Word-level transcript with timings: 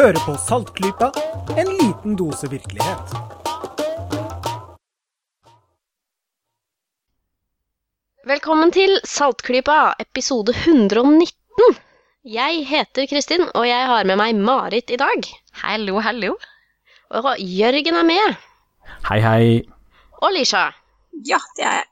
Hører 0.00 0.16
på 0.24 0.32
Saltklypa, 0.40 1.10
en 1.60 1.68
liten 1.76 2.14
dose 2.16 2.48
virkelighet. 2.48 3.10
Velkommen 8.30 8.72
til 8.72 8.94
Saltklypa, 9.04 9.76
episode 10.00 10.54
119. 10.56 11.76
Jeg 12.24 12.64
heter 12.70 13.10
Kristin, 13.12 13.44
og 13.52 13.68
jeg 13.68 13.92
har 13.92 14.08
med 14.08 14.16
meg 14.22 14.40
Marit 14.40 14.88
i 14.88 14.96
dag. 15.04 15.30
Hallo, 15.66 16.00
hallo. 16.00 16.32
Og 17.10 17.30
Jørgen 17.44 18.00
er 18.00 18.10
med. 18.14 18.40
Hei, 19.10 19.20
hei. 19.20 19.46
Og 20.22 20.32
Lisha. 20.32 20.70
Ja, 21.28 21.44
det 21.58 21.68
er 21.68 21.80
jeg. 21.82 21.89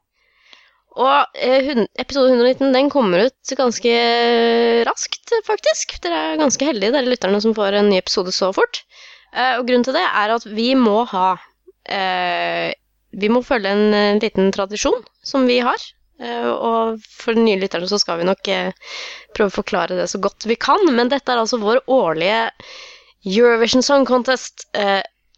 Og 0.98 1.38
eh, 1.38 1.84
episode 2.00 2.32
119 2.34 2.72
den 2.74 2.88
kommer 2.90 3.28
ut 3.28 3.52
ganske 3.58 3.92
raskt, 4.88 5.34
faktisk. 5.46 5.94
Dere 6.02 6.22
er 6.32 6.40
ganske 6.40 6.66
heldige, 6.66 6.94
dere 6.96 7.10
lytterne 7.10 7.38
som 7.44 7.54
får 7.56 7.78
en 7.78 7.90
ny 7.92 8.00
episode 8.00 8.34
så 8.34 8.50
fort. 8.56 8.82
Eh, 9.30 9.58
og 9.60 9.68
grunnen 9.68 9.86
til 9.86 9.94
det 9.94 10.02
er 10.08 10.34
at 10.34 10.46
vi 10.48 10.72
må 10.78 11.04
ha 11.12 11.36
eh, 11.84 12.74
Vi 13.14 13.30
må 13.32 13.44
følge 13.46 13.70
en, 13.70 14.18
liten 14.20 14.50
tradisjon 14.52 15.06
som 15.24 15.46
vi 15.48 15.62
har. 15.64 15.86
Og 16.18 16.98
for 17.14 17.36
de 17.36 17.44
nye 17.46 17.60
lytterne 17.60 17.86
så 17.86 17.96
skal 18.02 18.18
vi 18.18 18.26
nok 18.26 18.48
prøve 19.36 19.52
å 19.52 19.54
forklare 19.54 19.94
det 19.94 20.08
så 20.10 20.18
godt 20.18 20.48
vi 20.50 20.56
kan. 20.58 20.82
Men 20.90 21.08
dette 21.12 21.30
er 21.30 21.38
altså 21.38 21.60
vår 21.62 21.78
årlige 21.86 22.50
Eurovision 23.22 23.86
Song 23.86 24.05
Contest. 24.05 24.66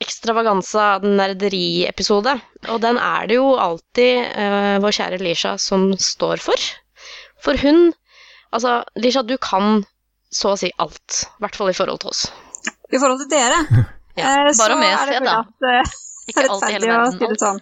Ekstravaganza 0.01 0.87
nerderi-episode. 1.05 2.33
Og 2.73 2.81
den 2.83 2.99
er 3.01 3.27
det 3.31 3.37
jo 3.39 3.51
alltid 3.61 4.31
uh, 4.35 4.77
vår 4.85 4.95
kjære 4.97 5.19
Lisha 5.23 5.57
som 5.61 5.91
står 6.01 6.43
for. 6.45 6.69
For 7.45 7.59
hun 7.65 7.91
Altså, 8.51 8.81
Lisha, 8.99 9.21
du 9.23 9.37
kan 9.39 9.85
så 10.35 10.51
å 10.53 10.59
si 10.59 10.73
alt. 10.83 11.21
I 11.39 11.45
hvert 11.45 11.55
fall 11.55 11.69
i 11.71 11.75
forhold 11.77 12.01
til 12.03 12.11
oss. 12.11 12.25
I 12.91 12.99
forhold 12.99 13.21
til 13.23 13.29
dere, 13.31 13.61
Ja, 14.19 14.25
eh, 14.27 14.49
bare 14.59 14.79
med 14.81 14.97
seg, 14.99 15.21
da. 15.23 15.37
at 15.45 15.67
uh, 15.69 15.93
Ikke 16.33 16.43
alt 16.49 16.65
i 16.67 16.73
hele 16.75 16.89
verden. 16.91 17.21
si 17.31 17.39
sånn. 17.45 17.61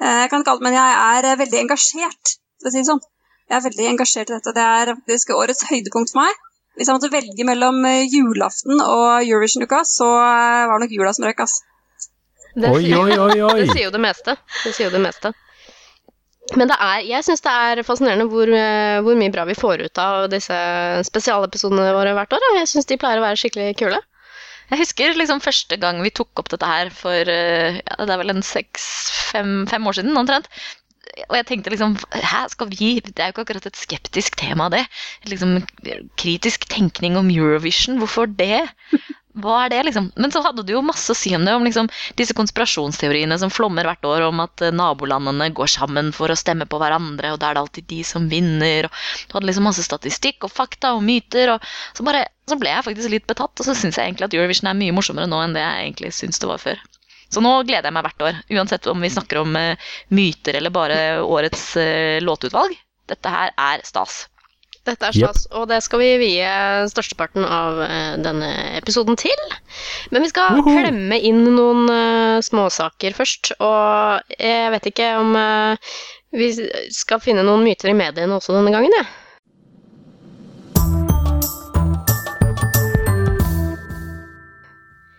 Eh, 0.00 0.22
Jeg 0.22 0.30
kan 0.32 0.40
ikke 0.40 0.54
alt, 0.54 0.64
men 0.64 0.72
jeg 0.78 0.94
er 1.26 1.36
veldig 1.42 1.60
engasjert, 1.66 2.32
for 2.62 2.70
å 2.70 2.72
si 2.72 2.80
det 2.80 2.88
sånn. 2.88 3.02
Jeg 3.50 3.58
er 3.58 3.64
veldig 3.68 3.90
engasjert 3.92 4.32
i 4.32 4.36
dette. 4.38 4.54
Det 4.56 4.64
er 4.78 4.94
faktisk 4.94 5.34
årets 5.36 5.66
høydepunkt 5.68 6.14
for 6.14 6.22
meg. 6.22 6.40
Hvis 6.76 6.90
jeg 6.90 6.98
måtte 6.98 7.12
velge 7.12 7.46
mellom 7.48 7.78
eh, 7.88 8.04
julaften 8.12 8.76
og 8.84 9.24
Eurovision-uka, 9.24 9.80
så 9.88 10.08
eh, 10.20 10.66
var 10.68 10.76
det 10.76 10.84
nok 10.86 10.94
jula 10.98 11.12
som 11.16 11.24
røk, 11.28 11.40
ass. 11.46 11.56
Det, 12.56 12.68
Oi, 12.72 12.84
oi, 12.96 13.16
oi, 13.16 13.32
det 13.36 13.44
oi. 13.44 13.64
sier 13.70 13.86
jo 13.86 13.92
det 13.94 14.00
meste. 14.00 14.36
Det 14.62 14.72
sier 14.76 14.88
jo 14.88 14.94
det 14.94 15.02
meste. 15.04 15.32
Men 16.56 16.70
det 16.70 16.76
er, 16.78 17.00
jeg 17.08 17.24
syns 17.26 17.42
det 17.42 17.52
er 17.52 17.82
fascinerende 17.84 18.28
hvor, 18.30 18.48
eh, 18.48 18.98
hvor 19.04 19.16
mye 19.18 19.32
bra 19.34 19.44
vi 19.48 19.56
får 19.58 19.86
ut 19.88 20.00
av 20.00 20.28
disse 20.32 20.56
spesialepisodene 21.08 21.88
våre 21.96 22.12
hvert 22.16 22.36
år. 22.36 22.46
Jeg 22.60 22.70
syns 22.70 22.88
de 22.92 23.00
pleier 23.00 23.20
å 23.20 23.24
være 23.26 23.40
skikkelig 23.40 23.72
kule. 23.80 23.98
Jeg 24.70 24.80
husker 24.82 25.16
liksom 25.16 25.40
første 25.42 25.76
gang 25.80 26.00
vi 26.02 26.12
tok 26.14 26.42
opp 26.42 26.48
dette 26.52 26.68
her 26.68 26.88
for 26.94 27.28
ja, 27.28 27.98
det 28.02 28.10
er 28.10 28.18
vel 28.18 28.32
en 28.34 28.42
seks, 28.42 28.86
fem, 29.32 29.60
fem 29.70 29.84
år 29.86 30.00
siden 30.00 30.18
omtrent. 30.18 30.48
Og 31.28 31.36
jeg 31.38 31.46
tenkte 31.48 31.72
liksom 31.72 31.94
Hæ, 32.12 32.46
skal 32.52 32.70
vi 32.72 32.96
Det 33.04 33.14
er 33.18 33.30
jo 33.30 33.36
ikke 33.36 33.46
akkurat 33.46 33.68
et 33.68 33.78
skeptisk 33.78 34.36
tema, 34.40 34.68
det. 34.72 34.84
Liksom 35.30 35.58
kritisk 36.20 36.66
tenkning 36.72 37.16
om 37.20 37.30
Eurovision. 37.32 38.00
Hvorfor 38.02 38.28
det? 38.28 38.66
Hva 39.36 39.56
er 39.66 39.72
det, 39.72 39.82
liksom? 39.90 40.06
Men 40.16 40.32
så 40.32 40.40
hadde 40.44 40.64
du 40.64 40.72
jo 40.72 40.80
masse 40.84 41.12
å 41.12 41.16
si 41.16 41.34
om 41.36 41.44
det, 41.44 41.52
om 41.52 41.64
liksom 41.66 41.90
disse 42.16 42.32
konspirasjonsteoriene 42.38 43.36
som 43.40 43.52
flommer 43.52 43.84
hvert 43.84 44.08
år, 44.08 44.24
om 44.30 44.40
at 44.40 44.64
eh, 44.64 44.72
nabolandene 44.72 45.50
går 45.56 45.68
sammen 45.74 46.08
for 46.16 46.32
å 46.32 46.38
stemme 46.40 46.64
på 46.64 46.80
hverandre, 46.80 47.34
og 47.34 47.42
da 47.42 47.50
er 47.50 47.58
det 47.58 47.64
alltid 47.66 47.88
de 47.92 48.00
som 48.08 48.30
vinner. 48.32 48.88
og 48.88 49.28
Du 49.28 49.36
hadde 49.36 49.50
liksom 49.50 49.68
masse 49.68 49.84
statistikk 49.84 50.48
og 50.48 50.54
fakta 50.56 50.94
og 50.96 51.04
myter, 51.04 51.52
og 51.52 51.68
så, 51.92 52.06
bare, 52.08 52.24
så 52.48 52.56
ble 52.60 52.72
jeg 52.72 52.88
faktisk 52.88 53.12
litt 53.12 53.28
betatt. 53.28 53.52
Og 53.52 53.68
så 53.68 53.76
syns 53.76 54.00
jeg 54.00 54.08
egentlig 54.08 54.30
at 54.30 54.38
Eurovision 54.38 54.72
er 54.72 54.80
mye 54.80 54.96
morsommere 54.96 55.28
nå 55.28 55.42
enn 55.44 55.56
det 55.58 55.66
jeg 55.66 55.90
egentlig 55.90 56.14
syns 56.16 56.40
det 56.40 56.48
var 56.54 56.64
før. 56.64 56.80
Så 57.32 57.42
nå 57.42 57.52
gleder 57.66 57.88
jeg 57.88 57.96
meg 57.96 58.06
hvert 58.06 58.24
år, 58.28 58.40
uansett 58.54 58.86
om 58.90 59.02
vi 59.02 59.12
snakker 59.12 59.42
om 59.42 59.58
eh, 59.58 59.92
myter 60.14 60.58
eller 60.60 60.74
bare 60.74 60.98
årets 61.24 61.68
eh, 61.80 62.22
låtutvalg. 62.22 62.76
Dette 63.10 63.30
her 63.30 63.52
er 63.54 63.82
stas. 63.86 64.24
Dette 64.86 65.08
er 65.08 65.16
stas, 65.16 65.42
stas, 65.42 65.46
og 65.58 65.66
det 65.70 65.80
skal 65.82 65.98
vi 65.98 66.10
vie 66.20 66.50
størsteparten 66.92 67.42
av 67.42 67.80
eh, 67.82 68.14
denne 68.22 68.50
episoden 68.78 69.18
til. 69.18 69.42
Men 70.14 70.22
vi 70.22 70.30
skal 70.30 70.60
Woho! 70.60 70.76
klemme 70.78 71.18
inn 71.18 71.42
noen 71.56 71.90
uh, 71.90 72.38
småsaker 72.46 73.16
først. 73.16 73.56
Og 73.58 74.34
jeg 74.38 74.72
vet 74.76 74.90
ikke 74.92 75.10
om 75.18 75.34
uh, 75.34 75.94
vi 76.36 76.52
skal 76.94 77.22
finne 77.24 77.46
noen 77.46 77.66
myter 77.66 77.90
i 77.90 77.98
mediene 77.98 78.38
også 78.38 78.54
denne 78.54 78.74
gangen, 78.74 78.94
jeg. 78.94 79.06
Ja, 79.10 79.25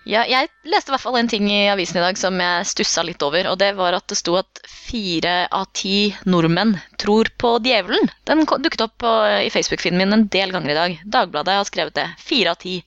jeg 0.07 0.49
leste 0.69 0.91
i 0.91 0.93
hvert 0.93 1.03
fall 1.03 1.17
en 1.19 1.29
ting 1.31 1.47
i 1.51 1.67
avisen 1.71 1.99
i 1.99 2.03
dag 2.03 2.19
som 2.19 2.37
jeg 2.39 2.67
stussa 2.69 3.03
litt 3.03 3.23
over. 3.25 3.49
Og 3.51 3.57
det 3.59 3.73
var 3.77 3.97
at 3.97 4.07
det 4.07 4.19
sto 4.19 4.37
at 4.39 4.61
fire 4.67 5.47
av 5.51 5.67
ti 5.75 6.13
nordmenn 6.29 6.75
tror 7.01 7.31
på 7.39 7.57
djevelen. 7.65 8.07
Den 8.29 8.45
dukket 8.47 8.85
opp 8.85 8.95
på, 9.03 9.13
i 9.43 9.51
Facebook-filmen 9.53 10.05
min 10.05 10.19
en 10.19 10.27
del 10.31 10.53
ganger 10.55 10.71
i 10.71 10.77
dag. 10.77 10.97
Dagbladet 11.17 11.59
har 11.59 11.67
skrevet 11.67 11.97
det. 11.97 12.07
Fire 12.23 12.53
av 12.53 12.61
ti. 12.61 12.79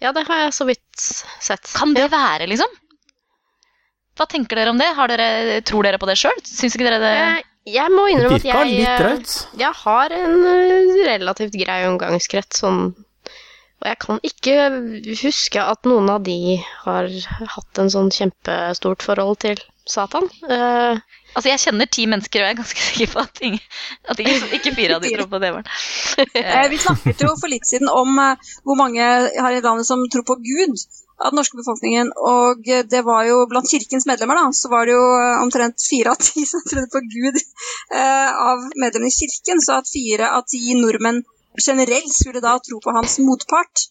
Ja, 0.00 0.12
det 0.16 0.24
har 0.28 0.46
jeg 0.46 0.56
så 0.56 0.66
vidt 0.68 0.84
sett. 1.00 1.68
Kan 1.76 1.94
det 1.96 2.08
være, 2.12 2.48
liksom? 2.50 2.78
Hva 4.16 4.26
tenker 4.28 4.58
dere 4.58 4.72
om 4.72 4.80
det? 4.80 4.88
Har 4.96 5.08
dere, 5.08 5.60
tror 5.64 5.86
dere 5.86 6.00
på 6.00 6.08
det 6.08 6.18
sjøl? 6.20 6.40
Syns 6.44 6.76
ikke 6.76 6.88
dere 6.88 7.00
det 7.00 7.12
Jeg, 7.14 7.44
jeg 7.76 7.92
må 7.92 8.06
innrømme 8.10 8.40
at 8.40 8.48
jeg, 8.48 8.80
eh, 8.84 9.36
jeg 9.60 9.72
har 9.84 10.16
en 10.16 10.42
eh, 10.50 10.98
relativt 11.08 11.56
grei 11.60 11.84
omgangskrets 11.88 12.60
sånn 12.64 12.90
Og 13.80 13.88
jeg 13.88 14.00
kan 14.04 14.20
ikke 14.26 14.56
huske 15.22 15.62
at 15.64 15.88
noen 15.88 16.10
av 16.12 16.24
de 16.26 16.58
har 16.84 17.08
hatt 17.56 17.80
en 17.80 17.92
sånn 17.92 18.10
kjempestort 18.12 19.04
forhold 19.06 19.40
til 19.46 19.62
Satan. 19.88 20.28
Uh, 20.44 21.00
Altså, 21.30 21.50
jeg 21.52 21.62
kjenner 21.62 21.86
ti 21.86 22.06
mennesker, 22.10 22.42
og 22.42 22.48
jeg 22.48 22.54
er 22.54 22.58
ganske 22.58 22.84
sikker 22.88 23.10
på 23.12 23.22
at, 23.22 23.42
ingen, 23.46 23.60
at 24.10 24.22
ikke, 24.22 24.38
ikke 24.58 24.72
fire 24.78 24.96
av 24.96 25.04
de 25.04 25.12
tror 25.14 25.28
på 25.30 25.42
djevelen. 25.44 25.68
Eh, 26.40 26.66
Vi 26.68 26.78
snakket 26.82 27.22
jo 27.24 27.30
for 27.40 27.48
litt 27.48 27.68
siden 27.68 27.88
om 27.88 28.18
eh, 28.20 28.50
hvor 28.66 28.76
mange 28.76 29.04
her 29.04 29.54
i 29.54 29.62
landet 29.64 29.88
som 29.88 30.02
tror 30.12 30.26
på 30.28 30.36
Gud 30.42 30.74
av 31.20 31.30
den 31.30 31.38
norske 31.38 31.56
befolkningen. 31.60 32.10
Og 32.28 32.66
det 32.92 33.02
var 33.06 33.24
jo 33.28 33.44
blant 33.48 33.70
kirkens 33.70 34.08
medlemmer, 34.10 34.40
da, 34.40 34.50
så 34.56 34.70
var 34.72 34.88
det 34.88 34.96
jo 34.96 35.04
omtrent 35.44 35.80
fire 35.84 36.14
av 36.14 36.20
ti 36.20 36.44
som 36.48 36.64
trodde 36.66 36.90
på 36.92 37.02
Gud 37.14 37.38
eh, 37.38 38.30
av 38.50 38.66
medlemmene 38.74 39.12
i 39.12 39.16
kirken. 39.16 39.62
Så 39.64 39.78
at 39.78 39.90
fire 39.90 40.32
av 40.36 40.48
ti 40.50 40.74
nordmenn 40.76 41.22
generelt 41.58 42.12
skulle 42.14 42.42
da 42.44 42.58
tro 42.62 42.80
på 42.82 42.94
hans 42.94 43.18
motpart, 43.24 43.88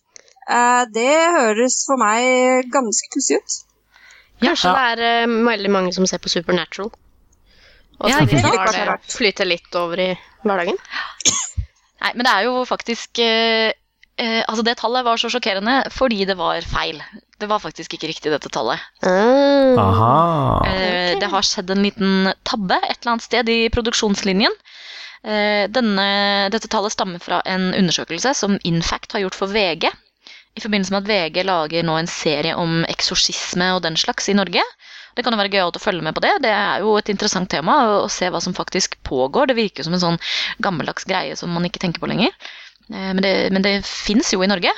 eh, 0.50 0.84
det 0.94 1.16
høres 1.36 1.82
for 1.88 2.00
meg 2.02 2.70
ganske 2.72 3.12
pussig 3.16 3.42
ut. 3.42 3.60
Kanskje 4.40 4.72
det 4.72 4.86
er 4.94 5.06
eh, 5.24 5.38
veldig 5.50 5.72
mange 5.74 5.94
som 5.96 6.08
ser 6.08 6.22
på 6.24 6.32
Supernatural. 6.32 6.92
Og 8.00 8.08
Ja, 8.08 8.22
så 8.22 8.24
ja, 8.24 8.28
de 8.32 8.44
lar 8.46 8.72
Det 8.72 8.80
er 8.80 8.94
det 8.96 9.12
flyte 9.12 9.48
litt 9.48 9.76
over 9.76 10.00
i 10.00 10.10
hverdagen. 10.46 10.78
Nei, 12.04 12.14
men 12.16 12.24
det 12.24 12.32
er 12.32 12.46
jo 12.48 12.62
faktisk 12.68 13.20
eh, 13.20 13.74
eh, 14.16 14.44
Altså, 14.46 14.64
det 14.64 14.78
tallet 14.80 15.04
var 15.04 15.20
så 15.20 15.32
sjokkerende 15.32 15.82
fordi 15.92 16.24
det 16.30 16.38
var 16.40 16.64
feil. 16.64 17.02
Det 17.40 17.50
var 17.52 17.60
faktisk 17.60 17.96
ikke 17.96 18.08
riktig, 18.12 18.32
dette 18.32 18.52
tallet. 18.52 18.80
Mm. 19.04 19.76
Aha. 19.80 20.16
okay. 20.62 21.20
Det 21.20 21.30
har 21.32 21.46
skjedd 21.46 21.72
en 21.76 21.84
liten 21.84 22.32
tabbe 22.48 22.80
et 22.80 22.98
eller 23.02 23.16
annet 23.16 23.28
sted 23.28 23.52
i 23.52 23.60
produksjonslinjen. 23.72 24.56
Eh, 25.24 25.66
Denne, 25.72 26.50
dette 26.54 26.70
tallet 26.72 26.94
stammer 26.96 27.20
fra 27.20 27.42
en 27.46 27.74
undersøkelse 27.76 28.34
som 28.38 28.60
Infact 28.64 29.16
har 29.16 29.26
gjort 29.26 29.36
for 29.36 29.52
VG. 29.52 29.90
I 30.58 30.64
forbindelse 30.64 30.94
med 30.96 31.04
at 31.04 31.10
VG 31.10 31.44
lager 31.48 31.86
nå 31.86 31.98
en 32.00 32.10
serie 32.10 32.56
om 32.58 32.84
eksorsisme 32.90 33.68
og 33.76 33.84
den 33.86 33.98
slags 34.00 34.30
i 34.32 34.36
Norge. 34.38 34.64
Det 35.16 35.24
kan 35.26 35.36
jo 35.36 35.40
være 35.42 35.52
gøyalt 35.52 35.78
å 35.80 35.84
følge 35.84 36.06
med 36.06 36.16
på 36.16 36.24
det. 36.24 36.32
Det 36.46 36.52
er 36.54 36.84
jo 36.84 36.96
et 37.00 37.12
interessant 37.12 37.50
tema 37.52 37.76
å 38.00 38.08
se 38.12 38.30
hva 38.32 38.40
som 38.44 38.56
faktisk 38.56 38.96
pågår. 39.08 39.50
Det 39.52 39.58
virker 39.60 39.86
som 39.86 39.96
en 39.96 40.04
sånn 40.04 40.20
gammeldags 40.64 41.08
greie 41.10 41.36
som 41.40 41.52
man 41.52 41.68
ikke 41.68 41.82
tenker 41.84 42.04
på 42.04 42.10
lenger. 42.12 42.32
Eh, 42.90 43.12
Men 43.14 43.22
det, 43.26 43.34
men 43.52 43.66
det 43.66 43.76
fins 43.86 44.34
jo 44.34 44.44
i 44.44 44.50
Norge. 44.52 44.72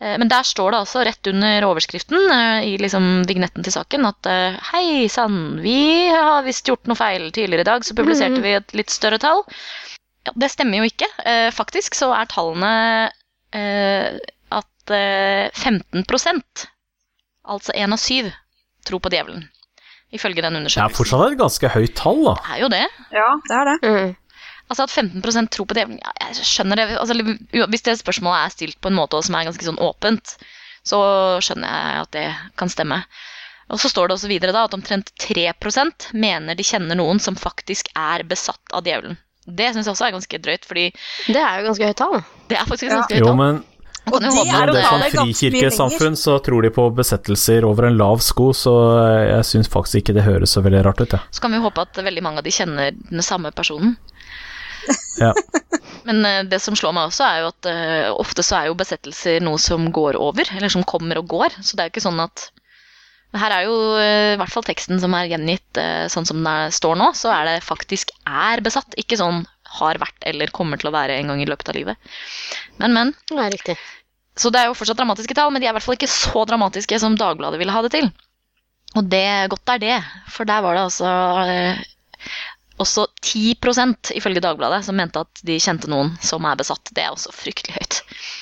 Eh, 0.00 0.16
Men 0.18 0.28
der 0.28 0.46
står 0.46 0.74
det 0.74 0.80
altså 0.82 1.04
rett 1.06 1.30
under 1.30 1.66
overskriften 1.68 2.30
eh, 2.34 2.68
i 2.72 2.76
liksom 2.82 3.24
vignetten 3.28 3.64
til 3.64 3.74
saken 3.74 4.08
at 4.10 4.30
eh, 4.30 4.58
hei 4.72 5.08
sann, 5.12 5.60
vi 5.62 6.08
har 6.10 6.42
visst 6.46 6.68
gjort 6.68 6.86
noe 6.90 6.98
feil 6.98 7.30
tidligere 7.30 7.66
i 7.66 7.70
dag, 7.70 7.84
så 7.86 7.96
publiserte 7.98 8.42
vi 8.44 8.56
et 8.58 8.74
litt 8.76 8.90
større 8.94 9.20
tall. 9.22 9.44
Ja, 10.24 10.32
det 10.40 10.50
stemmer 10.54 10.80
jo 10.80 10.88
ikke. 10.88 11.06
Faktisk 11.52 11.96
så 11.98 12.08
er 12.16 12.30
tallene 12.32 12.70
eh, 13.52 14.16
at 14.50 14.94
eh, 14.94 15.50
15 15.52 16.04
altså 17.44 17.74
én 17.76 17.92
av 17.92 18.00
syv, 18.00 18.30
tror 18.88 19.02
på 19.04 19.12
djevelen. 19.12 19.44
Ifølge 20.14 20.42
den 20.44 20.56
undersøkelsen. 20.56 20.88
Det 20.88 20.94
er 20.94 20.96
fortsatt 20.96 21.32
et 21.32 21.40
ganske 21.40 21.70
høyt 21.74 21.94
tall, 21.98 22.20
da. 22.24 22.34
Det 22.38 22.54
er 22.54 22.60
jo 22.62 22.68
det. 22.72 22.84
Ja, 23.12 23.28
det 23.48 23.56
er 23.58 23.70
det. 23.70 23.76
Mm. 23.82 24.12
Altså 24.72 24.86
at 24.86 24.92
15% 24.94 25.50
tror 25.52 25.66
på 25.68 25.76
djevelen 25.76 25.98
ja, 26.00 26.12
Jeg 26.30 26.44
skjønner 26.48 26.80
det. 26.80 26.86
Altså, 26.96 27.14
hvis 27.68 27.84
det 27.84 27.98
spørsmålet 28.00 28.46
er 28.46 28.54
stilt 28.54 28.78
på 28.80 28.88
en 28.88 28.96
måte 28.96 29.20
som 29.22 29.36
er 29.36 29.44
ganske 29.50 29.66
sånn 29.66 29.80
åpent, 29.84 30.36
så 30.84 30.98
skjønner 31.44 31.68
jeg 31.68 32.00
at 32.04 32.10
det 32.16 32.26
kan 32.60 32.72
stemme. 32.72 33.02
Og 33.72 33.80
så 33.80 33.88
står 33.88 34.08
det 34.08 34.16
også 34.18 34.28
videre 34.28 34.52
da 34.52 34.64
at 34.68 34.74
omtrent 34.76 35.12
3% 35.20 36.10
mener 36.12 36.56
de 36.56 36.64
kjenner 36.66 36.98
noen 37.00 37.20
som 37.20 37.36
faktisk 37.36 37.88
er 37.96 38.24
besatt 38.28 38.74
av 38.76 38.84
djevelen. 38.84 39.16
Det 39.44 39.70
syns 39.74 39.84
jeg 39.88 39.92
også 39.92 40.06
er 40.08 40.16
ganske 40.16 40.40
drøyt, 40.40 40.64
fordi 40.64 40.84
Det 41.28 41.36
er 41.40 41.60
jo 41.60 41.68
ganske 41.68 41.88
høyt 41.88 41.96
tall. 42.00 42.18
det 42.48 42.56
er 42.58 42.64
faktisk 42.64 42.88
ganske 42.92 43.14
Ja. 43.14 43.20
ganske 43.20 43.20
høyt 43.20 43.24
tall. 43.24 43.38
jo 43.54 43.62
Og 44.12 44.20
det 44.20 44.28
er 44.28 44.34
Men 44.34 44.68
å 44.68 44.72
det 44.74 44.82
er 44.84 44.84
sånn 44.84 45.00
det 45.00 45.12
ganske 45.12 45.34
frikirkesamfunn, 45.40 46.16
så 46.20 46.38
tror 46.44 46.62
de 46.62 46.70
på 46.70 46.84
besettelser 46.94 47.64
over 47.64 47.86
en 47.86 47.96
lav 47.96 48.20
sko, 48.20 48.50
så 48.52 48.72
jeg 49.32 49.44
syns 49.48 49.68
faktisk 49.72 50.02
ikke 50.02 50.14
det 50.14 50.24
høres 50.24 50.52
så 50.52 50.60
veldig 50.60 50.84
rart 50.84 51.00
ut, 51.00 51.08
jeg. 51.08 51.20
Så 51.32 51.40
kan 51.40 51.50
vi 51.52 51.58
håpe 51.58 51.80
at 51.80 51.94
veldig 52.04 52.22
mange 52.22 52.38
av 52.38 52.44
de 52.44 52.50
kjenner 52.50 52.92
den 52.92 53.22
samme 53.22 53.50
personen. 53.50 53.96
Ja. 55.14 55.30
Men 56.04 56.24
eh, 56.26 56.42
det 56.50 56.58
som 56.60 56.76
slår 56.76 56.92
meg 56.96 57.08
også, 57.08 57.24
er 57.24 57.44
jo 57.44 57.50
at 57.52 57.68
uh, 57.70 58.08
ofte 58.20 58.42
så 58.44 58.58
er 58.58 58.68
jo 58.68 58.76
besettelser 58.78 59.44
noe 59.44 59.60
som 59.62 59.86
går 59.94 60.18
over, 60.20 60.48
eller 60.56 60.72
som 60.72 60.84
kommer 60.86 61.20
og 61.20 61.28
går. 61.30 61.54
Så 61.62 61.76
det 61.76 61.84
er 61.84 61.88
jo 61.88 61.94
ikke 61.94 62.04
sånn 62.04 62.22
at 62.24 62.48
Her 63.34 63.50
er 63.50 63.64
jo 63.66 63.74
uh, 63.96 64.34
i 64.34 64.38
hvert 64.38 64.52
fall 64.52 64.66
teksten 64.66 65.00
som 65.02 65.14
er 65.16 65.30
gjengitt 65.30 65.80
uh, 65.80 66.04
sånn 66.12 66.26
som 66.28 66.42
den 66.44 66.74
står 66.74 66.98
nå, 67.00 67.08
så 67.18 67.32
er 67.34 67.48
det 67.48 67.56
faktisk 67.66 68.12
er 68.26 68.62
besatt, 68.62 68.94
ikke 69.00 69.18
sånn 69.18 69.42
har 69.74 69.98
vært 69.98 70.28
eller 70.28 70.52
kommer 70.54 70.78
til 70.78 70.90
å 70.90 70.94
være 70.94 71.16
en 71.18 71.32
gang 71.32 71.42
i 71.42 71.48
løpet 71.48 71.72
av 71.72 71.78
livet. 71.78 72.12
Men, 72.78 72.94
men. 72.94 73.14
Det 73.30 73.40
er 73.40 73.54
riktig. 73.56 73.78
Så 74.38 74.50
det 74.50 74.60
er 74.60 74.68
jo 74.68 74.76
fortsatt 74.78 74.98
dramatiske 74.98 75.34
tall, 75.34 75.50
men 75.54 75.62
de 75.62 75.66
er 75.66 75.72
i 75.72 75.76
hvert 75.76 75.86
fall 75.86 75.98
ikke 75.98 76.10
så 76.10 76.44
dramatiske 76.46 76.98
som 77.02 77.18
Dagbladet 77.18 77.58
ville 77.58 77.74
ha 77.74 77.82
det 77.86 77.94
til. 77.94 78.10
Og 78.98 79.10
det 79.10 79.26
godt 79.50 79.74
er 79.74 79.82
det, 79.82 79.98
for 80.30 80.46
der 80.46 80.62
var 80.62 80.76
det 80.76 80.86
altså 80.86 81.10
også 82.82 83.06
10% 83.22 84.10
ifølge 84.18 84.42
Dagbladet 84.42 84.82
som 84.86 84.96
mente 84.98 85.22
at 85.22 85.42
de 85.46 85.58
kjente 85.62 85.90
noen 85.90 86.14
som 86.24 86.44
er 86.48 86.58
besatt. 86.58 86.90
Det 86.94 87.04
er 87.04 87.12
også 87.14 87.32
fryktelig 87.34 87.76
høyt. 87.76 88.00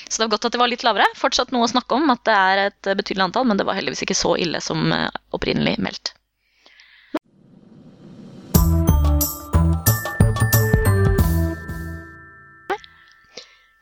Så 0.09 0.17
det 0.17 0.25
var 0.25 0.33
godt 0.35 0.47
at 0.49 0.55
det 0.55 0.61
var 0.61 0.71
litt 0.71 0.85
lavere. 0.85 1.05
Fortsatt 1.19 1.53
noe 1.53 1.67
å 1.67 1.71
snakke 1.71 1.97
om, 1.97 2.09
at 2.13 2.23
det 2.25 2.37
er 2.37 2.63
et 2.67 2.91
betydelig 2.97 3.27
antall, 3.27 3.47
men 3.49 3.59
det 3.59 3.67
var 3.67 3.77
heldigvis 3.77 4.05
ikke 4.07 4.17
så 4.17 4.35
ille 4.41 4.61
som 4.63 4.89
eh, 4.93 5.09
opprinnelig 5.37 5.77
meldt. 5.83 6.15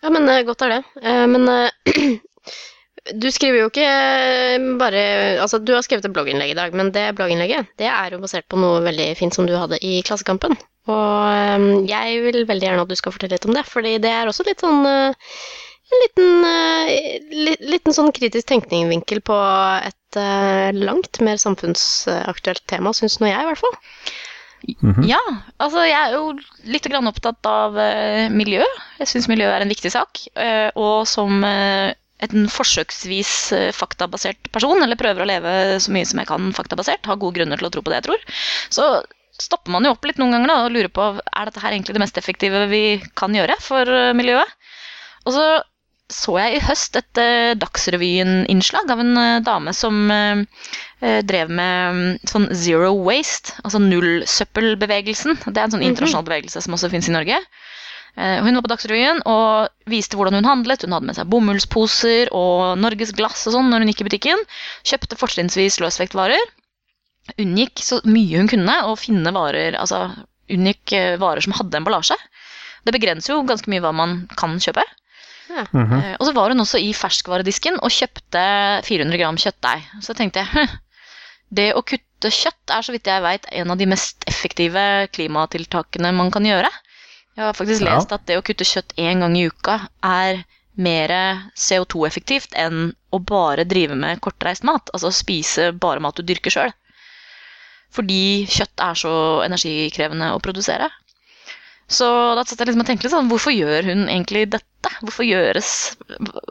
Ja, 0.02 0.10
men 0.10 0.28
eh, 0.28 0.44
godt 0.48 0.66
er 0.68 0.76
det. 0.76 0.84
Eh, 1.00 1.26
men 1.32 1.48
du 3.18 3.32
skriver 3.34 3.64
jo 3.64 3.70
ikke 3.72 3.86
eh, 3.86 4.66
bare 4.78 5.04
Altså, 5.42 5.58
du 5.58 5.74
har 5.74 5.82
skrevet 5.86 6.06
et 6.06 6.14
blogginnlegg 6.14 6.54
i 6.54 6.58
dag, 6.58 6.76
men 6.78 6.92
det 6.94 7.08
blogginnlegget 7.18 7.72
det 7.82 7.90
er 7.90 8.14
jo 8.14 8.22
basert 8.22 8.46
på 8.52 8.60
noe 8.62 8.84
veldig 8.86 9.08
fint 9.18 9.34
som 9.34 9.48
du 9.50 9.56
hadde 9.58 9.82
i 9.82 10.00
Klassekampen. 10.06 10.54
Og 10.90 11.26
eh, 11.30 11.66
jeg 11.90 12.22
vil 12.26 12.46
veldig 12.50 12.68
gjerne 12.68 12.86
at 12.86 12.92
du 12.92 12.98
skal 12.98 13.14
fortelle 13.16 13.38
litt 13.38 13.50
om 13.50 13.58
det, 13.58 13.66
fordi 13.70 13.98
det 14.02 14.14
er 14.14 14.30
også 14.30 14.46
litt 14.48 14.64
sånn 14.64 14.86
eh, 14.88 15.36
en 15.92 16.04
liten, 16.06 16.48
eh, 16.48 17.30
li, 17.36 17.56
liten 17.74 17.96
sånn 17.96 18.14
kritisk 18.16 18.48
tenkningvinkel 18.48 19.20
på 19.28 19.38
et 19.84 19.98
langt 20.76 21.22
mer 21.24 21.40
samfunnsaktuelt 21.40 22.66
tema, 22.68 22.92
syns 22.96 23.18
nå 23.22 23.30
jeg, 23.30 23.44
i 23.44 23.48
hvert 23.48 23.62
fall. 23.62 23.78
Mhm. 24.62 25.06
Ja, 25.10 25.20
altså 25.64 25.86
jeg 25.88 25.98
er 25.98 26.16
jo 26.18 26.34
litt 26.70 26.86
grann 26.92 27.08
opptatt 27.10 27.48
av 27.50 27.80
miljø. 28.36 28.62
Jeg 29.00 29.10
syns 29.10 29.30
miljø 29.32 29.48
er 29.50 29.64
en 29.64 29.72
viktig 29.72 29.92
sak. 29.94 30.20
og 30.76 31.08
som 31.10 31.42
en 32.26 32.46
forsøksvis 32.52 33.32
eh, 33.58 33.72
faktabasert 33.76 34.52
person, 34.54 34.82
eller 34.84 35.00
prøver 35.00 35.24
å 35.24 35.30
leve 35.30 35.56
så 35.82 35.94
mye 35.96 36.08
som 36.08 36.22
jeg 36.22 36.30
kan 36.30 36.52
faktabasert, 36.58 37.08
har 37.10 37.20
gode 37.22 37.40
grunner 37.40 37.58
til 37.62 37.70
å 37.70 37.74
tro 37.74 37.82
på 37.86 37.94
det 37.94 38.02
jeg 38.02 38.08
tror, 38.10 38.26
så 38.70 38.86
stopper 39.42 39.74
man 39.74 39.88
jo 39.88 39.96
opp 39.96 40.06
litt 40.06 40.20
noen 40.22 40.36
ganger 40.36 40.52
da, 40.52 40.58
og 40.68 40.76
lurer 40.76 40.92
på 40.94 41.08
er 41.18 41.50
dette 41.50 41.64
her 41.64 41.74
egentlig 41.74 41.96
det 41.98 42.04
mest 42.04 42.20
effektive 42.22 42.68
vi 42.70 42.84
kan 43.18 43.34
gjøre 43.34 43.58
for 43.64 43.90
eh, 43.90 44.14
miljøet. 44.18 44.58
Og 45.26 45.38
så 45.38 45.46
så 46.12 46.34
jeg 46.36 46.58
i 46.58 46.64
høst 46.68 46.98
et 47.00 47.20
eh, 47.24 47.54
Dagsrevyen-innslag 47.56 48.90
av 48.92 49.00
en 49.00 49.14
dame 49.48 49.72
som 49.72 50.10
drev 50.12 51.54
med 51.56 51.96
mm, 51.96 52.18
sånn 52.28 52.50
zero 52.52 52.90
waste, 53.08 53.56
altså 53.64 53.80
nullsøppelbevegelsen. 53.80 55.40
Det 55.48 55.56
er 55.56 55.70
en 55.70 55.72
sånn 55.78 55.86
Mhm. 55.86 55.94
internasjonal 55.94 56.28
bevegelse 56.28 56.62
som 56.62 56.76
også 56.76 56.92
finnes 56.92 57.08
i 57.08 57.16
Norge. 57.16 57.40
Eh, 58.20 58.40
hun 58.44 58.58
var 58.58 58.66
på 58.66 58.72
Dagsrevyen 58.74 59.22
og 59.30 59.92
viste 59.92 60.20
hvordan 60.20 60.40
hun 60.40 60.50
handlet. 60.50 60.84
Hun 60.86 60.96
hadde 60.96 61.10
med 61.10 61.18
seg 61.18 61.30
bomullsposer 61.32 62.32
og 62.36 62.80
Norges 62.82 63.14
glass 63.16 63.46
og 63.48 63.56
sånn 63.56 63.72
når 63.72 63.84
hun 63.84 63.94
gikk 63.94 64.04
i 64.04 64.10
butikken. 64.10 64.44
Kjøpte 64.88 65.20
fortrinnsvis 65.20 65.80
løsvektvarer. 65.84 66.52
Unngikk 67.40 67.84
så 67.86 68.02
mye 68.10 68.42
hun 68.42 68.50
kunne 68.52 68.76
å 68.90 68.98
finne 69.00 69.32
varer, 69.36 69.78
altså 69.80 70.08
unngikk 70.52 70.96
eh, 70.98 71.18
varer 71.22 71.46
som 71.46 71.56
hadde 71.56 71.80
emballasje. 71.80 72.18
Det 72.84 72.96
begrenser 72.96 73.36
jo 73.36 73.46
ganske 73.48 73.70
mye 73.72 73.84
hva 73.84 73.94
man 73.96 74.24
kan 74.40 74.58
kjøpe. 74.60 74.84
Ja. 75.52 75.66
Mm 75.72 75.88
-hmm. 75.88 76.16
Og 76.20 76.26
så 76.26 76.34
var 76.34 76.50
hun 76.50 76.60
også 76.60 76.80
i 76.80 76.94
ferskvaredisken 76.94 77.80
og 77.84 77.92
kjøpte 77.92 78.44
400 78.88 79.18
gram 79.18 79.38
kjøttdeig. 79.38 79.84
Så 80.02 80.14
tenkte 80.14 80.40
jeg 80.40 80.48
«Hm, 80.52 80.80
det 81.50 81.74
å 81.76 81.84
kutte 81.84 82.32
kjøtt 82.32 82.72
er 82.72 82.82
så 82.82 82.92
vidt 82.92 83.08
jeg 83.08 83.22
vet 83.22 83.46
en 83.52 83.72
av 83.72 83.78
de 83.78 83.86
mest 83.86 84.24
effektive 84.28 85.08
klimatiltakene 85.12 86.12
man 86.12 86.32
kan 86.32 86.46
gjøre. 86.46 86.70
Jeg 87.38 87.46
har 87.46 87.54
faktisk 87.58 87.82
Ja. 87.86 87.96
lest 87.96 88.12
at 88.12 88.26
det 88.28 88.38
å 88.38 88.44
kutte 88.44 88.68
kjøtt 88.68 88.94
én 88.98 89.20
gang 89.24 89.36
i 89.38 89.48
uka 89.48 89.78
er 90.04 90.44
mer 90.78 91.10
CO2-effektivt 91.56 92.54
enn 92.56 92.94
å 93.12 93.20
bare 93.20 93.66
drive 93.66 93.96
med 93.96 94.22
kortreist 94.22 94.64
mat. 94.64 94.90
Altså 94.94 95.12
spise 95.12 95.72
bare 95.74 96.00
mat 96.00 96.16
du 96.16 96.24
dyrker 96.24 96.52
sjøl. 96.52 96.74
Fordi 97.92 98.46
kjøtt 98.48 98.80
er 98.80 98.96
så 98.96 99.14
energikrevende 99.46 100.32
å 100.36 100.40
produsere. 100.44 100.90
Så 101.92 102.08
da 102.36 102.44
satt 102.48 102.60
jeg 102.60 102.70
liksom 102.70 102.82
og 102.86 102.88
tenkte 102.88 103.04
litt 103.04 103.12
sånn, 103.16 103.28
hvorfor 103.28 103.52
gjør 103.52 103.84
hun 103.90 104.06
egentlig 104.08 104.46
dette? 104.54 104.68
Gjøres 105.22 105.96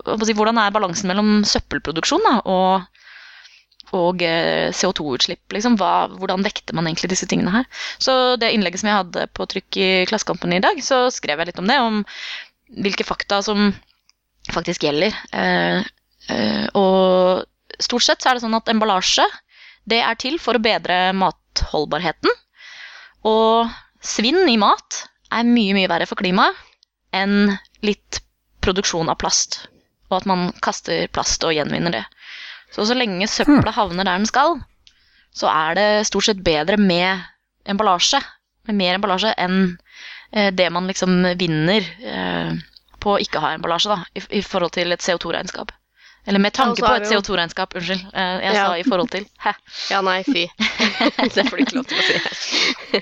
Hvordan 0.05 0.59
er 0.61 0.71
balansen 0.75 1.09
mellom 1.09 1.41
søppelproduksjon 1.49 2.23
da, 2.27 2.35
og, 2.45 2.85
og 3.97 4.23
eh, 4.27 4.71
CO2-utslipp? 4.77 5.43
Liksom? 5.55 5.77
Hvordan 5.81 6.45
vekter 6.47 6.77
man 6.77 6.89
egentlig 6.89 7.11
disse 7.13 7.29
tingene 7.31 7.53
her? 7.55 7.69
Så 7.99 8.37
det 8.41 8.53
innlegget 8.55 8.83
som 8.83 8.91
jeg 8.91 9.01
hadde 9.01 9.27
på 9.37 9.47
trykk 9.51 9.81
i 9.81 9.91
Klassekampen 10.11 10.55
i 10.57 10.63
dag, 10.63 10.81
så 10.85 11.07
skrev 11.15 11.41
jeg 11.41 11.51
litt 11.51 11.63
om 11.63 11.71
det. 11.71 11.79
Om 11.81 12.03
hvilke 12.85 13.07
fakta 13.07 13.41
som 13.43 13.73
faktisk 14.51 14.87
gjelder. 14.87 15.17
Eh, 15.33 15.83
eh, 16.31 16.67
og 16.79 17.81
stort 17.81 18.07
sett 18.07 18.23
så 18.23 18.31
er 18.31 18.39
det 18.39 18.45
sånn 18.45 18.59
at 18.59 18.71
emballasje 18.73 19.27
det 19.91 20.01
er 20.05 20.19
til 20.21 20.39
for 20.43 20.57
å 20.57 20.63
bedre 20.63 21.11
matholdbarheten. 21.17 22.33
Og 23.27 23.71
svinn 24.01 24.47
i 24.49 24.59
mat 24.61 25.05
er 25.35 25.47
mye, 25.47 25.75
mye 25.77 25.91
verre 25.91 26.09
for 26.09 26.21
klimaet 26.21 26.57
enn 27.17 27.57
litt 27.85 28.21
produksjon 28.63 29.11
av 29.11 29.19
plast. 29.21 29.65
Og 30.11 30.21
at 30.21 30.29
man 30.29 30.51
kaster 30.63 31.09
plast 31.15 31.45
og 31.47 31.55
gjenvinner 31.55 31.95
det. 31.95 32.05
Så 32.71 32.87
så 32.87 32.95
lenge 32.95 33.29
søpla 33.31 33.73
havner 33.75 34.07
der 34.07 34.21
den 34.21 34.29
skal, 34.31 34.61
så 35.35 35.51
er 35.51 35.77
det 35.79 35.89
stort 36.09 36.29
sett 36.29 36.43
bedre 36.47 36.79
med 36.79 37.23
emballasje. 37.69 38.21
Med 38.69 38.79
mer 38.79 38.99
emballasje 38.99 39.35
enn 39.41 39.59
eh, 40.33 40.51
det 40.55 40.69
man 40.75 40.87
liksom 40.91 41.23
vinner 41.41 41.87
eh, 42.05 42.55
på 43.01 43.15
å 43.15 43.21
ikke 43.23 43.43
ha 43.43 43.55
emballasje, 43.57 43.91
da, 43.91 44.05
i, 44.15 44.23
i 44.41 44.43
forhold 44.47 44.75
til 44.77 44.93
et 44.93 45.03
CO2-regnskap. 45.05 45.73
Eller 46.29 46.39
med 46.43 46.53
tanke 46.53 46.83
på 46.85 46.91
et 46.99 47.07
jo- 47.09 47.21
CO2-regnskap, 47.21 47.73
unnskyld. 47.81 48.03
Eh, 48.13 48.41
jeg 48.45 48.55
Ja. 48.55 48.67
sa 48.67 48.77
i 48.77 48.83
forhold 48.85 49.11
til. 49.11 49.25
Hæ. 49.41 49.53
Ja, 49.91 50.01
nei, 50.05 50.23
fy. 50.23 50.47
det 51.35 51.47
får 51.49 51.57
du 51.57 51.63
ikke 51.65 51.77
lov 51.79 51.87
til 51.89 51.99
å 51.99 52.35
si. 52.37 53.01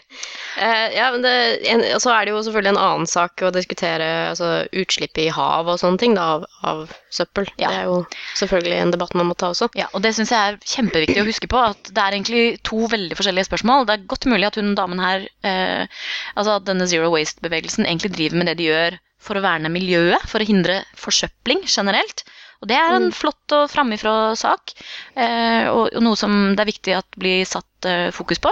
Eh, 0.59 0.89
ja, 0.97 1.11
men 1.15 1.23
det, 1.23 1.33
en, 1.71 1.83
så 2.03 2.11
er 2.11 2.25
det 2.27 2.33
jo 2.33 2.41
selvfølgelig 2.43 2.73
en 2.75 2.81
annen 2.83 3.07
sak 3.11 3.43
å 3.47 3.51
diskutere 3.55 4.07
altså, 4.33 4.65
utslipp 4.75 5.19
i 5.23 5.29
hav 5.31 5.69
og 5.71 5.79
sånne 5.79 6.01
ting 6.03 6.17
da, 6.19 6.25
av, 6.35 6.47
av 6.67 6.81
søppel. 7.15 7.47
Ja. 7.63 7.69
Det 7.71 7.77
er 7.83 7.85
jo 7.91 7.99
selvfølgelig 8.41 8.79
en 8.83 8.95
debatt 8.95 9.15
man 9.19 9.29
må 9.31 9.37
ta 9.39 9.53
også. 9.53 9.69
Ja, 9.79 9.87
og 9.95 10.03
det 10.03 10.15
syns 10.17 10.33
jeg 10.35 10.39
er 10.55 10.59
kjempeviktig 10.75 11.23
å 11.23 11.27
huske 11.29 11.51
på. 11.51 11.61
At 11.73 11.93
det 11.95 12.03
er 12.03 12.17
egentlig 12.17 12.45
to 12.67 12.87
veldig 12.91 13.19
forskjellige 13.19 13.51
spørsmål. 13.51 13.87
Det 13.87 13.99
er 13.99 14.09
godt 14.15 14.27
mulig 14.31 14.49
at 14.51 14.59
hun 14.59 14.75
damen 14.79 15.03
her, 15.03 15.29
eh, 15.47 15.87
altså 16.35 16.57
at 16.59 16.67
denne 16.71 16.89
Zero 16.91 17.11
Waste-bevegelsen, 17.15 17.87
egentlig 17.87 18.15
driver 18.17 18.43
med 18.43 18.51
det 18.51 18.59
de 18.63 18.71
gjør 18.73 18.99
for 19.23 19.39
å 19.39 19.43
verne 19.45 19.71
miljøet, 19.75 20.27
for 20.31 20.43
å 20.43 20.47
hindre 20.47 20.81
forsøpling 20.99 21.63
generelt. 21.71 22.23
Og 22.59 22.69
det 22.71 22.75
er 22.75 22.97
en 22.97 23.11
flott 23.15 23.55
og 23.55 23.69
framifrå 23.71 24.13
sak, 24.39 24.73
eh, 25.15 25.69
og, 25.71 25.93
noe 26.03 26.19
som 26.19 26.57
det 26.57 26.65
er 26.65 26.71
viktig 26.73 26.97
at 26.99 27.19
blir 27.21 27.45
satt 27.47 27.87
eh, 27.87 28.09
fokus 28.15 28.41
på. 28.43 28.51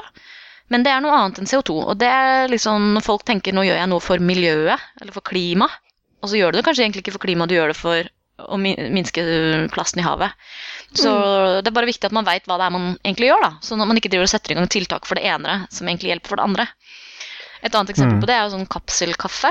Men 0.70 0.82
det 0.86 0.92
er 0.94 1.02
noe 1.02 1.14
annet 1.14 1.40
enn 1.42 1.50
CO2. 1.50 1.74
Og 1.90 1.96
det 1.98 2.10
er 2.10 2.50
liksom 2.50 2.92
når 2.94 3.04
folk 3.06 3.26
tenker 3.26 3.54
nå 3.54 3.64
gjør 3.66 3.80
jeg 3.80 3.90
noe 3.90 4.02
for 4.02 4.22
miljøet, 4.22 4.86
eller 5.00 5.14
for 5.14 5.26
klima, 5.26 5.68
og 6.22 6.30
så 6.30 6.38
gjør 6.38 6.54
du 6.54 6.58
det 6.60 6.66
kanskje 6.66 6.86
egentlig 6.86 7.04
ikke 7.04 7.16
for 7.18 7.26
klima, 7.26 7.46
du 7.46 7.54
gjør 7.54 7.74
det 7.74 7.78
for 7.78 8.08
å 8.46 8.58
minske 8.60 9.22
plasten 9.72 10.02
i 10.02 10.04
havet. 10.04 10.34
Så 10.96 11.10
det 11.64 11.70
er 11.70 11.76
bare 11.76 11.88
viktig 11.88 12.08
at 12.08 12.14
man 12.14 12.26
veit 12.26 12.44
hva 12.46 12.58
det 12.60 12.66
er 12.66 12.74
man 12.74 12.88
egentlig 13.00 13.30
gjør, 13.30 13.42
da. 13.46 13.52
Sånn 13.64 13.80
at 13.80 13.88
man 13.88 13.98
ikke 13.98 14.10
driver 14.12 14.28
og 14.28 14.32
setter 14.32 14.52
i 14.52 14.58
gang 14.58 14.68
tiltak 14.70 15.08
for 15.08 15.18
det 15.18 15.24
ene 15.28 15.62
som 15.72 15.88
egentlig 15.88 16.12
hjelper 16.12 16.34
for 16.34 16.40
det 16.40 16.46
andre. 16.46 16.66
Et 17.64 17.72
annet 17.74 17.90
eksempel 17.94 18.18
Mm. 18.18 18.20
på 18.22 18.28
det 18.28 18.36
er 18.36 18.44
jo 18.44 18.52
sånn 18.54 18.68
kapselkaffe. 18.70 19.50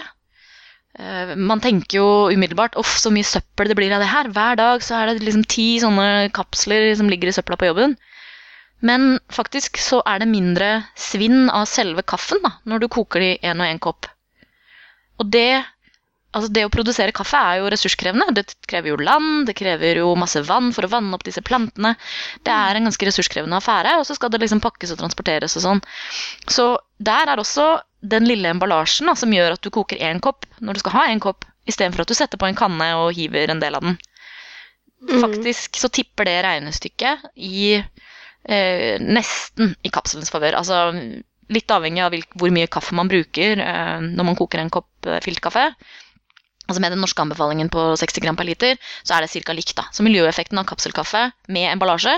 Eh, 0.99 1.35
Man 1.35 1.61
tenker 1.63 1.99
jo 1.99 2.07
umiddelbart 2.31 2.77
uff, 2.79 2.97
så 3.01 3.11
mye 3.13 3.27
søppel 3.27 3.71
det 3.71 3.77
blir 3.79 3.93
av 3.95 4.03
det 4.03 4.11
her. 4.11 4.31
Hver 4.31 4.59
dag 4.59 4.83
så 4.85 4.99
er 4.99 5.11
det 5.11 5.25
liksom 5.25 5.45
ti 5.51 5.67
sånne 5.83 6.29
kapsler 6.35 6.91
som 6.95 7.11
ligger 7.11 7.31
i 7.31 7.35
søpla 7.35 7.59
på 7.59 7.69
jobben. 7.71 7.97
Men 8.85 9.19
faktisk 9.33 9.79
så 9.81 10.01
er 10.05 10.21
det 10.21 10.29
mindre 10.29 10.69
svinn 10.99 11.47
av 11.49 11.67
selve 11.71 12.03
kaffen 12.03 12.43
da, 12.43 12.57
når 12.69 12.83
du 12.83 12.91
koker 12.91 13.23
det 13.23 13.31
i 13.35 13.51
én 13.51 13.61
og 13.63 13.69
én 13.69 13.81
kopp. 13.81 14.09
Og 15.19 15.31
det 15.31 15.63
Altså 16.35 16.51
Det 16.51 16.65
å 16.67 16.71
produsere 16.73 17.15
kaffe 17.15 17.39
er 17.39 17.61
jo 17.61 17.69
ressurskrevende. 17.71 18.33
Det 18.35 18.57
krever 18.67 18.91
jo 18.91 18.99
land, 18.99 19.45
det 19.47 19.55
krever 19.55 20.01
jo 20.01 20.11
masse 20.19 20.41
vann 20.43 20.73
for 20.75 20.87
å 20.87 20.91
vanne 20.91 21.15
opp 21.15 21.23
disse 21.23 21.43
plantene. 21.45 21.93
Det 22.43 22.51
er 22.51 22.75
en 22.75 22.89
ganske 22.89 23.07
ressurskrevende 23.07 23.59
affære, 23.61 23.95
og 24.01 24.07
så 24.07 24.17
skal 24.17 24.33
det 24.33 24.41
liksom 24.43 24.63
pakkes 24.63 24.91
og 24.91 24.99
transporteres 24.99 25.55
og 25.55 25.65
sånn. 25.65 25.83
Så 26.51 26.73
der 26.99 27.31
er 27.31 27.39
også 27.39 27.77
den 28.05 28.27
lille 28.27 28.51
emballasjen 28.51 29.07
da, 29.09 29.15
som 29.17 29.33
gjør 29.33 29.55
at 29.55 29.63
du 29.63 29.71
koker 29.73 30.01
én 30.03 30.19
kopp 30.23 30.45
når 30.59 30.75
du 30.75 30.83
skal 30.83 30.97
ha 30.97 31.05
én 31.13 31.23
kopp, 31.23 31.47
istedenfor 31.65 32.03
at 32.03 32.11
du 32.11 32.17
setter 32.17 32.41
på 32.41 32.49
en 32.49 32.57
kanne 32.57 32.91
og 32.99 33.15
hiver 33.17 33.49
en 33.49 33.63
del 33.63 33.79
av 33.79 33.87
den. 33.87 33.97
Mhm. 35.05 35.21
Faktisk 35.21 35.79
så 35.79 35.89
tipper 35.93 36.27
det 36.27 36.41
regnestykket 36.45 37.29
i 37.35 37.77
eh, 37.77 38.99
nesten 39.01 39.75
i 39.83 39.91
kapselens 39.93 40.33
favør. 40.33 40.59
Altså 40.59 40.91
litt 41.53 41.71
avhengig 41.71 42.01
av 42.01 42.15
hvor 42.39 42.53
mye 42.53 42.69
kaffe 42.71 42.95
man 42.97 43.09
bruker 43.11 43.61
eh, 43.61 43.99
når 44.01 44.27
man 44.31 44.37
koker 44.39 44.61
en 44.61 44.73
kopp 44.73 45.09
eh, 45.09 45.21
filterkaffe. 45.23 45.69
Altså 46.67 46.81
Med 46.81 46.91
den 46.91 46.99
norske 47.03 47.21
anbefalingen 47.21 47.69
på 47.69 47.81
60 47.97 48.21
gram 48.23 48.35
per 48.35 48.47
liter, 48.47 48.77
så 49.03 49.15
er 49.17 49.21
det 49.25 49.43
ca. 49.45 49.53
likt. 49.53 49.75
da. 49.75 49.83
Så 49.93 50.01
miljøeffekten 50.03 50.57
av 50.57 50.65
kapselkaffe 50.65 51.31
med 51.47 51.71
emballasje 51.71 52.15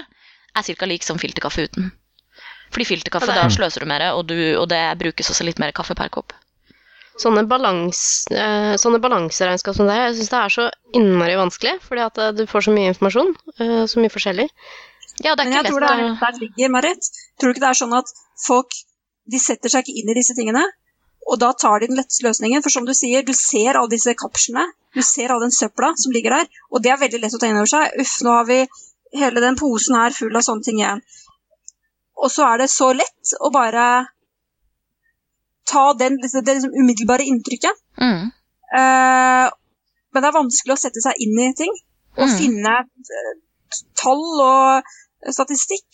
er 0.56 0.64
ca. 0.64 0.86
lik 0.86 1.04
som 1.04 1.18
filterkaffe 1.20 1.68
uten. 1.68 1.92
Fordi 2.72 2.86
filterkaffe, 2.86 3.30
er- 3.32 3.44
da 3.44 3.48
sløser 3.50 3.80
du 3.84 3.86
mer, 3.88 4.12
og, 4.14 4.26
du, 4.28 4.36
og 4.60 4.68
det 4.70 4.82
brukes 5.00 5.30
også 5.30 5.44
litt 5.48 5.60
mer 5.60 5.72
kaffe 5.72 5.96
per 5.96 6.10
kopp. 6.10 6.34
Sånne, 7.18 7.48
balans, 7.50 8.26
eh, 8.30 8.76
sånne 8.78 9.00
balanseregnskap 9.02 9.74
som 9.76 9.88
det 9.88 9.96
her, 9.96 10.04
jeg 10.12 10.18
syns 10.20 10.30
det 10.30 10.38
er 10.44 10.54
så 10.54 10.66
innmari 10.94 11.34
vanskelig, 11.40 11.80
fordi 11.82 12.04
at 12.06 12.18
eh, 12.22 12.32
du 12.38 12.44
får 12.46 12.68
så 12.68 12.74
mye 12.76 12.92
informasjon, 12.94 13.32
eh, 13.60 13.86
så 13.90 14.00
mye 14.04 14.12
forskjellig. 14.14 14.46
Ja, 15.26 15.34
det 15.34 15.42
er 15.42 15.50
Men 15.50 15.54
jeg 15.56 15.64
jeg 15.64 15.72
tror 15.72 15.80
det 15.82 15.90
lett 15.90 16.22
er 16.22 16.32
der 16.32 16.40
ligger, 16.44 16.70
Marit. 16.76 17.08
Tror 17.42 17.50
du 17.50 17.54
ikke 17.58 17.64
det 17.66 17.72
er 17.72 17.80
sånn 17.80 17.96
at 17.98 18.12
folk 18.46 18.70
de 19.34 19.40
setter 19.42 19.70
seg 19.74 19.82
ikke 19.88 19.98
inn 19.98 20.12
i 20.14 20.18
disse 20.20 20.36
tingene, 20.38 20.62
og 21.28 21.40
da 21.42 21.52
tar 21.60 21.82
de 21.84 21.90
den 21.92 22.00
letteste 22.00 22.24
løsningen? 22.26 22.64
For 22.64 22.72
som 22.74 22.86
du 22.88 22.94
sier, 22.96 23.24
du 23.28 23.34
ser 23.36 23.76
alle 23.76 23.92
disse 23.92 24.14
kapslene, 24.18 24.64
du 24.96 25.02
ser 25.04 25.34
all 25.34 25.44
den 25.44 25.52
søpla 25.52 25.92
som 26.00 26.14
ligger 26.16 26.38
der, 26.38 26.48
og 26.72 26.84
det 26.84 26.94
er 26.94 27.02
veldig 27.02 27.20
lett 27.24 27.36
å 27.36 27.40
ta 27.42 27.50
inn 27.50 27.60
over 27.60 27.70
seg. 27.72 27.98
Uff, 28.02 28.14
nå 28.24 28.36
har 28.38 28.46
vi 28.48 28.60
hele 29.18 29.44
den 29.44 29.58
posen 29.60 29.98
her 30.00 30.16
full 30.16 30.36
av 30.36 30.46
sånne 30.46 30.64
ting 30.68 30.80
igjen. 30.82 31.02
Og 32.18 32.32
så 32.34 32.48
er 32.48 32.64
det 32.64 32.70
så 32.74 32.94
lett 32.96 33.36
å 33.44 33.52
bare 33.54 33.84
ta 35.68 35.84
den, 36.00 36.16
det 36.24 36.48
liksom 36.48 36.76
umiddelbare 36.80 37.28
inntrykket. 37.28 37.84
mm. 38.02 38.26
Uh, 38.68 39.48
men 40.12 40.24
det 40.24 40.28
er 40.28 40.36
vanskelig 40.36 40.74
å 40.74 40.80
sette 40.82 41.00
seg 41.04 41.20
inn 41.24 41.38
i 41.40 41.52
ting 41.56 41.72
og 42.18 42.26
Mm. 42.26 42.34
finne 42.40 42.72
eh, 42.82 43.36
tall 43.96 44.24
og 44.44 44.90
statistikk. 45.32 45.86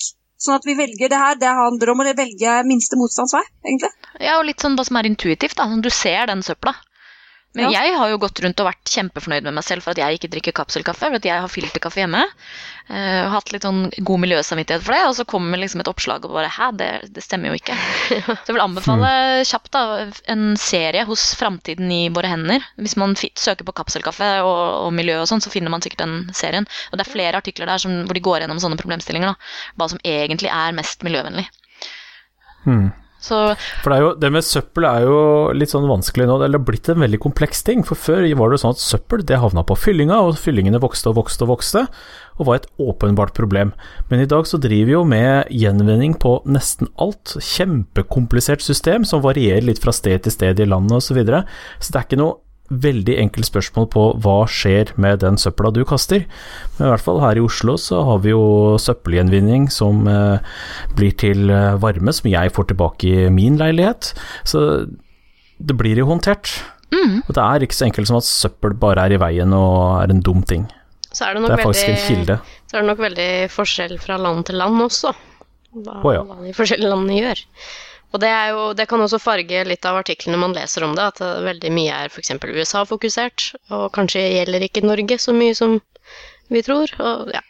Sånn 0.43 0.57
at 0.59 0.65
vi 0.67 0.75
velger 0.75 1.11
det 1.11 1.19
her. 1.19 1.37
Det 1.39 1.51
handler 1.55 1.93
om 1.93 2.01
å 2.03 2.07
velge 2.17 2.55
minste 2.67 2.99
motstands 2.99 3.35
vei, 3.35 3.43
egentlig. 3.63 3.91
Ja, 4.19 4.39
og 4.39 4.47
litt 4.49 4.63
sånn 4.63 4.75
hva 4.75 4.83
som 4.87 4.99
er 4.99 5.07
intuitivt. 5.07 5.55
da, 5.55 5.69
sånn 5.69 5.83
Du 5.85 5.91
ser 5.93 6.27
den 6.27 6.43
søpla. 6.43 6.75
Men 7.53 7.69
Ja. 7.69 7.83
jeg 7.83 7.97
har 7.99 8.09
jo 8.09 8.17
gått 8.17 8.39
rundt 8.41 8.59
og 8.63 8.65
vært 8.65 8.89
kjempefornøyd 8.89 9.43
med 9.45 9.53
meg 9.53 9.63
selv 9.63 9.83
for 9.85 9.93
at 9.93 9.99
jeg 10.01 10.17
ikke 10.17 10.29
drikker 10.33 10.55
kapselkaffe. 10.57 11.05
For 11.05 11.19
at 11.19 11.25
jeg 11.27 11.37
har 11.37 11.51
filterkaffe 11.51 12.01
hjemme. 12.01 12.23
Uh, 12.89 13.29
hatt 13.29 13.51
litt 13.53 13.63
sånn 13.63 13.91
god 14.01 14.19
miljøsamvittighet 14.23 14.81
for 14.81 14.95
det. 14.95 15.01
Og 15.05 15.13
så 15.19 15.25
kommer 15.29 15.61
liksom 15.61 15.83
et 15.83 15.91
oppslag 15.91 16.25
og 16.25 16.33
bare 16.33 16.49
Hæ, 16.49 16.71
det, 16.79 16.89
det 17.13 17.23
stemmer 17.23 17.53
jo 17.53 17.59
ikke. 17.59 17.77
Så 18.09 18.49
jeg 18.49 18.55
vil 18.55 18.63
anbefale 18.63 19.11
kjapt 19.45 19.69
da, 19.75 19.83
en 20.33 20.57
serie 20.57 21.05
hos 21.05 21.27
Framtiden 21.37 21.93
i 21.93 22.09
våre 22.09 22.33
hender. 22.33 22.65
Hvis 22.81 22.97
man 22.97 23.13
søker 23.15 23.63
på 23.69 23.77
kapselkaffe 23.77 24.31
og, 24.41 24.87
og 24.87 24.89
miljø 24.97 25.19
og 25.21 25.29
sånn, 25.29 25.43
så 25.45 25.53
finner 25.53 25.69
man 25.69 25.85
sikkert 25.85 26.05
den 26.07 26.17
serien. 26.33 26.65
Og 26.91 26.97
det 26.97 27.05
er 27.05 27.13
flere 27.13 27.37
artikler 27.43 27.69
der 27.69 27.77
som, 27.85 28.01
hvor 28.07 28.17
de 28.17 28.25
går 28.25 28.41
gjennom 28.43 28.61
sånne 28.65 28.81
problemstillinger. 28.81 29.29
da, 29.29 29.53
Hva 29.77 29.91
som 29.93 30.01
egentlig 30.01 30.49
er 30.49 30.73
mest 30.73 31.05
miljøvennlig. 31.05 31.45
Hmm. 32.65 32.89
Så 33.23 33.37
For 33.83 33.93
det, 33.93 33.95
er 33.95 34.03
jo, 34.03 34.09
det 34.19 34.31
med 34.35 34.43
søppel 34.43 34.87
er 34.89 35.05
jo 35.07 35.19
litt 35.55 35.71
sånn 35.71 35.87
vanskelig 35.87 36.27
nå. 36.27 36.35
Det 36.41 36.49
har 36.51 36.65
blitt 36.67 36.89
en 36.91 36.99
veldig 37.03 37.21
kompleks 37.23 37.63
ting. 37.63 37.85
For 37.87 37.99
før 37.99 38.25
var 38.39 38.51
det 38.51 38.59
sånn 38.59 38.75
at 38.75 38.83
søppel 38.83 39.23
det 39.23 39.39
havna 39.39 39.63
på 39.67 39.77
fyllinga, 39.79 40.17
og 40.19 40.39
fyllingene 40.41 40.81
vokste 40.83 41.13
og 41.13 41.21
vokste 41.21 41.47
og 41.47 41.53
vokste, 41.53 41.85
og 42.35 42.49
var 42.49 42.59
et 42.59 42.69
åpenbart 42.83 43.31
problem. 43.37 43.71
Men 44.11 44.23
i 44.23 44.27
dag 44.27 44.49
så 44.49 44.59
driver 44.59 44.89
vi 44.89 44.97
jo 44.97 45.05
med 45.07 45.53
gjenvinning 45.55 46.17
på 46.19 46.35
nesten 46.51 46.91
alt. 46.99 47.37
Kjempekomplisert 47.39 48.65
system 48.65 49.07
som 49.07 49.23
varierer 49.23 49.63
litt 49.63 49.79
fra 49.83 49.95
sted 49.95 50.25
til 50.25 50.35
sted 50.35 50.59
i 50.59 50.67
landet 50.67 50.99
osv. 50.99 51.13
Så, 51.13 51.19
videre. 51.21 51.43
så 51.77 51.93
det 51.93 51.99
er 51.99 52.05
ikke 52.07 52.17
noe 52.17 52.42
veldig 52.71 53.15
enkelt 53.19 53.45
spørsmål 53.49 53.87
på 53.93 54.03
hva 54.23 54.35
skjer 54.49 54.93
med 55.01 55.19
den 55.21 55.35
søpla 55.37 55.71
du 55.75 55.81
kaster. 55.87 56.23
Men 56.77 56.87
i 56.87 56.91
hvert 56.93 57.03
fall 57.05 57.19
her 57.21 57.37
i 57.37 57.43
Oslo 57.43 57.75
så 57.81 58.01
har 58.07 58.21
vi 58.23 58.31
jo 58.31 58.77
søppelgjenvinning 58.81 59.67
som 59.73 60.07
eh, 60.09 60.53
blir 60.97 61.11
til 61.19 61.51
eh, 61.53 61.75
varme, 61.83 62.13
som 62.15 62.29
jeg 62.31 62.53
får 62.55 62.69
tilbake 62.71 63.09
i 63.09 63.27
min 63.33 63.59
leilighet. 63.61 64.13
Så 64.47 64.87
det 65.59 65.77
blir 65.79 65.99
jo 65.99 66.07
håndtert. 66.09 66.55
mm, 66.95 67.21
Og 67.27 67.35
det 67.35 67.43
er 67.43 67.67
ikke 67.67 67.77
så 67.77 67.85
enkelt 67.89 68.09
som 68.09 68.17
at 68.21 68.29
søppel 68.29 68.73
bare 68.79 69.05
er 69.05 69.17
i 69.17 69.21
veien 69.21 69.53
og 69.53 70.01
er 70.01 70.15
en 70.15 70.23
dum 70.23 70.41
ting. 70.43 70.65
Så 71.13 71.27
er 71.27 71.35
det 71.37 71.43
Det 71.45 71.51
er 71.59 71.61
faktisk 71.67 71.87
en 71.87 71.93
veldig, 71.93 72.07
kilde. 72.07 72.39
så 72.65 72.77
er 72.77 72.81
det 72.81 72.89
nok 72.89 73.01
veldig 73.03 73.31
forskjell 73.53 73.99
fra 74.01 74.17
land 74.17 74.45
til 74.49 74.57
land 74.57 74.81
også. 74.81 75.13
Hva, 75.73 75.99
oh, 76.01 76.11
ja. 76.13 76.23
hva 76.25 76.39
de 76.41 76.53
forskjellige 76.53 76.89
landene 76.89 77.19
gjør. 77.19 77.43
Og 78.13 78.21
det, 78.21 78.29
jo, 78.53 78.65
det 78.77 78.85
kan 78.89 79.01
også 79.01 79.21
farge 79.21 79.63
litt 79.65 79.85
av 79.89 79.97
artiklene 80.03 80.37
man 80.37 80.53
leser 80.53 80.85
om 80.85 80.93
det, 80.97 81.07
at 81.15 81.21
veldig 81.47 81.71
mye 81.73 82.03
er 82.03 82.11
f.eks. 82.13 82.35
USA-fokusert, 82.43 83.47
og 83.73 83.87
kanskje 83.95 84.27
gjelder 84.35 84.67
ikke 84.67 84.85
Norge 84.85 85.17
så 85.21 85.33
mye 85.33 85.55
som 85.57 85.79
vi 86.53 86.61
tror. 86.65 86.93
Og 87.01 87.33
ja, 87.33 87.41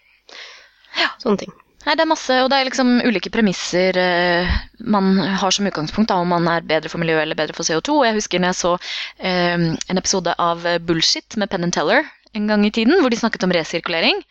ja. 1.02 1.12
sånne 1.20 1.44
ting. 1.44 1.54
Nei, 1.84 1.98
det 2.00 2.06
er 2.06 2.08
masse, 2.08 2.36
og 2.40 2.48
det 2.48 2.58
er 2.62 2.68
liksom 2.70 2.94
ulike 3.04 3.32
premisser 3.34 3.98
eh, 4.00 4.52
man 4.96 5.18
har 5.20 5.52
som 5.52 5.68
utgangspunkt, 5.68 6.14
da, 6.14 6.22
om 6.24 6.32
man 6.32 6.48
er 6.48 6.64
bedre 6.64 6.92
for 6.92 7.02
miljøet 7.02 7.26
eller 7.26 7.40
bedre 7.40 7.56
for 7.58 7.68
CO2. 7.68 7.98
Jeg 8.08 8.16
husker 8.22 8.40
når 8.40 8.54
jeg 8.54 8.60
så 8.62 8.72
eh, 9.20 9.66
en 9.76 10.00
episode 10.00 10.32
av 10.40 10.64
eh, 10.70 10.80
Bullshit 10.80 11.36
med 11.36 11.52
Penn 11.52 11.76
Teller 11.76 12.08
en 12.34 12.48
gang 12.48 12.64
i 12.66 12.72
tiden, 12.72 12.96
hvor 13.02 13.12
de 13.12 13.20
snakket 13.20 13.44
om 13.44 13.52
resirkulering. 13.54 14.24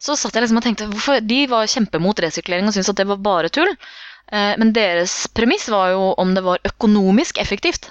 Så 0.00 0.16
satt 0.18 0.34
jeg 0.34 0.46
liksom 0.46 0.58
og 0.62 0.64
tenkte, 0.64 0.88
hvorfor 0.90 1.20
De 1.22 1.44
var 1.48 1.68
kjempemot 1.70 2.24
resirkulering 2.24 2.66
og 2.68 2.74
syntes 2.74 2.90
at 2.92 3.02
det 3.02 3.08
var 3.12 3.20
bare 3.22 3.52
tull. 3.52 3.70
Eh, 4.32 4.54
men 4.60 4.72
deres 4.76 5.26
premiss 5.34 5.68
var 5.72 5.92
jo 5.94 6.12
om 6.20 6.34
det 6.36 6.44
var 6.46 6.62
økonomisk 6.64 7.38
effektivt. 7.42 7.90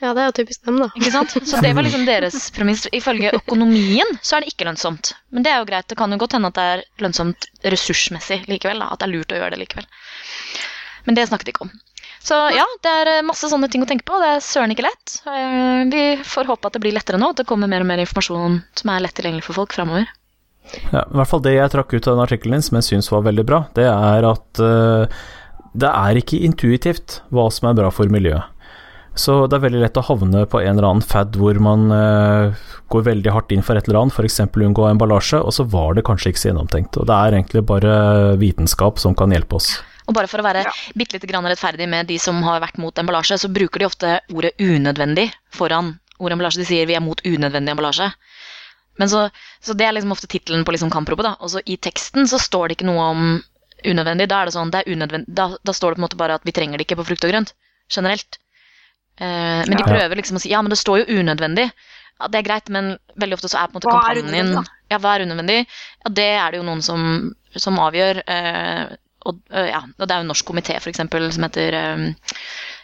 Ja, 0.00 0.14
det 0.16 0.22
er 0.22 0.30
jo 0.30 0.36
typisk 0.38 0.64
dem, 0.64 0.78
da. 0.80 0.86
Ikke 0.96 1.12
sant? 1.12 1.34
Så 1.44 1.58
det 1.60 1.74
var 1.76 1.84
liksom 1.84 2.06
deres 2.08 2.46
premiss. 2.56 2.86
Ifølge 2.96 3.34
økonomien 3.36 4.14
så 4.24 4.38
er 4.38 4.44
det 4.46 4.54
ikke 4.54 4.64
lønnsomt. 4.64 5.12
Men 5.28 5.44
det 5.44 5.52
er 5.52 5.60
jo 5.60 5.68
greit. 5.68 5.88
Det 5.92 5.98
kan 6.00 6.12
jo 6.14 6.16
godt 6.22 6.38
hende 6.38 6.48
at 6.48 6.56
det 6.56 6.64
er 6.72 6.82
lønnsomt 7.04 7.50
ressursmessig 7.74 8.40
likevel. 8.48 8.80
Da. 8.80 8.88
At 8.94 9.02
det 9.02 9.10
er 9.10 9.12
lurt 9.12 9.34
å 9.34 9.40
gjøre 9.42 9.52
det 9.52 9.60
likevel. 9.60 9.88
Men 11.04 11.18
det 11.18 11.26
snakket 11.28 11.50
de 11.50 11.52
ikke 11.54 11.66
om. 11.68 11.72
Så 12.24 12.36
ja, 12.52 12.64
det 12.84 12.94
er 13.02 13.10
eh, 13.14 13.26
masse 13.28 13.48
sånne 13.52 13.68
ting 13.72 13.84
å 13.84 13.88
tenke 13.88 14.06
på. 14.08 14.16
Det 14.20 14.30
er 14.38 14.42
søren 14.44 14.72
ikke 14.72 14.86
lett. 14.88 15.18
Eh, 15.28 15.82
Vi 15.92 16.04
får 16.32 16.48
håpe 16.48 16.68
at 16.70 16.78
det 16.78 16.82
blir 16.84 16.96
lettere 16.96 17.20
nå. 17.20 17.34
At 17.34 17.42
det 17.42 17.46
kommer 17.48 17.68
mer 17.68 17.84
og 17.84 17.90
mer 17.92 18.00
informasjon 18.00 18.56
som 18.80 18.92
er 18.94 19.04
lett 19.04 19.16
tilgjengelig 19.20 19.44
for 19.50 19.60
folk 19.60 19.76
framover. 19.76 20.08
Ja, 20.94 21.02
I 21.04 21.16
hvert 21.18 21.28
fall 21.28 21.44
det 21.44 21.54
jeg 21.58 21.72
trakk 21.72 21.92
ut 21.92 22.08
av 22.08 22.16
den 22.16 22.24
artikkelen 22.24 22.56
din, 22.56 22.64
som 22.64 22.76
jeg 22.78 22.88
syns 22.88 23.08
var 23.12 23.24
veldig 23.26 23.44
bra, 23.48 23.62
det 23.76 23.88
er 23.90 24.26
at 24.28 24.60
eh, 24.64 25.20
det 25.72 25.90
er 25.90 26.18
ikke 26.18 26.40
intuitivt 26.42 27.20
hva 27.30 27.46
som 27.52 27.70
er 27.70 27.76
bra 27.78 27.90
for 27.94 28.10
miljøet. 28.10 28.48
Så 29.18 29.44
det 29.50 29.58
er 29.58 29.64
veldig 29.64 29.80
lett 29.82 29.98
å 29.98 30.06
havne 30.06 30.44
på 30.48 30.60
en 30.62 30.76
eller 30.78 30.86
annen 30.86 31.04
fad 31.04 31.34
hvor 31.36 31.58
man 31.62 31.90
uh, 31.92 32.56
går 32.92 33.06
veldig 33.08 33.32
hardt 33.34 33.52
inn 33.52 33.64
for 33.66 33.76
et 33.76 33.88
eller 33.88 34.04
annet, 34.04 34.14
f.eks. 34.14 34.40
unngå 34.46 34.86
emballasje, 34.86 35.40
og 35.42 35.54
så 35.54 35.66
var 35.68 35.96
det 35.98 36.06
kanskje 36.06 36.32
ikke 36.32 36.42
så 36.42 36.50
gjennomtenkt. 36.50 36.98
Og 37.00 37.08
det 37.10 37.16
er 37.16 37.36
egentlig 37.36 37.64
bare 37.66 37.94
vitenskap 38.40 39.02
som 39.02 39.16
kan 39.18 39.34
hjelpe 39.34 39.58
oss. 39.58 39.74
Og 40.06 40.16
bare 40.16 40.30
for 40.30 40.42
å 40.42 40.46
være 40.46 40.64
bitte 40.98 41.18
litt 41.18 41.26
grann 41.30 41.46
rettferdig 41.46 41.86
med 41.90 42.08
de 42.10 42.16
som 42.22 42.38
har 42.46 42.62
vært 42.62 42.80
mot 42.82 42.96
emballasje, 42.98 43.38
så 43.42 43.50
bruker 43.52 43.82
de 43.82 43.90
ofte 43.90 44.14
ordet 44.34 44.56
'unødvendig' 44.58 45.30
foran 45.54 45.98
ordet 46.18 46.38
emballasje. 46.38 46.62
De 46.62 46.70
sier 46.70 46.86
'vi 46.86 46.96
er 46.98 47.04
mot 47.04 47.20
unødvendig 47.20 47.74
emballasje'. 47.74 48.10
Men 48.98 49.08
så, 49.08 49.30
så 49.60 49.74
Det 49.74 49.86
er 49.86 49.92
liksom 49.92 50.12
ofte 50.12 50.26
tittelen 50.26 50.64
på 50.64 50.72
liksom 50.72 50.90
kampropet. 50.90 51.24
da. 51.24 51.36
Og 51.40 51.50
så 51.50 51.62
I 51.64 51.76
teksten 51.76 52.26
så 52.26 52.38
står 52.38 52.68
det 52.68 52.76
ikke 52.78 52.90
noe 52.90 53.04
om 53.14 53.42
unødvendig. 53.86 54.28
Da 54.30 54.40
er 54.40 54.50
det 54.50 54.56
sånn, 54.56 54.72
det 54.74 54.84
er 54.84 55.24
da, 55.26 55.50
da 55.64 55.74
står 55.76 55.94
det 55.94 55.98
på 55.98 56.02
en 56.02 56.06
måte 56.08 56.20
bare 56.20 56.38
at 56.38 56.46
vi 56.46 56.54
trenger 56.56 56.78
det 56.78 56.86
ikke 56.86 57.00
på 57.00 57.08
frukt 57.10 57.26
og 57.26 57.32
grønt. 57.32 57.54
Generelt. 57.90 58.38
Eh, 59.20 59.62
men 59.66 59.76
de 59.76 59.84
prøver 59.84 60.16
liksom 60.20 60.38
å 60.38 60.42
si 60.42 60.52
ja, 60.52 60.62
men 60.62 60.72
det 60.72 60.80
står 60.80 61.02
jo 61.02 61.20
unødvendig. 61.20 61.70
Ja, 62.20 62.28
Det 62.28 62.40
er 62.40 62.48
greit, 62.48 62.68
men 62.68 62.96
veldig 63.20 63.38
ofte 63.38 63.50
så 63.52 63.60
er 63.60 63.68
på 63.68 63.76
en 63.76 63.80
måte 63.80 63.90
Hva 63.90 64.00
kampanjen. 64.06 64.56
Ja, 64.90 64.98
hva 64.98 65.14
er 65.14 65.26
unødvendig? 65.26 65.60
Ja, 66.04 66.10
Det 66.20 66.30
er 66.36 66.50
det 66.50 66.60
jo 66.60 66.66
noen 66.68 66.82
som, 66.84 67.30
som 67.56 67.80
avgjør. 67.80 68.22
Eh, 68.26 68.96
og, 69.28 69.40
øh, 69.52 69.68
ja, 69.68 69.82
og 69.84 70.06
det 70.06 70.14
er 70.14 70.20
jo 70.20 70.26
en 70.26 70.32
norsk 70.32 70.48
komité 70.48 70.76
eksempel, 70.76 71.26
som 71.32 71.44
heter 71.44 71.76
eh, 71.76 72.04
eh, 72.08 72.38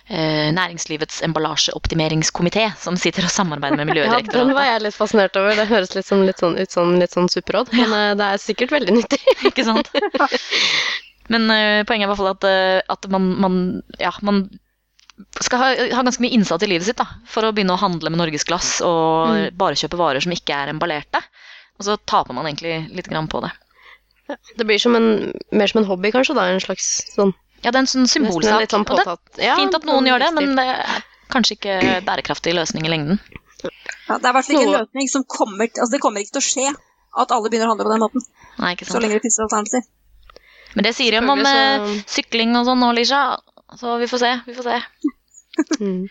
Næringslivets 0.07 1.19
emballasjeoptimeringskomité, 1.27 2.69
som 2.79 2.95
sitter 3.01 3.27
og 3.27 3.33
samarbeider 3.35 3.81
med 3.83 3.99
Ja, 3.99 4.21
den 4.23 4.53
var 4.55 4.69
jeg 4.69 4.85
litt 4.85 4.95
fascinert 4.95 5.35
over. 5.41 5.57
Det 5.59 5.67
høres 5.67 5.97
litt, 5.97 6.07
som, 6.07 6.23
litt, 6.23 6.39
sånn, 6.39 6.55
ut 6.55 6.71
som 6.71 6.93
litt 7.01 7.17
sånn 7.17 7.27
superråd, 7.33 7.73
men 7.75 7.91
ja. 7.91 8.13
det 8.15 8.29
er 8.29 8.43
sikkert 8.45 8.77
veldig 8.77 8.95
nyttig. 9.01 9.19
Ikke 9.51 9.67
sant? 9.67 9.91
Men 11.33 11.49
uh, 11.51 11.83
poenget 11.89 12.05
er 12.05 12.07
i 12.07 12.11
hvert 12.13 12.21
fall 12.21 12.31
at, 12.31 12.45
eh, 12.47 12.79
at 12.95 13.07
man, 13.11 13.25
man, 13.43 13.57
ja, 13.99 14.13
man 14.23 14.45
skal 15.43 15.59
ha, 15.59 15.69
ha 15.97 16.05
ganske 16.07 16.23
mye 16.23 16.37
innsats 16.37 16.63
i 16.63 16.69
livet 16.71 16.87
sitt 16.87 17.01
da, 17.01 17.09
for 17.27 17.49
å 17.49 17.53
begynne 17.57 17.75
å 17.75 17.81
handle 17.81 18.13
med 18.13 18.21
norgesglass 18.21 18.77
og 18.87 19.33
Mm. 19.33 19.57
bare 19.59 19.79
kjøpe 19.81 19.99
varer 19.99 20.23
som 20.23 20.35
ikke 20.35 20.55
er 20.55 20.71
emballerte. 20.71 21.19
Og 21.81 21.89
så 21.89 21.97
taper 22.07 22.37
man 22.37 22.47
egentlig 22.47 22.95
litt 22.95 23.09
grann 23.11 23.27
på 23.29 23.41
det. 23.43 23.51
Det 24.59 24.67
blir 24.67 24.79
som 24.79 24.95
en, 24.95 25.33
mer 25.51 25.71
som 25.71 25.83
en 25.83 25.89
hobby, 25.89 26.13
kanskje, 26.15 26.37
da. 26.39 26.47
En 26.51 26.63
slags 26.63 26.87
sånn 27.15 27.35
Ja, 27.65 27.71
det 27.71 27.75
er 27.75 27.83
en 27.83 27.91
sånn 27.91 28.11
symbolsak. 28.11 28.61
litt 28.63 28.75
sånn 28.75 28.85
og 28.85 28.91
det 28.91 29.05
påtatt 29.05 29.41
ja, 29.41 29.55
er 29.55 29.61
fint 29.63 29.77
at 29.79 29.87
noen 29.89 30.07
gjør 30.11 30.23
det, 30.23 30.31
men 30.37 30.53
det 30.59 30.67
er 30.75 31.07
kanskje 31.33 31.57
ikke 31.57 31.77
bærekraftig 32.07 32.55
løsning 32.55 32.87
i 32.87 32.93
lengden. 32.93 33.21
Ja, 33.65 34.19
det 34.19 34.29
er 34.29 34.31
i 34.31 34.35
hvert 34.37 34.47
fall 34.47 34.59
ikke 34.59 34.69
en 34.69 34.77
løsning 34.77 35.11
som 35.11 35.25
kommer 35.27 35.71
til, 35.71 35.81
altså 35.83 35.97
Det 35.97 36.03
kommer 36.05 36.23
ikke 36.23 36.37
til 36.37 36.45
å 36.45 36.47
skje 36.47 36.67
at 37.17 37.33
alle 37.33 37.51
begynner 37.51 37.71
å 37.71 37.75
handle 37.75 37.89
på 37.89 37.95
den 37.95 38.05
måten. 38.05 38.27
Nei, 38.61 38.75
ikke 38.77 38.87
sant. 38.87 38.99
Så 38.99 39.03
lenge 39.03 39.17
det 39.19 39.25
finnes 39.25 39.41
alternativer. 39.47 39.89
Men 40.77 40.85
det 40.85 40.93
sier 40.99 41.17
de 41.17 41.23
om 41.23 41.33
om 41.33 41.43
så... 41.47 41.97
sykling 42.19 42.53
og 42.59 42.69
sånn 42.69 42.83
nå, 42.85 42.93
Lisha. 42.99 43.23
Så 43.81 43.97
vi 44.03 44.09
får 44.11 44.23
se. 44.23 44.33
Vi 44.49 44.59
får 44.61 44.73
se. 44.73 44.81
Mm. 45.81 46.03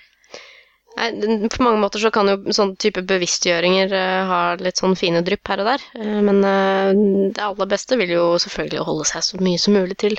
Nei, 0.96 1.10
på 1.54 1.62
mange 1.62 1.78
måter 1.78 2.02
så 2.02 2.10
kan 2.14 2.30
jo 2.32 2.54
sånn 2.56 2.72
type 2.82 3.04
bevisstgjøringer 3.06 3.92
eh, 3.94 4.30
ha 4.30 4.40
litt 4.58 4.80
sånn 4.80 4.96
fine 4.98 5.20
drypp 5.28 5.52
her 5.52 5.62
og 5.62 5.68
der. 5.70 5.84
Eh, 6.00 6.22
men 6.26 6.40
eh, 6.48 6.90
det 7.36 7.44
aller 7.44 7.70
beste 7.70 8.00
vil 8.00 8.14
jo 8.16 8.24
selvfølgelig 8.42 8.86
holde 8.88 9.06
seg 9.12 9.26
så 9.28 9.42
mye 9.44 9.60
som 9.62 9.76
mulig 9.76 10.00
til 10.02 10.16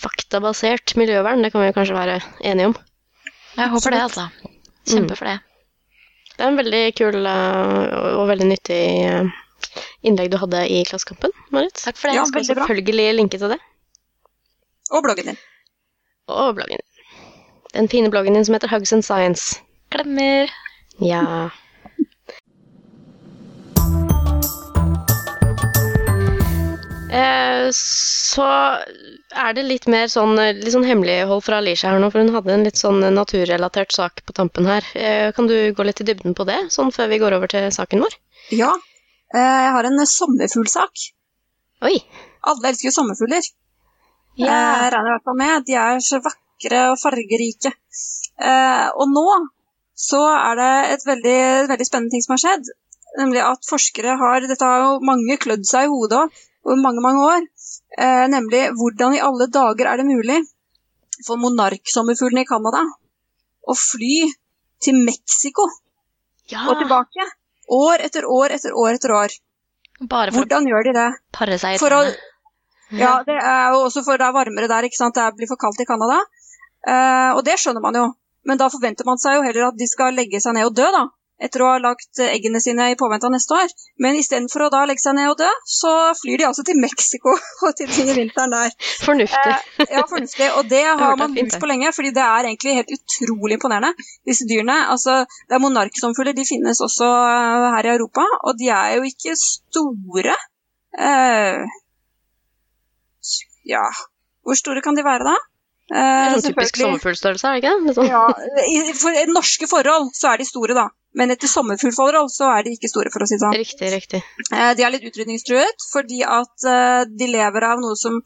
faktabasert 0.00 0.96
miljøvern. 1.00 1.42
Det 1.44 1.52
kan 1.52 1.64
vi 1.64 1.74
kanskje 1.76 1.96
være 1.96 2.18
enige 2.46 2.70
om. 2.72 2.76
Jeg 3.56 3.68
håper 3.72 3.94
det, 3.94 4.02
altså. 4.08 4.26
Kjempe 4.88 5.16
for 5.18 5.28
det. 5.28 5.38
Det 6.36 6.46
er 6.46 6.52
en 6.54 6.56
veldig 6.60 6.82
kul 6.96 7.26
eh, 7.28 8.14
og 8.16 8.28
veldig 8.30 8.46
nyttig 8.48 8.80
eh, 9.04 9.32
innlegg 10.08 10.30
du 10.32 10.38
hadde 10.40 10.62
i 10.72 10.80
Klassekampen, 10.88 11.34
Marit. 11.52 11.76
Takk 11.82 11.98
for 12.00 12.08
det. 12.08 12.16
Ja, 12.16 12.22
Jeg 12.24 12.32
skal 12.32 12.46
selvfølgelig 12.48 13.06
bra. 13.10 13.16
linke 13.18 13.38
til 13.42 13.52
det. 13.52 13.58
Og 14.90 15.04
bloggen 15.04 15.32
din. 15.32 15.40
Og 16.28 16.54
bloggen 16.56 16.80
din. 16.80 16.86
Den 17.74 17.88
fine 17.88 18.10
bloggen 18.10 18.34
din 18.34 18.44
som 18.44 18.54
heter 18.56 18.72
Hugs 18.72 18.92
and 18.92 19.04
Science. 19.04 19.60
Glemmer. 19.92 20.48
Ja. 21.00 21.50
Eh, 27.12 27.70
så 27.74 28.46
er 29.32 29.54
det 29.54 29.64
litt 29.66 29.86
mer 29.90 30.08
sånn, 30.10 30.34
litt 30.36 30.72
sånn 30.74 30.86
hemmelighold 30.86 31.42
fra 31.46 31.58
Alicia 31.60 31.90
her 31.92 32.00
nå, 32.02 32.08
for 32.12 32.22
hun 32.24 32.32
hadde 32.34 32.52
en 32.54 32.64
litt 32.66 32.80
sånn 32.80 33.00
naturrelatert 33.14 33.92
sak 33.94 34.22
på 34.26 34.34
tampen 34.36 34.66
her. 34.66 34.86
Eh, 34.94 35.30
kan 35.36 35.46
du 35.50 35.54
gå 35.76 35.86
litt 35.86 36.00
i 36.02 36.06
dybden 36.08 36.34
på 36.38 36.46
det, 36.48 36.58
sånn 36.74 36.90
før 36.94 37.10
vi 37.12 37.18
går 37.22 37.36
over 37.38 37.50
til 37.52 37.68
saken 37.74 38.02
vår? 38.04 38.16
Ja. 38.56 38.72
eh, 39.34 39.38
Jeg 39.38 39.72
har 39.76 39.84
en 39.90 40.06
sommerfuglsak. 40.06 41.06
Oi. 41.86 41.96
Alle 42.50 42.72
elsker 42.72 42.88
jo 42.90 42.94
sommerfugler. 42.96 43.46
Ja. 44.40 44.46
Jeg 44.50 44.92
regner 44.94 45.10
i 45.10 45.14
hvert 45.16 45.26
fall 45.28 45.38
med. 45.40 45.64
De 45.68 45.74
er 45.78 46.00
så 46.04 46.20
vakre 46.24 46.82
og 46.90 46.98
fargerike. 47.00 47.72
Eh, 48.40 48.88
og 48.96 49.08
nå 49.12 49.26
så 50.00 50.20
er 50.32 50.56
det 50.56 50.70
et 50.94 51.02
veldig, 51.06 51.40
veldig 51.68 51.86
spennende 51.86 52.14
ting 52.14 52.22
som 52.24 52.36
har 52.36 52.42
skjedd. 52.44 52.70
Nemlig 53.18 53.42
at 53.44 53.66
forskere 53.68 54.14
har 54.20 54.46
Dette 54.46 54.64
har 54.64 54.84
jo 54.86 54.92
mange 55.04 55.36
klødd 55.42 55.66
seg 55.68 55.88
i 55.88 55.92
hodet 55.92 56.20
òg 56.22 56.38
over 56.64 56.78
mange, 56.80 57.02
mange 57.04 57.24
år. 57.26 57.46
Eh, 57.98 58.26
nemlig 58.30 58.70
hvordan 58.78 59.14
i 59.16 59.20
alle 59.24 59.46
dager 59.50 59.88
er 59.90 59.96
det 59.98 60.06
mulig 60.06 60.38
for 61.26 61.36
monarksommerfuglene 61.42 62.44
i 62.44 62.48
Canada 62.48 62.84
å 63.68 63.74
fly 63.76 64.28
til 64.80 64.94
Mexico 65.04 65.66
Ja. 66.50 66.62
og 66.70 66.78
tilbake? 66.80 67.26
År 67.70 68.02
etter 68.06 68.24
år 68.26 68.50
etter 68.56 68.72
år 68.74 68.94
etter 68.94 69.12
år. 69.14 69.34
Bare 70.00 70.32
for 70.32 70.40
å 70.40 70.44
Hvordan 70.46 70.66
gjør 70.70 70.84
de 70.88 70.92
det? 70.96 71.08
pare 71.32 71.58
seg 71.58 71.74
i 71.74 71.78
For 71.78 71.92
å, 71.92 72.00
ja, 72.96 73.22
det 73.26 73.36
er 73.36 73.74
jo 73.74 73.84
også 73.86 74.02
for 74.06 74.16
det 74.18 74.26
er 74.26 74.32
varmere 74.32 74.68
der, 74.70 74.82
ikke 74.88 74.96
sant. 74.98 75.14
Det 75.14 75.26
blir 75.36 75.46
for 75.50 75.56
kaldt 75.60 75.80
i 75.80 75.86
Canada. 75.86 76.22
Eh, 76.86 77.30
og 77.36 77.44
det 77.44 77.58
skjønner 77.60 77.82
man 77.84 77.94
jo. 77.94 78.06
Men 78.48 78.56
da 78.58 78.70
forventer 78.72 79.04
man 79.04 79.18
seg 79.20 79.36
jo 79.36 79.42
heller 79.44 79.68
at 79.68 79.76
de 79.78 79.86
skal 79.86 80.14
legge 80.16 80.40
seg 80.40 80.54
ned 80.56 80.64
og 80.70 80.74
dø, 80.74 80.86
da. 80.90 81.04
Etter 81.40 81.62
å 81.64 81.70
ha 81.72 81.78
lagt 81.80 82.20
eh, 82.20 82.32
eggene 82.34 82.60
sine 82.60 82.90
i 82.92 82.96
påvente 83.00 83.28
av 83.28 83.32
neste 83.34 83.56
år. 83.56 83.72
Men 84.04 84.18
istedenfor 84.20 84.66
å 84.66 84.70
da 84.74 84.82
legge 84.88 85.02
seg 85.02 85.16
ned 85.16 85.30
og 85.32 85.38
dø, 85.40 85.48
så 85.64 85.92
flyr 86.20 86.42
de 86.42 86.46
altså 86.50 86.64
til 86.68 86.80
Mexico 86.82 87.32
og 87.66 87.74
til 87.78 87.88
til 87.90 88.12
vinteren 88.16 88.52
der. 88.52 88.74
Fornuftig. 89.06 89.56
Eh, 89.56 89.94
ja, 89.96 90.04
fornuftig. 90.10 90.50
Og 90.60 90.68
det 90.70 90.84
har 91.02 91.16
man 91.20 91.36
lurt 91.38 91.58
på 91.62 91.70
lenge, 91.70 91.94
fordi 91.96 92.12
det 92.16 92.24
er 92.26 92.50
egentlig 92.50 92.76
helt 92.80 92.94
utrolig 92.98 93.58
imponerende, 93.58 94.08
disse 94.28 94.48
dyrene. 94.50 94.78
Altså, 94.92 95.22
det 95.48 95.56
er 95.56 95.64
monarksomfugler, 95.64 96.36
de 96.36 96.48
finnes 96.48 96.84
også 96.84 97.08
eh, 97.08 97.68
her 97.76 97.88
i 97.88 97.94
Europa, 97.96 98.26
og 98.44 98.60
de 98.60 98.72
er 98.76 98.98
jo 98.98 99.08
ikke 99.08 99.36
store. 99.40 100.36
Eh, 101.00 101.64
ja, 103.70 103.84
hvor 104.44 104.56
store 104.58 104.82
kan 104.84 104.96
de 104.96 105.04
være 105.06 105.32
da? 105.32 105.38
Er 105.90 106.36
sånn 106.36 106.52
typisk 106.52 106.76
sommerfuglstørrelse, 106.78 107.50
er 107.50 107.58
det 107.58 107.62
ikke? 107.64 107.94
Sånn. 107.96 108.08
ja, 108.10 108.92
For 109.00 109.16
i 109.18 109.24
norske 109.30 109.66
forhold 109.70 110.12
så 110.14 110.30
er 110.32 110.42
de 110.42 110.46
store, 110.46 110.76
da. 110.78 110.86
Men 111.18 111.34
etter 111.34 111.50
sommerfuglforhold 111.50 112.30
så 112.30 112.52
er 112.54 112.62
de 112.66 112.76
ikke 112.76 112.90
store, 112.92 113.10
for 113.10 113.24
å 113.24 113.26
si 113.26 113.34
det 113.34 113.42
sånn. 113.42 113.56
Riktig, 113.58 113.88
riktig. 113.96 114.20
Eh, 114.54 114.70
De 114.78 114.84
er 114.86 114.92
litt 114.94 115.06
utrydningstruet 115.08 115.86
fordi 115.90 116.20
at 116.22 116.66
eh, 116.70 117.02
de 117.10 117.30
lever 117.32 117.66
av 117.66 117.82
noe 117.82 117.98
som 117.98 118.20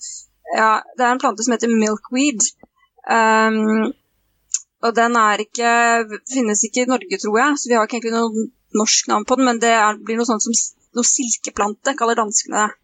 Ja, 0.53 0.83
det 0.99 1.07
er 1.07 1.15
en 1.15 1.23
plante 1.23 1.47
som 1.47 1.55
heter 1.57 1.73
milkweed. 1.73 2.45
Um, 3.09 3.93
og 4.85 4.93
den 4.97 5.17
er 5.17 5.41
ikke 5.45 5.71
Finnes 6.33 6.63
ikke 6.69 6.85
i 6.85 6.89
Norge, 6.89 7.19
tror 7.21 7.39
jeg, 7.41 7.57
så 7.61 7.71
vi 7.71 7.77
har 7.79 7.89
ikke 7.89 7.99
egentlig 7.99 8.15
noe 8.17 8.45
norsk 8.77 9.09
navn 9.09 9.25
på 9.29 9.39
den, 9.41 9.49
men 9.49 9.61
det 9.63 9.73
er, 9.73 9.97
blir 10.05 10.19
noe 10.21 10.29
sånt 10.29 10.45
som 10.45 10.53
noe 10.95 11.09
silkeplante, 11.09 11.95
kaller 11.99 12.19
danskene 12.21 12.67
det. 12.67 12.77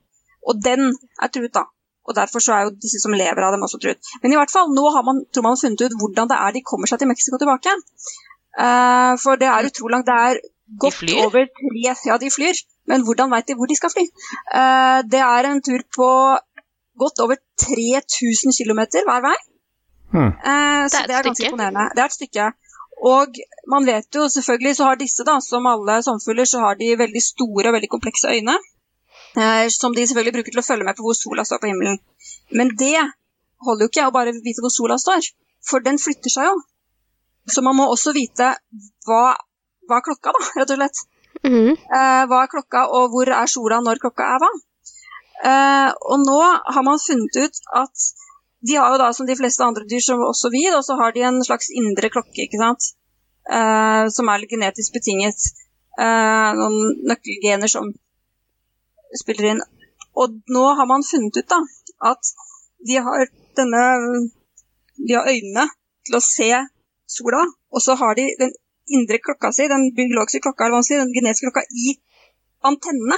Og 0.49 0.61
den 0.64 0.88
er 1.21 1.33
truet, 1.33 1.53
da. 1.53 1.66
Og 2.11 2.16
derfor 2.18 2.42
så 2.42 2.57
er 2.57 2.66
jo 2.66 2.75
disse 2.83 3.01
som 3.03 3.14
lever 3.14 3.46
av 3.46 3.55
dem, 3.55 3.62
også 3.66 3.79
truet. 3.83 4.12
Men 4.23 4.35
i 4.35 4.38
hvert 4.38 4.53
fall, 4.53 4.73
nå 4.75 4.87
har 4.96 5.07
man, 5.07 5.23
tror 5.31 5.46
man 5.46 5.55
har 5.57 5.62
funnet 5.62 5.85
ut 5.87 5.99
hvordan 6.01 6.31
det 6.33 6.38
er 6.42 6.57
de 6.57 6.64
kommer 6.66 6.90
seg 6.90 7.03
til 7.03 7.11
Mexico 7.11 7.38
tilbake. 7.38 7.75
Uh, 8.59 9.14
for 9.23 9.38
det 9.40 9.49
er 9.49 9.68
utrolig 9.70 9.94
langt. 9.94 10.11
Det 10.11 10.16
er 10.29 10.40
godt 10.83 11.03
de 11.07 11.18
over 11.25 11.46
tre 11.61 11.94
Ja, 12.09 12.16
de 12.18 12.33
flyr. 12.35 12.62
Men 12.90 13.05
hvordan 13.07 13.31
veit 13.31 13.46
de 13.49 13.55
hvor 13.59 13.70
de 13.70 13.79
skal 13.79 13.92
fly? 13.94 14.07
Uh, 14.51 15.01
det 15.12 15.23
er 15.23 15.51
en 15.51 15.62
tur 15.62 15.85
på 15.99 16.09
godt 17.03 17.23
over 17.25 17.38
3000 17.62 18.57
km 18.59 18.83
hver 19.07 19.23
vei. 19.29 19.38
Hmm. 20.11 20.33
Uh, 20.35 20.83
så 20.90 20.96
Det 20.96 20.99
er 20.99 21.05
et 21.05 21.09
det 21.11 21.16
er 21.16 21.23
ganske 21.29 21.38
stykke. 21.38 21.53
imponerende. 21.53 21.87
Det 21.94 22.03
er 22.03 22.11
et 22.11 22.18
stykke. 22.18 22.51
Og 23.14 23.38
man 23.73 23.87
vet 23.87 24.16
jo 24.16 24.29
selvfølgelig, 24.29 24.77
så 24.77 24.85
har 24.88 24.99
disse, 25.01 25.25
da, 25.25 25.38
som 25.40 25.66
alle 25.66 26.03
sommerfugler, 26.05 26.44
så 26.44 26.59
har 26.64 26.75
de 26.81 26.99
veldig 26.99 27.23
store 27.33 27.68
og 27.70 27.75
veldig 27.77 27.88
komplekse 27.94 28.29
øyne. 28.35 28.57
Eh, 29.38 29.69
som 29.71 29.95
de 29.95 30.07
selvfølgelig 30.07 30.35
bruker 30.38 30.55
til 30.55 30.62
å 30.62 30.66
følge 30.66 30.87
med 30.87 30.99
på 30.99 31.05
hvor 31.07 31.16
sola 31.19 31.45
står 31.47 31.61
på 31.62 31.71
himmelen. 31.71 32.01
Men 32.57 32.73
det 32.81 32.97
holder 33.66 33.87
jo 33.87 33.93
ikke 33.93 34.09
å 34.09 34.14
bare 34.14 34.35
vite 34.35 34.64
hvor 34.64 34.75
sola 34.75 34.99
står, 34.99 35.29
for 35.66 35.85
den 35.85 36.01
flytter 36.03 36.33
seg 36.33 36.49
jo. 36.51 36.57
Så 37.51 37.62
man 37.66 37.79
må 37.79 37.87
også 37.90 38.14
vite 38.16 38.53
hva, 39.07 39.37
hva 39.88 40.01
er 40.01 40.07
klokka, 40.07 40.35
da, 40.35 40.49
rett 40.61 40.75
og 40.75 40.81
slett. 40.81 41.05
Mhm. 41.47 41.71
Eh, 41.77 42.25
hva 42.31 42.43
er 42.43 42.51
klokka, 42.53 42.88
og 42.97 43.14
hvor 43.14 43.31
er 43.37 43.51
sola 43.51 43.81
når 43.85 44.03
klokka 44.03 44.27
er 44.35 44.43
hva? 44.43 44.51
Eh, 45.40 45.93
og 46.12 46.21
nå 46.27 46.40
har 46.43 46.85
man 46.85 47.01
funnet 47.01 47.38
ut 47.40 47.62
at 47.81 48.11
de 48.61 48.77
har 48.77 48.93
jo 48.93 49.01
da, 49.01 49.09
som 49.16 49.29
de 49.29 49.37
fleste 49.38 49.64
andre 49.64 49.87
dyr, 49.88 50.03
som 50.05 50.21
også 50.21 50.51
vi, 50.53 50.66
da, 50.69 50.83
så 50.85 50.99
har 51.01 51.14
de 51.16 51.25
en 51.25 51.40
slags 51.47 51.71
indre 51.73 52.11
klokke, 52.12 52.45
ikke 52.45 52.61
sant? 52.61 52.93
Eh, 53.49 54.05
som 54.12 54.29
er 54.29 54.43
litt 54.43 54.53
genetisk 54.53 54.99
betinget. 54.99 55.49
Eh, 55.97 56.51
noen 56.59 57.07
nøkkelgener 57.09 57.73
som 57.73 57.88
spiller 59.18 59.53
inn. 59.53 59.62
Og 60.20 60.40
nå 60.55 60.64
har 60.79 60.88
man 60.90 61.07
funnet 61.07 61.37
ut 61.40 61.51
da, 61.51 61.61
at 62.12 62.33
de 62.87 62.99
har 63.05 63.27
denne 63.59 63.85
De 65.01 65.14
har 65.16 65.29
øynene 65.29 65.64
til 66.07 66.16
å 66.18 66.20
se 66.25 66.49
sola, 67.09 67.40
og 67.73 67.83
så 67.83 67.96
har 67.96 68.14
de 68.18 68.27
den 68.38 68.53
indre 68.96 69.18
klokka 69.23 69.53
si, 69.55 69.68
den 69.70 69.90
biologiske 69.96 70.42
klokka, 70.44 70.66
eller 70.66 70.77
hva 70.77 70.81
man 70.83 70.87
sier, 70.87 71.01
den 71.01 71.14
genetiske 71.14 71.49
klokka, 71.49 71.62
i 71.70 71.94
antennene. 72.68 73.16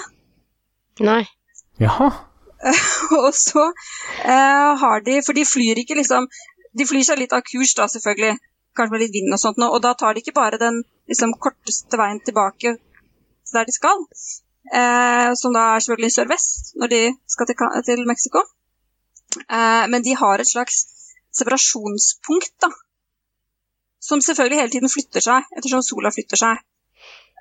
Nei. 1.03 1.25
Jaha. 1.81 2.11
og 3.25 3.33
så 3.35 3.65
eh, 4.23 4.69
har 4.79 5.01
de 5.03 5.17
For 5.27 5.35
de 5.35 5.43
flyr 5.43 5.81
ikke 5.83 5.97
liksom 5.99 6.29
De 6.79 6.85
flyr 6.87 7.03
seg 7.09 7.19
litt 7.19 7.33
av 7.35 7.43
kurs, 7.43 7.73
da, 7.75 7.89
selvfølgelig. 7.91 8.37
Kanskje 8.79 8.95
med 8.95 9.03
litt 9.03 9.17
vind 9.17 9.35
og 9.35 9.41
sånt, 9.43 9.59
nå, 9.59 9.67
og 9.75 9.83
da 9.83 9.97
tar 9.99 10.15
de 10.15 10.23
ikke 10.23 10.37
bare 10.37 10.61
den 10.63 10.79
liksom, 11.11 11.35
korteste 11.43 11.99
veien 12.01 12.23
tilbake 12.25 12.77
der 13.53 13.67
de 13.69 13.75
skal, 13.75 14.07
eh, 14.71 15.31
som 15.39 15.55
da 15.57 15.65
er 15.73 15.85
selvfølgelig 15.85 16.17
sørvest 16.17 16.73
når 16.81 16.93
de 16.93 17.03
skal 17.35 17.51
til, 17.51 17.65
til 17.89 18.05
Mexico. 18.09 18.45
Eh, 19.43 19.85
men 19.93 20.05
de 20.05 20.17
har 20.19 20.41
et 20.41 20.51
slags 20.51 20.85
separasjonspunkt, 21.33 22.55
da. 22.63 22.71
Som 24.03 24.21
selvfølgelig 24.21 24.61
hele 24.61 24.75
tiden 24.75 24.93
flytter 24.93 25.25
seg, 25.25 25.49
ettersom 25.57 25.83
sola 25.87 26.13
flytter 26.15 26.41
seg. 26.41 26.63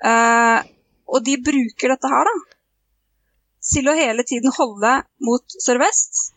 Eh, 0.06 0.58
og 1.12 1.24
de 1.26 1.36
bruker 1.44 1.92
dette 1.92 2.10
her, 2.10 2.30
da 2.30 2.58
til 3.62 3.88
å 3.88 3.96
hele 3.96 4.24
tiden 4.26 4.52
holde 4.56 4.92
mot 5.22 5.56
sørvest. 5.62 6.32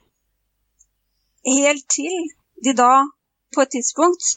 Helt 1.46 1.86
til 1.92 2.30
de 2.66 2.74
da, 2.78 3.06
på 3.54 3.64
et 3.64 3.74
tidspunkt, 3.78 4.36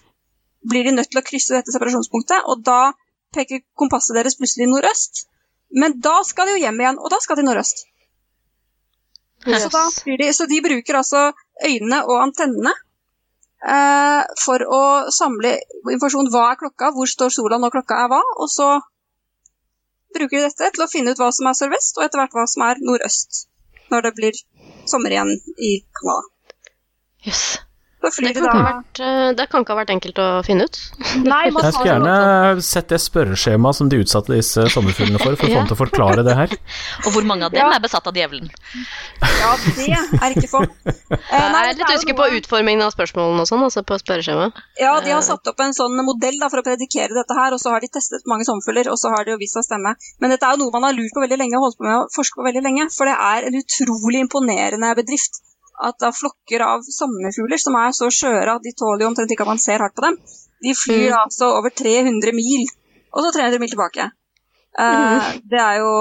blir 0.68 0.88
de 0.88 0.94
nødt 0.96 1.10
til 1.12 1.20
å 1.20 1.26
krysse 1.26 1.54
dette 1.54 1.72
separasjonspunktet, 1.74 2.48
og 2.48 2.64
da 2.64 2.92
peker 3.36 3.64
kompasset 3.78 4.16
deres 4.16 4.36
plutselig 4.40 4.68
nordøst. 4.70 5.27
Men 5.70 5.98
da 6.00 6.22
skal 6.24 6.48
de 6.48 6.56
jo 6.56 6.62
hjem 6.64 6.80
igjen, 6.80 6.98
og 6.98 7.10
da 7.12 7.18
skal 7.20 7.36
de 7.36 7.44
nordøst. 7.46 7.84
Så, 9.44 9.68
Yes. 9.70 10.02
blir 10.04 10.18
de, 10.18 10.32
så 10.34 10.46
de 10.50 10.58
bruker 10.64 10.96
altså 10.98 11.20
øynene 11.64 12.00
og 12.08 12.16
antennene 12.24 12.72
eh, 13.62 14.22
for 14.42 14.64
å 14.66 14.80
samle 15.14 15.52
informasjon. 15.92 16.30
Hva 16.32 16.48
er 16.52 16.58
klokka, 16.62 16.90
hvor 16.96 17.06
står 17.06 17.30
sola 17.36 17.60
når 17.62 17.76
klokka 17.76 18.00
er 18.04 18.10
hva? 18.12 18.18
Og 18.42 18.50
så 18.50 18.66
bruker 20.16 20.40
de 20.40 20.48
dette 20.48 20.72
til 20.74 20.84
å 20.84 20.90
finne 20.90 21.14
ut 21.14 21.22
hva 21.22 21.30
som 21.32 21.46
er 21.46 21.56
sørvest, 21.60 21.98
og 22.00 22.08
etter 22.08 22.22
hvert 22.22 22.34
hva 22.34 22.46
som 22.50 22.66
er 22.66 22.82
nordøst. 22.82 23.44
Når 23.92 24.08
det 24.08 24.14
blir 24.18 24.42
sommer 24.90 25.14
igjen 25.14 25.30
i 25.56 25.72
Canada. 25.96 26.26
Jøss. 27.28 27.46
Det 27.98 28.30
kan, 28.36 28.44
da 28.46 28.52
vært, 28.62 29.00
eh, 29.02 29.28
det 29.34 29.44
kan 29.50 29.64
ikke 29.64 29.74
ha 29.74 29.78
vært 29.80 29.90
enkelt 29.90 30.18
å 30.22 30.26
finne 30.46 30.68
ut. 30.68 30.76
Nei, 31.26 31.50
man 31.50 31.64
Jeg 31.66 31.74
skulle 31.74 31.88
gjerne 31.90 32.62
sett 32.62 32.92
det 32.92 33.00
spørreskjemaet 33.02 33.74
som 33.74 33.88
de 33.90 33.98
utsatte 34.04 34.30
disse 34.36 34.68
sommerfuglene 34.70 35.18
for, 35.18 35.34
for 35.34 35.48
å 35.48 35.50
få 35.50 35.56
dem 35.58 35.66
til 35.66 35.74
å 35.74 35.80
forklare 35.80 36.22
det 36.26 36.36
her. 36.38 36.54
Og 37.06 37.10
hvor 37.16 37.26
mange 37.26 37.48
av 37.48 37.50
dem 37.56 37.58
Ja. 37.58 37.72
er 37.74 37.82
besatt 37.82 38.06
av 38.06 38.14
djevelen? 38.14 38.46
Ja, 39.18 39.50
det 39.74 39.88
er 40.22 40.36
ikke 40.38 40.50
få. 40.52 40.62
Eh, 41.28 41.36
Jeg 41.36 41.72
er 41.72 41.76
litt 41.76 41.90
usikker 41.92 42.16
på 42.16 42.26
utformingen 42.38 42.82
av 42.86 42.92
spørsmålene 42.94 43.42
og 43.42 43.48
sånn, 43.50 43.62
altså 43.66 43.82
på 43.84 43.98
spørreskjemaet. 44.00 44.60
Ja, 44.80 44.94
de 45.04 45.10
har 45.12 45.20
satt 45.26 45.50
opp 45.50 45.60
en 45.60 45.74
sånn 45.76 45.98
modell 46.06 46.38
da, 46.40 46.48
for 46.52 46.62
å 46.62 46.64
predikere 46.64 47.12
dette 47.16 47.34
her, 47.36 47.52
og 47.56 47.60
så 47.60 47.74
har 47.74 47.82
de 47.84 47.90
testet 47.92 48.24
mange 48.30 48.46
sommerfugler, 48.48 48.88
og 48.92 48.96
så 49.00 49.10
har 49.12 49.26
det 49.26 49.34
jo 49.34 49.40
vist 49.42 49.58
seg 49.58 49.64
å 49.66 49.68
stemme. 49.68 49.92
Men 50.22 50.32
dette 50.32 50.46
er 50.48 50.56
jo 50.56 50.62
noe 50.64 50.72
man 50.78 50.86
har 50.88 50.96
lurt 50.96 51.12
på 51.16 51.24
veldig 51.24 51.38
lenge 51.42 51.58
og 51.60 51.66
holdt 51.66 51.78
på 51.82 51.88
med 51.88 51.96
å 51.98 52.06
forske 52.14 52.38
på 52.40 52.46
veldig 52.48 52.64
lenge, 52.64 52.88
for 52.94 53.10
det 53.10 53.16
er 53.18 53.48
en 53.50 53.58
utrolig 53.60 54.22
imponerende 54.24 54.94
bedrift. 55.02 55.42
At 55.80 55.98
da 56.02 56.10
flokker 56.10 56.62
av 56.66 56.82
sommerfugler 56.82 57.60
som 57.62 57.76
er 57.78 57.92
så 57.94 58.08
skjøre 58.10 58.56
at 58.58 58.64
de 58.64 58.72
tåler 58.74 59.04
jo 59.04 59.10
omtrent 59.12 59.30
ikke 59.30 59.44
at 59.46 59.52
man 59.52 59.62
ser 59.62 59.78
hardt 59.84 59.94
på 59.94 60.02
dem, 60.08 60.16
de 60.64 60.74
flyr 60.74 61.12
Mm. 61.12 61.18
altså 61.22 61.52
over 61.58 61.70
300 61.70 62.32
mil, 62.34 62.66
og 63.14 63.22
så 63.24 63.32
300 63.38 63.60
mil 63.62 63.70
tilbake. 63.70 64.10
Eh, 64.78 65.32
det 65.50 65.60
er 65.62 65.78
jo 65.82 65.92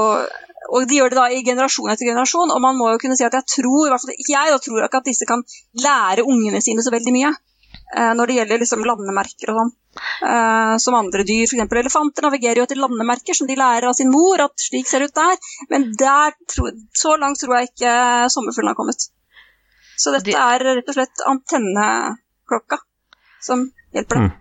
og 0.67 0.83
de 0.89 0.97
gjør 0.97 1.13
det 1.13 1.17
da 1.17 1.25
i 1.31 1.43
generasjon 1.45 1.89
etter 1.93 2.09
generasjon, 2.09 2.49
og 2.51 2.59
man 2.59 2.75
må 2.75 2.89
jo 2.91 2.97
kunne 2.99 3.15
si 3.15 3.23
at 3.23 3.33
jeg 3.37 3.45
tror, 3.53 3.85
i 3.87 3.91
hvert 3.93 4.01
fall 4.03 4.15
ikke 4.17 4.33
jeg, 4.33 4.51
da 4.51 4.57
tror 4.59 4.83
ikke 4.87 4.99
at 4.99 5.05
disse 5.07 5.27
kan 5.29 5.43
lære 5.85 6.25
ungene 6.27 6.59
sine 6.61 6.83
så 6.83 6.91
veldig 6.91 7.13
mye. 7.15 7.29
eh, 7.95 8.13
når 8.17 8.27
det 8.27 8.35
gjelder 8.35 8.59
liksom 8.59 8.81
landemerker 8.83 9.51
og 9.53 9.57
sånn. 9.61 9.69
Eh, 10.27 10.73
som 10.83 10.97
andre 10.97 11.23
dyr, 11.23 11.45
f.eks. 11.47 11.71
elefanter 11.71 12.25
navigerer 12.25 12.59
jo 12.59 12.65
etter 12.67 12.79
landemerker 12.81 13.37
som 13.37 13.47
de 13.47 13.55
lærer 13.55 13.87
av 13.87 13.93
sin 13.95 14.11
mor, 14.11 14.41
at 14.43 14.51
slik 14.59 14.87
ser 14.89 14.99
det 15.05 15.11
ut 15.13 15.15
der. 15.15 15.37
Men 15.71 15.93
der 15.95 16.35
så 16.93 17.15
langt 17.21 17.39
tror 17.39 17.55
jeg 17.61 17.69
ikke 17.71 17.93
sommerfuglen 18.33 18.73
har 18.73 18.79
kommet. 18.81 19.07
Så 19.97 20.13
dette 20.13 20.29
De- 20.29 20.37
er 20.37 20.65
rett 20.77 20.89
og 20.91 20.97
slett 20.97 21.23
antenneklokka 21.27 22.77
som 23.41 23.71
hjelper 23.95 24.21
deg. 24.21 24.27
Mm. 24.27 24.35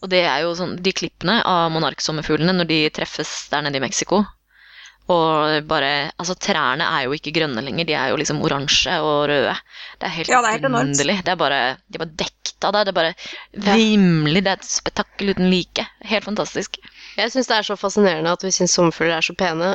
Og 0.00 0.08
det 0.08 0.20
er 0.24 0.42
jo 0.44 0.52
sånn, 0.56 0.76
de 0.80 0.92
klippene 0.96 1.40
av 1.44 1.70
monarksommerfuglene 1.74 2.54
når 2.56 2.68
de 2.70 2.78
treffes 2.96 3.48
der 3.52 3.66
nede 3.66 3.76
i 3.80 3.84
Mexico. 3.84 4.22
Og 5.10 5.66
bare 5.66 6.12
Altså, 6.20 6.36
trærne 6.38 6.86
er 6.86 7.06
jo 7.06 7.16
ikke 7.16 7.32
grønne 7.34 7.62
lenger, 7.64 7.86
de 7.88 7.96
er 7.98 8.12
jo 8.12 8.16
liksom 8.20 8.40
oransje 8.44 8.94
og 9.02 9.26
røde. 9.28 9.56
Det 9.98 10.06
er 10.06 10.14
helt 10.14 10.28
Ja, 10.28 10.40
det 10.44 10.64
er 10.64 10.70
underlig. 10.70 11.16
Det 11.24 11.32
er 11.32 11.40
bare, 11.40 11.60
de 11.88 11.98
er 11.98 12.04
bare 12.04 12.16
dekket 12.22 12.64
av 12.64 12.72
det. 12.72 12.84
Det 12.86 12.92
er 12.92 12.98
bare 13.00 13.14
vrimelig. 13.66 14.44
Det 14.44 14.52
er 14.52 14.60
et 14.60 14.68
spetakkel 14.68 15.32
uten 15.34 15.50
like. 15.50 15.86
Helt 16.04 16.24
fantastisk. 16.24 16.76
Jeg 17.20 17.34
syns 17.34 17.50
det 17.50 17.58
er 17.60 17.68
så 17.68 17.76
fascinerende 17.78 18.32
at 18.32 18.44
vi 18.46 18.52
syns 18.54 18.74
sommerfugler 18.76 19.18
er 19.18 19.26
så 19.26 19.36
pene, 19.38 19.74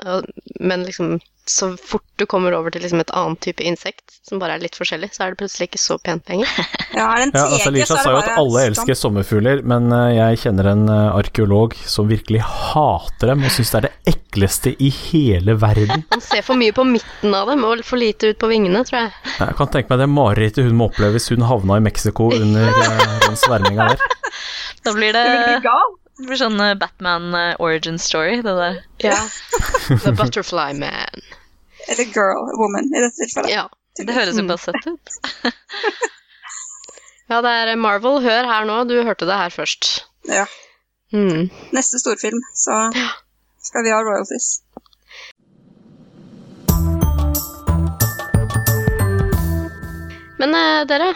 men 0.59 0.85
liksom 0.87 1.17
så 1.45 1.77
fort 1.77 2.05
du 2.17 2.25
kommer 2.25 2.55
over 2.57 2.73
til 2.73 2.81
liksom 2.81 3.03
et 3.03 3.11
annet 3.13 3.39
type 3.45 3.61
insekt, 3.61 4.15
som 4.25 4.39
bare 4.41 4.55
er 4.57 4.63
litt 4.63 4.77
forskjellig, 4.77 5.11
så 5.13 5.25
er 5.25 5.33
det 5.33 5.39
plutselig 5.43 5.67
ikke 5.69 5.81
så 5.81 5.97
pent 6.01 6.31
lenger. 6.31 6.49
Ja, 6.95 7.09
Ja, 7.19 7.41
altså 7.51 7.73
Lisha 7.75 7.97
sa 7.99 8.11
jo 8.13 8.19
at 8.21 8.37
alle 8.39 8.61
elsker 8.69 8.95
sommerfugler, 8.95 9.59
men 9.67 9.89
eh, 9.91 10.13
jeg 10.15 10.37
kjenner 10.45 10.69
en 10.71 10.85
eh, 10.87 11.17
arkeolog 11.19 11.75
som 11.83 12.07
virkelig 12.07 12.39
hater 12.47 13.33
dem 13.33 13.43
og 13.43 13.51
syns 13.51 13.73
det 13.73 13.79
er 13.81 13.87
det 13.89 14.13
ekleste 14.13 14.71
i 14.79 14.93
hele 14.95 15.57
verden. 15.59 16.05
Man 16.13 16.23
ser 16.23 16.45
for 16.47 16.55
mye 16.55 16.71
på 16.75 16.85
midten 16.87 17.35
av 17.35 17.51
dem 17.51 17.65
og 17.67 17.83
for 17.83 17.99
lite 17.99 18.31
ut 18.31 18.39
på 18.39 18.47
vingene, 18.47 18.85
tror 18.87 19.01
jeg. 19.01 19.11
Jeg 19.41 19.59
kan 19.59 19.73
tenke 19.75 19.91
meg 19.91 20.05
det 20.05 20.09
marerittet 20.13 20.69
hun 20.69 20.79
må 20.79 20.87
oppleve 20.87 21.17
hvis 21.17 21.27
hun 21.35 21.43
havna 21.49 21.81
i 21.81 21.85
Mexico 21.89 22.31
under 22.31 22.71
eh, 22.71 23.05
den 23.27 23.37
sverminga 23.43 23.91
der. 23.91 24.07
Da 24.85 24.93
blir 24.93 25.11
Du 25.11 25.19
vil 25.19 25.47
det, 25.49 25.61
gal. 25.65 25.95
Det 26.17 26.27
blir 26.29 26.39
sånn 26.39 26.59
eh, 26.63 26.75
Batman 26.79 27.33
eh, 27.35 27.55
origin 27.59 27.97
story, 27.99 28.37
det 28.45 28.53
der. 28.55 28.77
Ja. 29.03 29.17
The 30.03 30.13
Butterfly 30.15 30.71
Man. 30.79 31.25
Eller 31.91 32.07
girl, 32.07 32.47
woman, 32.59 32.87
i 32.93 33.01
dette 33.03 33.19
tilfellet. 33.23 33.51
Ja. 33.51 33.67
Det 33.95 34.11
høres 34.11 34.35
jo 34.35 34.43
bare 34.43 34.59
søtt 34.59 34.87
ut. 34.89 35.13
ja, 37.31 37.39
det 37.45 37.51
er 37.51 37.75
Marvel. 37.79 38.19
Hør 38.25 38.49
her 38.49 38.67
nå, 38.67 38.81
du 38.89 38.97
hørte 39.07 39.27
det 39.27 39.37
her 39.39 39.53
først. 39.53 40.05
Ja. 40.27 40.43
Mm. 41.15 41.47
Neste 41.75 42.01
storfilm, 42.01 42.41
så 42.51 42.89
skal 43.63 43.85
vi 43.85 43.93
ha 43.95 44.01
royalties. 44.03 44.65
Men 50.39 50.55
eh, 50.59 50.81
dere, 50.89 51.13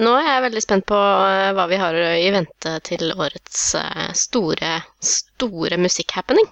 nå 0.00 0.12
er 0.18 0.26
jeg 0.26 0.44
veldig 0.48 0.62
spent 0.64 0.86
på 0.90 0.98
eh, 0.98 1.52
hva 1.56 1.66
vi 1.70 1.78
har 1.80 1.96
i 2.18 2.30
vente 2.34 2.74
til 2.88 3.12
årets 3.14 3.62
eh, 3.78 4.10
store, 4.18 4.76
store 5.04 5.78
musikkhappening. 5.78 6.48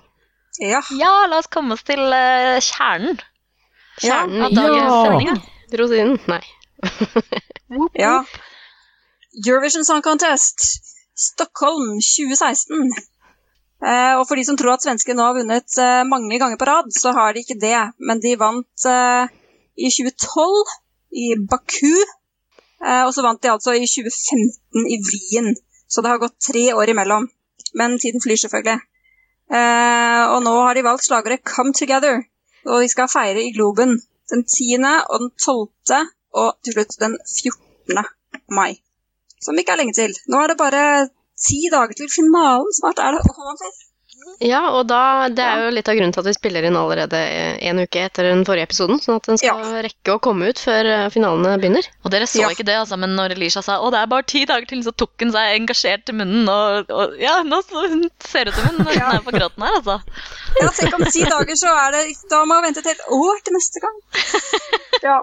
Ja. 0.60 0.82
Ja, 0.94 1.12
la 1.30 1.40
oss 1.40 1.50
komme 1.50 1.74
oss 1.78 1.84
til 1.88 2.02
kjernen. 2.02 3.18
kjernen 4.02 4.38
ja. 4.38 4.46
av 4.46 4.56
dagens 4.58 4.82
Ja. 4.84 5.02
sending. 5.06 5.42
rosinen. 5.80 6.18
Nei. 6.28 6.42
ja. 8.04 8.18
Eurovision 9.46 9.84
Song 9.88 10.02
Contest, 10.04 10.60
Stockholm 11.16 11.96
2016. 12.04 12.92
Eh, 13.82 14.14
og 14.14 14.26
for 14.28 14.38
de 14.38 14.44
som 14.46 14.58
tror 14.58 14.76
at 14.76 14.84
svenskene 14.84 15.18
nå 15.18 15.24
har 15.26 15.38
vunnet 15.40 15.78
eh, 15.82 16.02
mange 16.06 16.38
ganger 16.38 16.58
på 16.60 16.68
rad, 16.68 16.90
så 16.94 17.14
har 17.16 17.32
de 17.34 17.42
ikke 17.42 17.58
det. 17.62 17.78
Men 17.98 18.20
de 18.22 18.36
vant 18.38 18.86
eh, 18.86 19.32
i 19.74 19.90
2012 19.90 20.76
i 21.22 21.30
Baku, 21.50 21.96
eh, 21.96 22.12
og 23.06 23.12
så 23.14 23.22
vant 23.22 23.42
de 23.42 23.50
altså 23.52 23.76
i 23.76 23.86
2015 23.86 24.88
i 24.90 24.98
Wien. 25.08 25.52
Så 25.88 26.02
det 26.02 26.10
har 26.10 26.22
gått 26.22 26.40
tre 26.48 26.64
år 26.74 26.90
imellom. 26.90 27.28
Men 27.78 27.98
tiden 27.98 28.22
flyr 28.24 28.40
selvfølgelig. 28.42 28.80
Eh, 29.52 30.22
og 30.32 30.38
nå 30.46 30.52
har 30.64 30.74
de 30.74 30.86
valgt 30.86 31.04
slagordet 31.06 31.44
'Come 31.44 31.72
Together', 31.76 32.22
og 32.66 32.82
de 32.82 32.88
skal 32.88 33.12
feire 33.12 33.42
i 33.42 33.52
Globen 33.56 34.00
den 34.30 34.44
10. 34.44 35.04
og 35.10 35.16
den 35.22 35.30
12. 35.46 36.06
og 36.40 36.50
til 36.64 36.72
slutt 36.72 36.94
den 37.04 37.18
14. 37.44 38.04
mai. 38.58 38.72
Som 39.44 39.58
ikke 39.58 39.72
er 39.72 39.80
lenge 39.80 39.96
til. 40.00 40.12
Nå 40.28 40.36
er 40.40 40.46
det 40.46 40.62
bare 40.64 41.08
ti 41.48 41.60
dager 41.72 41.94
til 41.98 42.08
finalen. 42.18 42.70
Snart 42.78 42.98
er 42.98 43.10
det 43.12 43.22
Ja, 44.42 44.60
og 44.74 44.88
da, 44.90 45.28
det 45.30 45.44
er 45.44 45.60
jo 45.64 45.72
litt 45.74 45.88
av 45.88 45.94
grunnen 45.94 46.12
til 46.14 46.22
at 46.22 46.28
vi 46.28 46.34
spiller 46.34 46.66
inn 46.66 46.78
allerede 46.78 47.18
en 47.62 47.82
uke 47.82 48.00
etter 48.08 48.26
den 48.26 48.42
forrige 48.46 48.66
episoden, 48.66 48.98
sånn 49.02 49.20
at 49.20 49.28
den 49.30 49.38
skal 49.38 49.62
rekke 49.86 50.16
å 50.16 50.22
komme 50.22 50.50
ut 50.50 50.62
før 50.62 50.88
eh, 50.90 51.04
finalene 51.14 51.54
begynner. 51.62 51.86
Og 52.02 52.10
dere 52.14 52.26
så 52.30 52.42
Ja. 52.42 52.50
ikke 52.50 52.66
det, 52.66 52.74
altså, 52.80 52.98
men 52.98 53.14
når 53.18 53.36
Elisha 53.36 53.62
sa 53.62 53.78
'Å, 53.78 53.90
det 53.94 54.00
er 54.00 54.10
bare 54.10 54.26
ti 54.26 54.44
dager 54.48 54.66
til', 54.66 54.82
så 54.82 54.94
tok 54.94 55.22
hun 55.22 55.32
seg 55.34 55.54
engasjert 55.60 56.04
til 56.06 56.18
munnen, 56.18 56.48
og, 56.48 56.90
og 56.90 57.14
ja, 57.22 57.42
nå 57.46 57.62
hun 57.70 58.08
ser 58.26 58.50
ut 58.50 58.58
som 58.58 58.82
hun 58.82 58.90
ja. 58.94 59.12
er 59.14 59.22
på 59.22 59.34
gråten 59.36 59.62
her, 59.62 59.78
altså. 59.78 60.00
Ja, 60.58 60.68
tenk 60.74 60.98
om 60.98 61.06
ti 61.06 61.22
dager, 61.22 61.56
så 61.56 61.70
er 61.86 61.94
det 61.94 62.02
Da 62.30 62.42
må 62.44 62.58
vi 62.60 62.66
vente 62.66 62.82
et 62.82 62.90
helt 62.92 63.06
år 63.14 63.44
til 63.44 63.58
neste 63.58 63.84
gang. 63.84 64.00
Ja. 65.02 65.18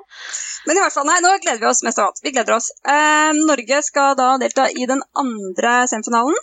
Men 0.68 0.76
i 0.76 0.82
hvert 0.84 0.92
fall, 0.92 1.06
nei, 1.08 1.22
nå 1.24 1.30
gleder 1.40 1.62
vi 1.62 1.68
oss 1.70 1.80
mest 1.88 2.02
av 2.02 2.10
alt. 2.10 2.20
Vi 2.24 2.34
gleder 2.36 2.58
oss. 2.58 2.68
Eh, 2.84 3.32
Norge 3.48 3.80
skal 3.88 4.18
da 4.20 4.34
delta 4.42 4.66
i 4.68 4.88
den 4.90 5.00
andre 5.16 5.76
semifinalen, 5.88 6.36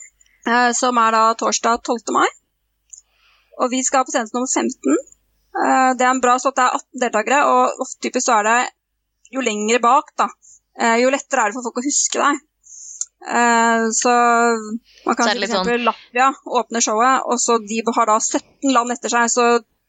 eh, 0.48 0.70
som 0.78 0.96
er 1.02 1.12
da 1.12 1.22
torsdag 1.36 1.82
12. 1.84 2.14
mai. 2.16 2.24
Og 3.62 3.70
vi 3.72 3.82
skal 3.86 4.04
på 4.04 4.12
scenen 4.12 4.32
nummer 4.34 4.50
15. 4.50 4.98
Eh, 5.56 5.92
det 5.96 6.04
er 6.04 6.10
en 6.12 6.22
bra 6.24 6.36
slott, 6.40 6.58
det 6.58 6.66
er 6.66 6.76
18 6.80 7.04
deltakere, 7.04 7.38
og 7.48 7.84
ofte 7.84 8.02
typisk 8.04 8.28
så 8.28 8.40
er 8.40 8.48
det 8.48 8.58
jo 9.32 9.44
lengre 9.44 9.80
bak, 9.82 10.12
da, 10.20 10.28
eh, 10.80 10.98
jo 11.02 11.12
lettere 11.12 11.46
er 11.46 11.50
det 11.50 11.56
for 11.56 11.68
folk 11.68 11.80
å 11.80 11.86
huske 11.86 12.20
deg. 12.20 12.42
Eh, 13.26 13.86
så 13.96 14.12
man 15.06 15.16
kan 15.18 15.32
f.eks. 15.32 15.46
eksempel 15.48 15.86
Latvia 15.88 16.28
åpner 16.60 16.84
showet, 16.84 17.24
og 17.24 17.40
så 17.42 17.56
de 17.64 17.80
har 17.96 18.12
da 18.12 18.18
17 18.20 18.76
land 18.76 18.92
etter 18.94 19.12
seg, 19.12 19.32
så 19.32 19.46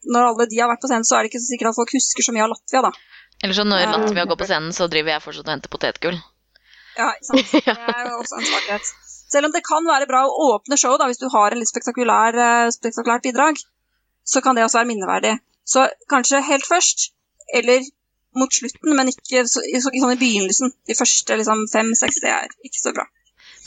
når 0.07 0.29
alle 0.31 0.47
de 0.47 0.61
har 0.61 0.71
vært 0.71 0.81
på 0.85 0.89
scenen, 0.89 1.05
så 1.07 1.17
er 1.17 1.25
det 1.25 1.33
ikke 1.33 1.43
så 1.43 1.51
sikkert 1.51 1.73
at 1.73 1.79
folk 1.81 1.93
husker 1.97 2.25
så 2.25 2.33
mye 2.33 2.47
av 2.47 2.53
Latvia, 2.55 2.85
da. 2.87 2.93
Eller 3.43 3.53
så 3.53 3.67
når 3.67 3.83
Latvia 3.91 4.25
går 4.29 4.39
på 4.39 4.47
scenen, 4.49 4.73
så 4.73 4.87
driver 4.89 5.13
jeg 5.13 5.25
fortsatt 5.25 5.49
og 5.49 5.53
henter 5.53 5.73
potetgull. 5.73 6.17
Ja, 6.97 7.11
ikke 7.13 7.27
sant? 7.27 7.51
Det 7.67 7.75
er 7.75 8.07
jo 8.07 8.15
også 8.23 8.39
en 8.39 8.47
svakhet. 8.47 8.93
Selv 9.27 9.49
om 9.49 9.53
det 9.55 9.63
kan 9.67 9.87
være 9.87 10.07
bra 10.07 10.23
å 10.23 10.53
åpne 10.53 10.77
showet, 10.79 11.01
da, 11.01 11.09
hvis 11.09 11.19
du 11.19 11.27
har 11.33 11.51
en 11.51 11.59
litt 11.59 11.71
spektakulær, 11.71 12.37
eh, 12.43 12.69
spektakulært 12.71 13.27
bidrag, 13.27 13.59
så 14.27 14.41
kan 14.43 14.55
det 14.55 14.63
også 14.63 14.81
være 14.81 14.91
minneverdig. 14.93 15.35
Så 15.67 15.87
kanskje 16.11 16.43
helt 16.47 16.67
først, 16.67 17.11
eller 17.53 17.83
mot 18.37 18.53
slutten, 18.53 18.95
men 18.95 19.11
ikke, 19.11 19.43
så, 19.49 19.63
ikke 19.65 20.03
sånn 20.03 20.15
i 20.15 20.21
begynnelsen. 20.21 20.73
De 20.87 20.95
første 20.95 21.37
liksom, 21.39 21.67
fem-seks, 21.71 22.21
det 22.23 22.31
er 22.31 22.47
ikke 22.67 22.81
så 22.81 22.93
bra. 22.95 23.07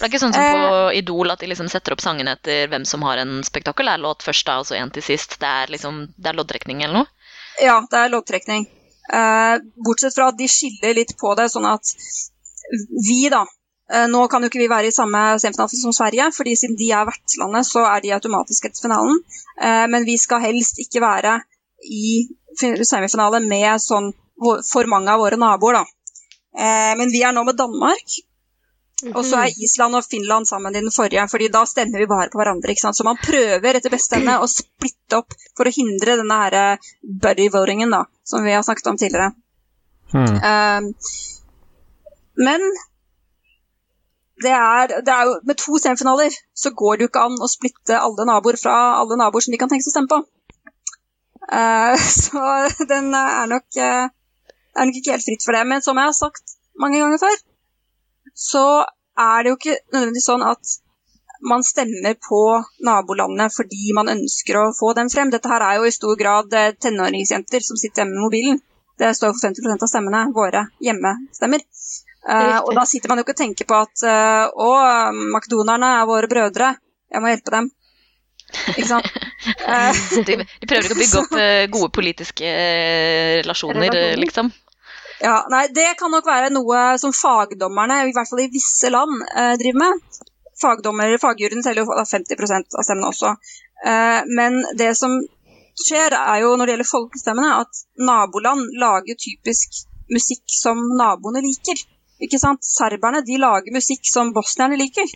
For 0.01 0.07
det 0.07 0.07
er 0.07 0.13
ikke 0.15 0.23
sånn 0.23 0.35
som 0.37 0.43
Eh. 0.47 0.57
på 0.57 0.97
Idol 0.97 1.31
at 1.35 1.41
de 1.43 1.49
liksom 1.51 1.69
setter 1.69 1.93
opp 1.93 2.01
sangene 2.01 2.33
etter 2.39 2.69
hvem 2.73 2.87
som 2.89 3.03
har 3.05 3.21
en 3.21 3.43
spektakulær 3.45 4.01
låt 4.01 4.25
først, 4.25 4.47
da, 4.47 4.59
og 4.61 4.69
så 4.69 4.79
en 4.79 4.93
til 4.95 5.05
sist. 5.05 5.39
Det 5.41 5.49
er 5.49 5.73
liksom, 5.75 6.07
det 6.17 6.31
er 6.31 6.39
loddtrekning 6.39 6.83
eller 6.83 7.03
noe. 7.03 7.07
Ja, 7.61 7.81
det 7.91 7.99
er 7.99 8.13
loddtrekning. 8.15 8.69
Eh, 9.13 9.57
bortsett 9.85 10.15
fra 10.17 10.31
at 10.31 10.39
de 10.39 10.49
skiller 10.49 10.95
litt 10.97 11.17
på 11.21 11.35
det, 11.37 11.51
sånn 11.53 11.67
at 11.69 11.85
vi, 13.09 13.29
da 13.29 13.43
eh, 13.43 13.57
Nå 13.91 14.21
kan 14.31 14.45
jo 14.45 14.51
ikke 14.51 14.61
vi 14.61 14.69
være 14.71 14.91
i 14.91 14.95
samme 14.95 15.19
semifinale 15.43 15.75
som 15.75 15.95
Sverige, 15.95 16.29
fordi 16.37 16.55
siden 16.59 16.77
de 16.79 16.93
er 16.95 17.09
vertslandet, 17.09 17.67
så 17.67 17.83
er 17.91 18.05
de 18.05 18.13
automatisk 18.15 18.69
etter 18.69 18.85
finalen. 18.85 19.19
Eh, 19.59 19.87
men 19.91 20.07
vi 20.07 20.15
skal 20.21 20.45
helst 20.45 20.79
ikke 20.79 21.03
være 21.03 21.41
i 21.91 22.29
fin- 22.61 22.79
semifinale 22.87 23.41
med 23.43 23.83
sånn 23.83 24.13
for 24.71 24.89
mange 24.89 25.11
av 25.11 25.21
våre 25.21 25.39
naboer, 25.41 25.81
da. 25.81 25.85
Eh, 26.57 26.93
men 27.01 27.11
vi 27.11 27.25
er 27.27 27.35
nå 27.35 27.43
med 27.45 27.59
Danmark, 27.59 28.15
og 29.15 29.25
så 29.25 29.41
er 29.41 29.59
Island 29.65 29.97
og 29.97 30.05
Finland 30.05 30.49
sammen 30.49 30.75
i 30.77 30.81
den 30.81 30.93
forrige, 30.93 31.25
fordi 31.33 31.49
da 31.53 31.65
stemmer 31.69 32.03
vi 32.03 32.09
bare 32.09 32.29
på 32.33 32.41
hverandre. 32.41 32.71
ikke 32.71 32.85
sant? 32.85 32.99
Så 32.99 33.07
man 33.07 33.19
prøver 33.21 33.79
etter 33.79 33.93
beste 33.93 34.19
evne 34.19 34.39
å 34.39 34.49
splitte 34.51 35.23
opp 35.23 35.35
for 35.57 35.67
å 35.67 35.73
hindre 35.75 36.19
denne 36.21 36.41
her 36.43 36.59
eh, 36.61 36.91
buddy 37.03 37.49
votingen, 37.53 37.91
da, 37.91 38.05
som 38.25 38.45
vi 38.45 38.53
har 38.55 38.63
snakket 38.67 38.93
om 38.93 39.01
tidligere. 39.01 39.33
Hmm. 40.13 40.37
Um, 40.43 40.93
men 42.37 42.65
det 44.43 44.53
er, 44.57 44.93
det 45.05 45.13
er 45.15 45.29
jo, 45.29 45.39
Med 45.47 45.59
to 45.61 45.79
semifinaler 45.79 46.35
så 46.57 46.73
går 46.77 46.97
det 46.97 47.05
jo 47.05 47.11
ikke 47.11 47.25
an 47.29 47.41
å 47.41 47.49
splitte 47.51 47.99
alle 47.99 48.27
naboer 48.29 48.59
fra 48.61 48.77
alle 49.01 49.19
naboer 49.21 49.45
som 49.45 49.55
de 49.55 49.61
kan 49.61 49.71
tenke 49.73 49.85
seg 49.87 49.93
å 49.93 49.97
stemme 49.99 50.13
på. 50.13 50.21
Uh, 51.51 51.97
så 52.25 52.45
den 52.89 53.13
er 53.17 53.51
nok, 53.51 53.67
uh, 53.77 54.07
er 54.77 54.89
nok 54.89 55.01
ikke 55.01 55.17
helt 55.17 55.27
fritt 55.27 55.47
for 55.47 55.57
det. 55.57 55.65
Men 55.69 55.85
som 55.85 55.99
jeg 56.01 56.13
har 56.13 56.17
sagt 56.17 56.57
mange 56.81 57.03
ganger 57.03 57.21
før, 57.23 57.43
så 58.37 58.65
er 59.21 59.43
det 59.43 59.53
jo 59.53 59.59
ikke 59.59 59.77
nødvendigvis 59.93 60.31
sånn 60.31 60.47
at 60.47 60.79
man 61.41 61.63
stemmer 61.65 62.17
på 62.29 62.41
nabolandet 62.85 63.55
fordi 63.55 63.95
man 63.97 64.13
ønsker 64.13 64.59
å 64.61 64.71
få 64.77 64.93
dem 64.97 65.09
frem. 65.13 65.33
Dette 65.33 65.49
her 65.49 65.65
er 65.65 65.79
jo 65.79 65.89
i 65.89 65.95
stor 65.95 66.17
grad 66.21 66.53
eh, 66.57 66.75
tenåringsjenter 66.77 67.65
som 67.65 67.81
sitter 67.81 68.05
hjemme 68.05 68.17
med 68.17 68.27
mobilen. 68.27 68.61
Det 69.01 69.15
står 69.17 69.33
for 69.33 69.49
50% 69.49 69.87
av 69.87 69.89
stemmene 69.89 70.27
våre 70.37 70.67
hjemmestemmer. 70.85 71.65
Uh, 72.21 72.59
og 72.67 72.75
da 72.77 72.85
sitter 72.85 73.09
man 73.09 73.21
jo 73.21 73.25
ikke 73.25 73.33
og 73.33 73.41
tenker 73.41 73.67
på 73.69 73.77
at 73.81 74.03
uh, 74.05 74.51
å, 74.53 74.71
makedonerne 75.33 75.93
er 76.01 76.09
våre 76.09 76.29
brødre, 76.29 76.75
jeg 77.11 77.23
må 77.23 77.31
hjelpe 77.33 77.55
dem. 77.55 77.71
Ikke 78.75 78.89
sant? 78.91 79.09
Uh, 79.65 80.01
de, 80.29 80.37
de, 80.43 80.69
prøver 80.69 80.85
ikke 80.85 80.99
å 80.99 81.01
bygge 81.01 81.21
opp 81.23 81.39
gode 81.77 81.91
politiske 81.97 82.51
relasjoner, 83.41 83.97
liksom? 84.21 84.53
Ja, 85.21 85.43
nei, 85.53 85.67
Det 85.77 85.91
kan 86.01 86.13
nok 86.13 86.29
være 86.29 86.53
noe 86.53 86.85
som 87.01 87.13
fagdommerne, 87.17 88.03
i 88.09 88.15
hvert 88.17 88.29
fall 88.29 88.45
i 88.45 88.51
visse 88.53 88.89
land, 88.93 89.21
driver 89.61 89.83
med. 89.83 90.21
Fagdommer, 90.61 91.13
Fagjuryen 91.21 91.65
selger 91.65 91.85
jo 91.85 92.05
50% 92.05 92.77
av 92.77 92.85
stemmene 92.85 93.09
også. 93.09 93.35
men 94.29 94.59
det 94.77 94.91
som 94.97 95.15
skjer, 95.77 96.17
er 96.17 96.43
jo 96.43 96.53
når 96.57 96.69
det 96.69 96.75
gjelder 96.75 96.89
folkestemmene, 96.89 97.61
at 97.65 97.85
naboland 98.01 98.69
lager 98.81 99.17
typisk 99.21 99.85
musikk 100.13 100.45
som 100.53 100.81
naboene 100.99 101.45
liker. 101.45 101.85
Ikke 102.21 102.41
sant? 102.41 102.65
Serberne 102.67 103.25
de 103.27 103.41
lager 103.41 103.75
musikk 103.75 104.09
som 104.09 104.33
bosnierne 104.37 104.79
liker. 104.81 105.09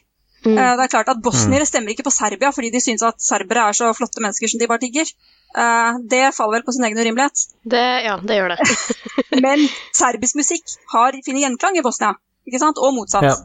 Mm. 0.44 0.58
Uh, 0.58 0.74
det 0.76 0.84
er 0.84 0.92
klart 0.92 1.08
at 1.08 1.22
Bosniere 1.24 1.64
stemmer 1.64 1.94
ikke 1.94 2.04
på 2.04 2.12
Serbia 2.12 2.50
fordi 2.52 2.68
de 2.74 2.80
syns 2.84 3.00
at 3.06 3.16
serbere 3.24 3.62
er 3.70 3.76
så 3.76 3.88
flotte 3.96 4.20
mennesker 4.20 4.50
som 4.52 4.60
de 4.60 4.68
bare 4.68 4.82
tigger. 4.82 5.08
Uh, 5.56 6.00
det 6.10 6.34
faller 6.36 6.58
vel 6.58 6.66
på 6.66 6.74
sin 6.76 6.84
egen 6.84 7.00
urimelighet. 7.00 7.46
Det, 7.64 7.84
ja, 8.04 8.18
det 8.20 8.38
gjør 8.40 8.52
det. 8.52 8.68
Men 9.46 9.64
serbisk 9.96 10.36
musikk 10.40 10.76
har, 10.92 11.16
finner 11.24 11.46
gjenklang 11.46 11.78
i 11.80 11.84
Bosnia, 11.86 12.12
ikke 12.44 12.60
sant? 12.60 12.80
og 12.80 12.92
motsatt. 12.98 13.30
Ja. 13.30 13.36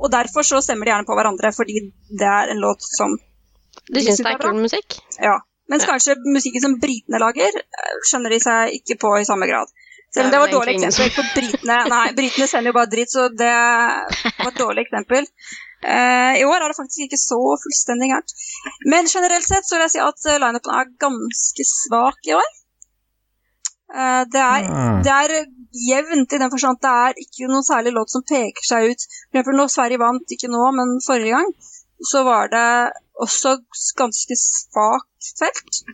Og 0.00 0.10
derfor 0.12 0.46
så 0.46 0.62
stemmer 0.64 0.88
de 0.88 0.94
gjerne 0.94 1.08
på 1.08 1.16
hverandre, 1.18 1.52
fordi 1.54 1.88
det 2.08 2.30
er 2.30 2.54
en 2.54 2.62
låt 2.62 2.82
som 2.82 3.18
De 3.92 4.00
syns 4.02 4.22
det 4.24 4.32
er 4.32 4.40
kul 4.40 4.62
musikk? 4.64 4.96
Ja. 5.22 5.38
Mens 5.70 5.86
kanskje 5.88 6.16
musikken 6.28 6.60
som 6.60 6.74
britene 6.80 7.20
lager, 7.20 7.56
eh, 7.56 7.94
skjønner 8.08 8.34
de 8.34 8.40
seg 8.42 8.74
ikke 8.80 8.98
på 9.00 9.12
i 9.20 9.28
samme 9.28 9.48
grad. 9.48 9.70
Selv 10.14 10.28
om 10.28 10.32
det 10.32 10.40
var 10.40 10.48
et 10.48 10.54
dårlig 10.54 10.74
eksempel, 10.78 11.12
for 11.16 11.30
britene 11.34 11.76
Nei, 11.90 12.02
britene 12.14 12.46
sender 12.46 12.70
jo 12.70 12.76
bare 12.76 12.90
dritt, 12.92 13.10
så 13.10 13.28
det 13.34 13.50
var 13.50 14.50
et 14.50 14.60
dårlig 14.60 14.84
eksempel. 14.86 15.26
Uh, 15.84 16.32
I 16.40 16.44
år 16.48 16.62
er 16.62 16.70
det 16.70 16.78
faktisk 16.78 17.06
ikke 17.06 17.20
så 17.20 17.38
fullstendig 17.64 18.12
gærent. 18.12 18.34
Men 18.92 19.10
generelt 19.10 19.46
sett 19.48 19.66
så 19.66 19.76
vil 19.76 19.84
jeg 19.84 19.94
si 19.96 20.04
at 20.04 20.28
uh, 20.30 20.36
lineupen 20.44 20.76
er 20.78 20.92
ganske 21.02 21.66
svak 21.68 22.30
i 22.30 22.36
år. 22.38 22.52
Uh, 23.94 24.22
det, 24.30 24.40
er, 24.44 24.70
mm. 24.70 25.02
det 25.04 25.12
er 25.12 25.34
jevnt 25.90 26.32
i 26.32 26.40
den 26.44 26.54
forstand 26.54 26.78
at 26.78 26.86
det 26.86 26.94
er 27.02 27.20
ikke 27.26 27.50
noen 27.50 27.66
særlig 27.66 27.94
låt 27.98 28.14
som 28.14 28.24
peker 28.26 28.70
seg 28.70 28.94
ut. 28.94 29.06
For 29.10 29.40
eksempel 29.40 29.60
når 29.60 29.74
Sverige 29.74 30.02
vant, 30.04 30.36
ikke 30.38 30.52
nå, 30.54 30.62
men 30.78 30.96
forrige 31.04 31.34
gang, 31.34 31.52
så 32.06 32.22
var 32.26 32.54
det 32.54 32.66
også 33.26 33.58
ganske 33.98 34.38
svakt 34.38 35.34
felt. 35.42 35.84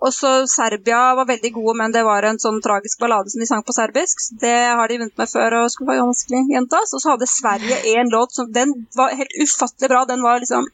Og 0.00 0.12
så 0.16 0.28
Serbia 0.48 1.14
var 1.18 1.28
veldig 1.28 1.50
gode, 1.52 1.74
men 1.76 1.92
det 1.92 2.02
var 2.06 2.24
en 2.24 2.38
sånn 2.40 2.60
tragisk 2.64 3.02
ballade 3.02 3.32
som 3.32 3.42
de 3.42 3.48
sang 3.48 3.64
på 3.66 3.74
serbisk. 3.76 4.22
Det 4.40 4.56
har 4.78 4.88
de 4.88 4.96
vunnet 5.02 5.20
med 5.20 5.28
før 5.28 5.56
og 5.58 5.72
skulle 5.72 5.92
være 5.92 6.06
vanskelig 6.06 6.40
gjentas. 6.54 6.94
Og 6.96 7.02
så 7.02 7.12
hadde 7.12 7.28
Sverige 7.28 7.80
én 7.92 8.12
låt 8.12 8.32
som 8.36 8.48
Den 8.52 8.72
var 8.96 9.12
helt 9.18 9.34
ufattelig 9.44 9.90
bra. 9.92 10.06
Den 10.08 10.24
var 10.24 10.40
liksom 10.40 10.70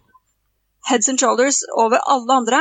heads 0.90 1.10
and 1.10 1.18
shoulders 1.18 1.64
over 1.74 1.98
alle 2.06 2.36
andre. 2.36 2.60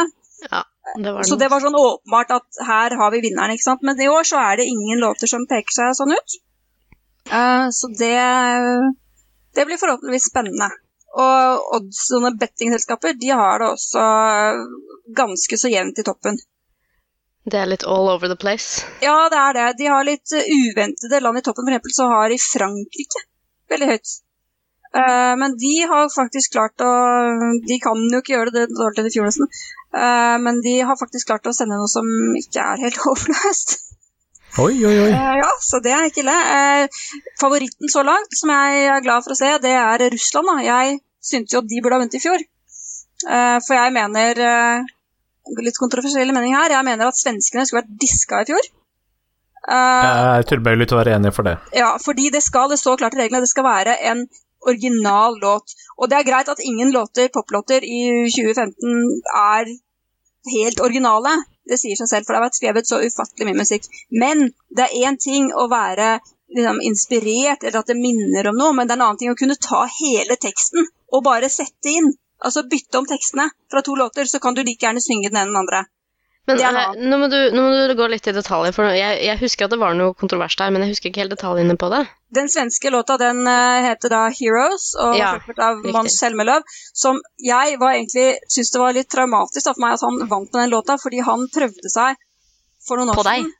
Ja, 0.49 0.63
det 1.03 1.13
var 1.13 1.29
så 1.29 1.37
det 1.37 1.51
var 1.53 1.61
sånn 1.61 1.77
åpenbart 1.77 2.33
at 2.39 2.63
her 2.67 2.97
har 2.97 3.13
vi 3.13 3.21
vinneren, 3.27 3.53
ikke 3.53 3.67
sant. 3.67 3.85
Men 3.85 4.01
i 4.01 4.09
år 4.09 4.25
så 4.25 4.41
er 4.41 4.57
det 4.57 4.65
ingen 4.71 5.05
låter 5.05 5.29
som 5.29 5.45
peker 5.49 5.77
seg 5.77 5.93
sånn 5.99 6.15
ut. 6.17 6.39
Uh, 7.29 7.69
så 7.73 7.89
det 7.93 8.17
Det 9.55 9.63
blir 9.69 9.79
forhåpentligvis 9.79 10.31
spennende. 10.31 10.71
Og 11.15 11.69
odds, 11.77 12.01
sånne 12.09 12.33
bettingselskaper 12.41 13.13
de 13.21 13.29
har 13.31 13.61
det 13.61 13.69
også 13.69 14.01
ganske 15.15 15.57
så 15.61 15.71
jevnt 15.71 16.01
i 16.01 16.03
toppen. 16.03 16.41
Det 17.45 17.59
er 17.61 17.69
litt 17.69 17.85
all 17.85 18.07
over 18.09 18.29
the 18.31 18.37
place? 18.41 18.81
Ja, 19.05 19.27
det 19.29 19.37
er 19.37 19.57
det. 19.57 19.65
De 19.77 19.89
har 19.91 20.05
litt 20.07 20.33
uh, 20.33 20.41
uventede 20.41 21.21
land 21.21 21.37
i 21.37 21.43
toppen. 21.45 21.67
For 21.67 21.75
eksempel 21.75 21.93
så 21.93 22.07
har 22.09 22.31
de 22.33 22.39
Frankrike 22.41 23.21
veldig 23.69 23.89
høyt. 23.91 24.13
Uh, 24.95 25.33
men 25.37 25.53
de 25.61 25.73
har 25.91 26.07
faktisk 26.13 26.53
klart 26.55 26.79
å 26.81 26.91
De 27.67 27.77
kan 27.83 27.99
jo 27.99 28.21
ikke 28.21 28.31
gjøre 28.31 28.53
det 28.55 28.63
dårlig 28.71 28.97
til 28.97 29.09
i 29.09 29.13
fjor, 29.13 29.29
nesten. 29.29 29.51
Uh, 29.93 30.37
men 30.41 30.63
de 30.65 30.79
har 30.89 30.97
faktisk 30.97 31.29
klart 31.29 31.45
å 31.45 31.53
sende 31.53 31.77
noe 31.77 31.91
som 31.91 32.09
ikke 32.39 32.65
er 32.65 32.81
helt 32.87 32.97
håpløst. 33.05 33.77
Oi, 34.63 34.73
oi, 34.87 34.95
oi. 35.03 35.11
ja, 35.11 35.51
så 35.59 35.81
det 35.83 35.91
er 35.91 36.05
ikke 36.07 36.23
ille. 36.23 36.35
favoritten 37.41 37.91
så 37.91 38.05
langt, 38.07 38.37
som 38.39 38.53
jeg 38.55 38.85
er 38.87 39.01
glad 39.03 39.25
for 39.25 39.35
å 39.35 39.37
se, 39.37 39.49
det 39.59 39.73
er 39.75 40.05
Russland. 40.13 40.47
Da. 40.47 40.61
Jeg 40.63 40.99
syntes 41.19 41.53
jo 41.53 41.59
at 41.59 41.67
de 41.67 41.81
burde 41.83 41.97
ha 41.97 42.05
vunnet 42.05 42.15
i 42.15 42.23
fjor. 42.23 42.45
for 43.25 43.75
jeg 43.75 43.93
mener 43.97 44.39
litt 45.65 45.77
kontroversiell 45.79 46.33
mening 46.35 46.55
her. 46.57 46.73
Jeg 46.73 46.87
mener 46.87 47.11
at 47.11 47.19
svenskene 47.19 47.65
skulle 47.65 47.83
vært 47.83 47.95
diska 48.01 48.41
i 48.41 48.49
fjor. 48.49 48.71
Uh, 49.65 50.37
jeg 50.37 50.49
tilbøyelig 50.51 50.89
til 50.89 50.97
å 50.97 51.01
være 51.01 51.15
enig 51.17 51.31
for 51.33 51.47
det. 51.47 51.55
Ja, 51.73 51.95
fordi 52.01 52.29
det 52.33 52.43
skal, 52.45 52.69
det 52.69 52.77
står 52.81 52.99
klart 53.01 53.15
i 53.17 53.23
reglene, 53.23 53.45
det 53.45 53.53
skal 53.53 53.65
være 53.65 53.95
en 54.11 54.25
original 54.65 55.39
låt. 55.41 55.73
Og 55.97 56.09
det 56.09 56.19
er 56.19 56.27
greit 56.27 56.51
at 56.51 56.61
ingen 56.61 56.93
låter, 56.93 57.31
poplåter 57.33 57.85
i 57.85 58.01
2015 58.29 58.75
er 59.41 59.73
helt 60.53 60.81
originale. 60.85 61.33
Det 61.65 61.79
sier 61.81 61.97
seg 61.97 62.09
selv, 62.09 62.25
for 62.25 62.33
det 62.33 62.41
har 62.41 62.47
vært 62.47 62.59
skrevet 62.59 62.89
så 62.89 63.01
ufattelig 63.01 63.49
mye 63.49 63.61
musikk. 63.63 63.87
Men 64.13 64.49
det 64.69 64.85
er 64.85 65.09
én 65.09 65.17
ting 65.21 65.49
å 65.49 65.65
være 65.71 66.19
liksom, 66.53 66.81
inspirert, 66.85 67.63
eller 67.63 67.81
at 67.81 67.89
det 67.89 67.97
minner 67.97 68.51
om 68.51 68.59
noe, 68.59 68.75
men 68.77 68.85
det 68.85 68.95
er 68.95 69.01
en 69.01 69.07
annen 69.07 69.21
ting 69.21 69.33
å 69.33 69.39
kunne 69.39 69.57
ta 69.57 69.85
hele 69.97 70.37
teksten 70.41 70.85
og 71.13 71.25
bare 71.25 71.49
sette 71.53 71.89
inn 71.89 72.13
Altså 72.45 72.65
bytte 72.69 73.01
om 73.01 73.09
tekstene 73.09 73.49
fra 73.71 73.81
to 73.85 73.97
låter, 73.97 74.29
så 74.29 74.39
kan 74.39 74.53
du 74.53 74.61
like 74.61 74.85
gjerne 74.85 75.01
synge 75.03 75.31
den 75.31 75.41
ene 75.41 75.51
den 75.51 75.61
andre. 75.63 75.85
Men 76.45 76.59
ja. 76.61 76.71
nå, 76.93 77.17
må 77.17 77.27
du, 77.27 77.37
nå, 77.55 77.61
må 77.63 77.69
du, 77.89 77.95
gå 77.97 78.05
litt 78.11 78.27
i 78.29 78.33
detaljer, 78.35 78.73
for 78.75 78.93
jeg, 78.93 79.17
jeg, 79.25 79.37
husker 79.39 79.65
at 79.65 79.73
det 79.73 79.79
var 79.81 79.95
noe 79.97 80.13
kontrovers 80.17 80.53
der, 80.59 80.69
men 80.73 80.83
jeg 80.85 80.93
husker 80.93 81.09
ikke 81.09 81.23
helt 81.23 81.33
detaljene 81.33 81.73
på 81.81 81.89
det. 81.89 82.03
Den 82.37 82.51
svenske 82.53 82.91
låta 82.93 83.17
den 83.17 83.41
uh, 83.49 83.81
heter 83.87 84.13
da 84.13 84.21
'Heroes', 84.29 84.91
og 85.01 85.17
ja, 85.17 85.31
av 85.57 85.81
Mons 85.95 86.19
Selmeløv, 86.21 86.61
som 86.93 87.17
jeg 87.41 87.79
var 87.81 87.97
egentlig 87.97 88.27
syntes 88.45 88.75
det 88.75 88.83
var 88.83 88.93
litt 88.93 89.09
traumatisk 89.09 89.71
for 89.71 89.81
meg 89.81 89.97
at 89.97 90.05
han 90.05 90.21
vant 90.21 90.53
med 90.53 90.61
den 90.61 90.73
låta, 90.75 90.99
fordi 91.01 91.25
han 91.25 91.49
prøvde 91.49 91.93
seg 91.95 92.21
for 92.85 93.01
noen 93.01 93.15
år 93.15 93.21
på 93.23 93.25
siden. 93.25 93.51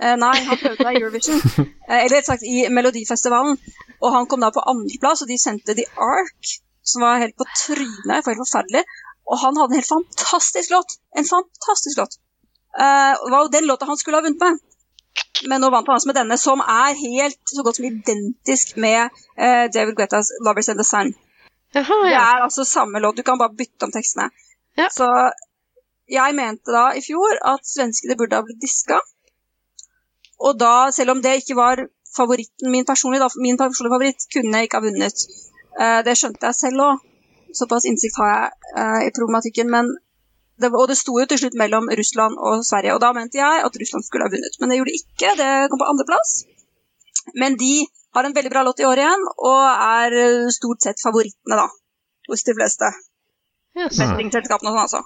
Uh, 0.00 0.16
nei, 0.24 0.34
han 0.48 0.62
prøvde 0.64 0.88
seg 0.88 0.96
i 0.96 1.02
Eurovision, 1.04 1.68
eller 1.92 2.12
rett 2.16 2.32
sagt 2.32 2.48
i 2.48 2.64
Melodifestivalen, 2.72 3.60
og 4.00 4.16
han 4.16 4.30
kom 4.30 4.40
da 4.40 4.54
på 4.56 4.64
andreplass, 4.72 5.20
og 5.20 5.28
de 5.28 5.36
sendte 5.36 5.76
The 5.76 5.90
Ark 6.00 6.56
som 6.82 7.04
var 7.04 7.22
helt 7.22 7.36
på 7.38 7.46
trynet, 7.66 8.26
helt 8.26 8.42
forferdelig. 8.44 8.84
Og 9.30 9.38
han 9.38 9.56
hadde 9.56 9.74
en 9.74 9.80
helt 9.80 9.88
fantastisk 9.88 10.70
låt. 10.74 10.98
En 11.18 11.28
fantastisk 11.28 11.98
låt. 11.98 12.18
Uh, 12.78 13.14
det 13.24 13.32
var 13.34 13.44
jo 13.44 13.52
den 13.52 13.68
låta 13.70 13.88
han 13.88 14.00
skulle 14.00 14.18
ha 14.18 14.26
vunnet 14.26 14.40
med. 14.40 14.58
Men 15.50 15.60
nå 15.60 15.70
vant 15.70 15.86
han 15.86 15.98
altså 15.98 16.08
med 16.08 16.18
denne, 16.18 16.38
som 16.38 16.60
er 16.60 16.98
helt 16.98 17.54
så 17.54 17.62
godt 17.66 17.78
som 17.78 17.86
identisk 17.88 18.76
med 18.76 19.10
uh, 19.38 19.66
David 19.74 19.96
Guettas 19.98 20.32
'Lovers 20.40 20.70
and 20.70 20.80
the 20.80 20.86
Sun'. 20.86 21.14
Jaha, 21.74 21.98
ja. 22.04 22.10
Det 22.10 22.20
er 22.20 22.44
altså 22.46 22.64
samme 22.64 23.00
låt. 23.00 23.16
Du 23.16 23.22
kan 23.22 23.38
bare 23.38 23.54
bytte 23.58 23.88
om 23.88 23.92
tekstene. 23.92 24.28
Ja. 24.76 24.88
Så 24.90 25.08
jeg 26.08 26.34
mente 26.34 26.72
da 26.72 26.90
i 26.96 27.02
fjor 27.04 27.38
at 27.54 27.64
svenskene 27.66 28.16
burde 28.20 28.36
ha 28.36 28.44
blitt 28.44 28.60
diska. 28.60 29.00
Og 30.42 30.58
da, 30.58 30.90
selv 30.92 31.14
om 31.14 31.22
det 31.22 31.38
ikke 31.40 31.56
var 31.56 31.86
favoritten 32.16 32.72
min 32.74 32.86
personlig, 32.88 33.20
da, 33.22 33.28
min 33.40 33.58
personlige 33.60 33.94
favoritt, 33.94 34.26
kunne 34.34 34.58
jeg 34.58 34.68
ikke 34.68 34.80
ha 34.80 34.86
vunnet. 34.86 35.24
Eh, 35.80 36.00
det 36.06 36.16
skjønte 36.18 36.50
jeg 36.50 36.58
selv 36.58 36.84
òg. 36.86 37.04
Såpass 37.56 37.86
innsikt 37.88 38.18
har 38.20 38.32
jeg 38.32 38.72
eh, 38.80 39.00
i 39.08 39.12
problematikken. 39.16 39.70
Men 39.72 39.90
det, 40.60 40.70
og 40.72 40.88
det 40.90 40.98
sto 41.00 41.16
jo 41.20 41.28
til 41.28 41.40
slutt 41.40 41.56
mellom 41.58 41.88
Russland 42.00 42.38
og 42.38 42.64
Sverige, 42.66 42.96
og 42.96 43.02
da 43.04 43.12
mente 43.16 43.40
jeg 43.40 43.64
at 43.66 43.78
Russland 43.82 44.06
skulle 44.06 44.28
ha 44.28 44.32
vunnet. 44.32 44.58
Men 44.60 44.72
det 44.72 44.78
gjorde 44.78 44.92
de 44.92 45.00
ikke, 45.00 45.34
det 45.40 45.50
kom 45.72 45.82
på 45.82 45.88
andreplass. 45.92 46.34
Men 47.38 47.56
de 47.60 47.74
har 48.12 48.28
en 48.28 48.36
veldig 48.36 48.52
bra 48.52 48.64
låt 48.66 48.82
i 48.82 48.88
år 48.88 49.00
igjen, 49.00 49.24
og 49.48 49.62
er 49.72 50.18
eh, 50.24 50.52
stort 50.54 50.84
sett 50.84 51.00
favorittene, 51.02 51.58
da. 51.64 51.68
Hos 52.30 52.44
de 52.46 52.54
fleste. 52.56 52.92
Yes. 53.76 53.96
Bettingselskapene 53.98 54.70
og 54.70 54.76
sånn, 54.76 54.84
altså. 54.86 55.02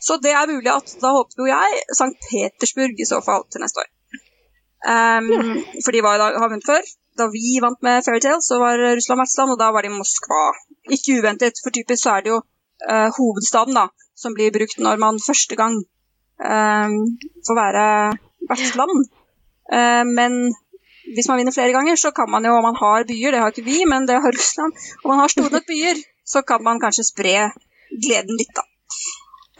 Så 0.00 0.16
det 0.24 0.32
er 0.32 0.48
mulig 0.48 0.70
at 0.72 0.92
da 1.02 1.10
håper 1.12 1.42
jo 1.42 1.48
jeg 1.50 1.80
St. 1.92 2.14
Petersburg 2.28 3.00
i 3.00 3.08
så 3.08 3.18
fall 3.24 3.44
til 3.52 3.60
neste 3.64 3.82
år. 3.82 3.90
Um, 4.80 5.26
for 5.84 5.92
de 5.92 6.00
var, 6.00 6.22
har 6.24 6.48
vunnet 6.48 6.64
før 6.64 6.86
da 7.20 7.28
vi 7.32 7.58
vant 7.62 7.80
med 7.86 8.04
Fairytale, 8.06 8.40
så 8.44 8.58
var 8.62 8.80
Russland 8.80 9.22
vertsland, 9.22 9.54
og 9.54 9.60
da 9.60 9.70
var 9.74 9.86
det 9.86 9.92
Moskva. 9.94 10.40
Ikke 10.96 11.20
uventet, 11.20 11.60
for 11.62 11.74
typisk 11.74 12.04
så 12.04 12.16
er 12.16 12.24
det 12.24 12.32
jo 12.32 12.40
uh, 12.40 13.08
hovedstaden 13.16 13.76
da, 13.76 13.86
som 14.18 14.34
blir 14.36 14.54
brukt 14.54 14.80
når 14.82 15.00
man 15.02 15.20
første 15.22 15.58
gang 15.60 15.76
uh, 15.80 16.96
får 17.46 17.60
være 17.60 17.86
vertsland. 18.50 19.06
Uh, 19.70 20.04
men 20.08 20.40
hvis 21.14 21.28
man 21.28 21.40
vinner 21.40 21.54
flere 21.54 21.74
ganger, 21.74 21.96
så 21.96 22.12
kan 22.16 22.30
man 22.30 22.44
jo, 22.44 22.54
om 22.56 22.66
man 22.66 22.78
har 22.78 23.06
byer, 23.08 23.34
det 23.34 23.42
har 23.42 23.54
ikke 23.54 23.66
vi, 23.66 23.82
men 23.88 24.06
det 24.08 24.20
har 24.22 24.36
Russland, 24.36 24.76
om 25.04 25.12
man 25.12 25.22
har 25.22 25.32
store 25.32 25.52
nok 25.54 25.66
byer, 25.68 26.02
så 26.26 26.42
kan 26.46 26.62
man 26.62 26.80
kanskje 26.82 27.08
spre 27.08 27.34
gleden 27.90 28.36
litt, 28.38 28.52
da. 28.54 28.64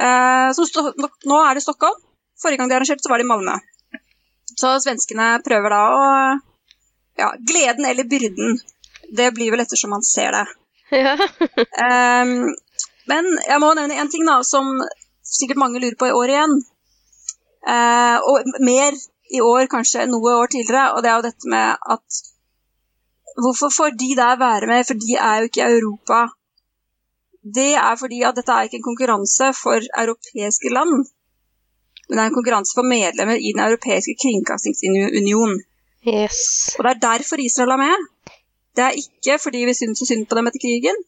Eh, 0.00 0.48
så 0.56 0.84
nå 1.28 1.40
er 1.44 1.56
det 1.56 1.64
Stockholm. 1.64 1.98
Forrige 2.40 2.60
gang 2.60 2.70
de 2.70 2.76
arrangerte, 2.78 3.04
så 3.04 3.10
var 3.12 3.20
det 3.20 3.26
i 3.26 3.30
Malmö. 3.30 3.56
Så 4.56 4.76
svenskene 4.84 5.32
prøver 5.44 5.74
da 5.74 5.80
å 5.96 6.04
Ja, 7.20 7.30
gleden 7.50 7.84
eller 7.84 8.08
byrden. 8.08 8.58
Det 9.16 9.30
blir 9.36 9.52
vel 9.52 9.62
ettersom 9.64 9.92
man 9.94 10.06
ser 10.06 10.32
det. 10.36 10.46
Ja. 10.90 11.14
um, 11.14 12.50
men 13.10 13.30
jeg 13.46 13.62
må 13.62 13.70
nevne 13.78 13.98
én 14.00 14.10
ting 14.10 14.26
da, 14.26 14.40
som 14.46 14.72
sikkert 15.26 15.60
mange 15.62 15.82
lurer 15.82 15.98
på 15.98 16.10
i 16.10 16.16
år 16.16 16.34
igjen. 16.34 16.58
Uh, 17.68 18.18
og 18.30 18.52
mer 18.64 18.96
i 19.30 19.40
år 19.44 19.68
kanskje 19.70 20.04
enn 20.04 20.14
noe 20.14 20.34
år 20.40 20.50
tidligere, 20.50 20.90
og 20.94 21.04
det 21.04 21.10
er 21.10 21.18
jo 21.18 21.28
dette 21.28 21.54
med 21.56 21.88
at 21.96 22.22
Hvorfor 23.40 23.70
får 23.72 23.90
de 23.94 24.10
der 24.18 24.36
være 24.40 24.66
med, 24.66 24.84
for 24.88 24.98
de 25.02 25.14
er 25.14 25.34
jo 25.38 25.48
ikke 25.48 25.62
i 25.62 25.76
Europa? 25.78 26.18
Det 27.56 27.72
er 27.88 27.94
fordi 28.00 28.18
at 28.26 28.36
dette 28.36 28.52
er 28.52 28.66
ikke 28.66 28.80
en 28.80 28.88
konkurranse 28.88 29.46
for 29.62 29.86
europeiske 30.02 30.72
land, 30.76 30.92
men 32.08 32.14
det 32.18 32.22
er 32.22 32.28
en 32.30 32.38
konkurranse 32.38 32.74
for 32.76 32.90
medlemmer 32.94 33.38
i 33.38 33.52
Den 33.54 33.62
europeiske 33.68 34.16
kringkastingsunion. 34.22 35.54
Yes. 36.06 36.40
Og 36.78 36.84
det 36.84 36.90
er 36.92 37.04
derfor 37.04 37.40
Israel 37.42 37.74
er 37.74 37.80
med. 37.80 38.08
Det 38.76 38.84
er 38.84 38.98
ikke 39.02 39.38
fordi 39.42 39.64
vi 39.68 39.76
syns 39.76 40.00
så 40.00 40.08
synd 40.08 40.26
på 40.26 40.38
dem 40.38 40.48
etter 40.48 40.62
krigen, 40.62 40.98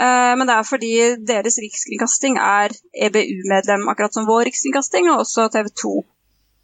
uh, 0.00 0.32
men 0.38 0.48
det 0.48 0.54
er 0.56 0.66
fordi 0.66 0.92
deres 1.28 1.58
rikskringkasting 1.62 2.38
er 2.40 2.74
EBU-medlem, 3.06 3.88
akkurat 3.92 4.14
som 4.16 4.26
vår 4.26 4.48
rikskringkasting, 4.48 5.10
og 5.12 5.22
også 5.24 5.48
TV 5.52 5.68
2. 5.82 5.92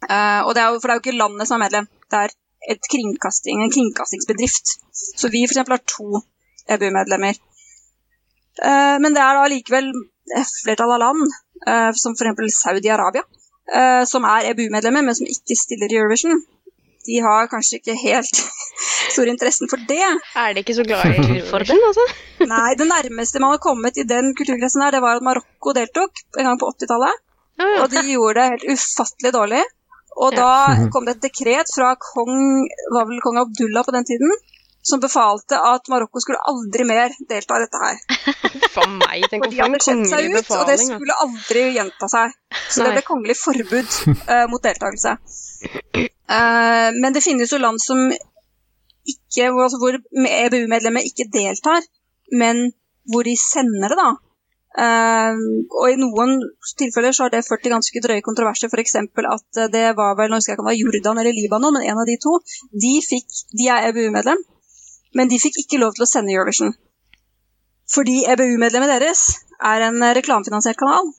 Uh, 0.09 0.41
og 0.47 0.51
det 0.55 0.63
er 0.63 0.79
for 0.79 0.89
det 0.89 0.95
er 0.95 0.99
jo 0.99 1.03
ikke 1.05 1.21
landet 1.21 1.47
som 1.47 1.59
er 1.59 1.65
medlem, 1.65 1.87
det 2.11 2.19
er 2.23 2.35
et 2.73 2.89
kringkasting, 2.91 3.61
en 3.61 3.75
kringkastingsbedrift. 3.75 4.75
Så 5.19 5.29
vi 5.29 5.45
f.eks. 5.45 5.61
har 5.61 5.85
to 5.97 6.23
EBU-medlemmer. 6.73 7.39
Uh, 8.63 8.97
men 9.03 9.15
det 9.15 9.23
er 9.23 9.39
da 9.39 9.47
likevel 9.51 9.93
flertall 10.63 10.91
av 10.95 10.99
land, 10.99 11.23
eh, 11.67 11.91
som 11.93 12.15
f.eks. 12.15 12.59
Saudi-Arabia, 12.63 13.23
eh, 13.75 14.03
som 14.05 14.25
er 14.27 14.51
EBU-medlemmer, 14.51 15.05
men 15.05 15.15
som 15.15 15.29
ikke 15.29 15.57
stiller 15.59 15.91
i 15.91 15.99
Eurovision. 15.99 16.43
De 17.07 17.19
har 17.23 17.49
kanskje 17.51 17.79
ikke 17.79 17.95
helt 17.99 18.39
stor 19.13 19.29
interessen 19.31 19.71
for 19.71 19.81
det. 19.89 19.99
Er 20.39 20.55
de 20.55 20.63
ikke 20.63 20.77
så 20.77 20.85
glad 20.87 21.19
i 21.19 21.41
For 21.49 21.63
altså? 21.89 22.07
Nei, 22.47 22.71
det 22.79 22.87
nærmeste 22.89 23.41
man 23.43 23.55
har 23.55 23.61
kommet 23.63 23.99
i 23.99 24.07
den 24.07 24.33
kulturkretsen 24.37 24.85
her, 24.85 24.95
det 24.95 25.03
var 25.03 25.19
at 25.19 25.25
Marokko 25.25 25.75
deltok 25.75 26.23
en 26.39 26.49
gang 26.49 26.59
på 26.59 26.71
80-tallet. 26.75 27.23
Ja, 27.61 27.69
ja. 27.69 27.83
Og 27.83 27.91
de 27.93 28.03
gjorde 28.07 28.39
det 28.39 28.49
helt 28.53 28.67
ufattelig 28.73 29.33
dårlig. 29.35 29.63
Og 30.23 30.35
da 30.37 30.49
kom 30.93 31.07
det 31.07 31.17
et 31.17 31.27
dekret 31.27 31.69
fra 31.73 31.93
kong, 31.97 32.33
var 32.93 33.07
vel 33.09 33.21
kong 33.23 33.39
Abdullah 33.41 33.85
på 33.85 33.93
den 33.95 34.05
tiden, 34.05 34.33
som 34.83 34.99
befalte 34.99 35.57
at 35.57 35.87
Marokko 35.91 36.19
skulle 36.19 36.41
aldri 36.51 36.85
mer 36.87 37.13
delta 37.29 37.57
i 37.57 37.63
dette 37.63 37.81
her. 37.83 38.01
For 38.75 38.89
meg, 38.91 39.23
tenk 39.31 39.45
For 39.45 39.53
de 39.53 39.61
hadde 39.61 39.79
skjedd 39.85 40.03
seg 40.11 40.27
ut, 40.33 40.51
og 40.57 40.67
det 40.67 40.77
skulle 40.81 41.17
aldri 41.23 41.63
gjenta 41.77 42.09
seg. 42.11 42.35
Så 42.67 42.83
det 42.83 42.97
ble 42.97 43.05
kongelig 43.07 43.37
forbud 43.39 43.95
uh, 44.27 44.45
mot 44.51 44.63
deltakelse. 44.63 45.15
Uh, 46.03 46.89
men 46.99 47.15
det 47.15 47.23
finnes 47.23 47.51
jo 47.53 47.61
land 47.63 47.79
som 47.83 48.09
ikke, 48.11 49.49
altså 49.49 49.79
hvor 49.79 49.95
EBU-medlemmer 49.99 51.07
ikke 51.07 51.29
deltar, 51.31 51.83
men 52.35 52.69
hvor 53.11 53.27
de 53.27 53.35
sender 53.39 53.91
det, 53.91 53.99
da. 53.99 54.11
Uh, 54.73 55.37
og 55.79 55.91
i 55.93 55.99
noen 56.01 56.39
tilfeller 56.79 57.13
så 57.13 57.27
har 57.27 57.33
det 57.35 57.43
ført 57.45 57.61
til 57.63 57.75
ganske 57.75 58.03
drøye 58.03 58.23
kontroverser, 58.25 58.71
f.eks. 58.71 58.97
at 58.99 59.65
det 59.71 59.89
var 59.95 60.17
vel, 60.19 60.31
nå 60.31 60.39
husker 60.41 60.53
jeg 60.53 60.57
ikke 60.57 60.65
om 60.65 60.71
det 60.71 60.73
var 60.73 60.81
Jordan 60.81 61.23
eller 61.23 61.37
Libanon, 61.37 61.77
men 61.77 61.87
en 61.87 62.03
av 62.03 62.09
de 62.09 62.19
to, 62.19 62.39
de, 62.73 62.97
fikk, 63.05 63.43
de 63.53 63.69
er 63.71 63.91
EBU-medlem, 63.91 64.43
men 65.17 65.29
de 65.31 65.41
fikk 65.41 65.63
ikke 65.63 65.81
lov 65.81 65.95
til 65.95 66.05
å 66.05 66.09
sende 66.09 66.33
Eurovision. 66.33 66.73
Fordi 67.93 68.23
EBU-medlemmet 68.33 68.91
deres 68.95 69.25
er 69.59 69.87
en 69.89 69.99
eh, 70.01 70.15
reklamefinansiert 70.17 70.79
kanal. 70.79 71.11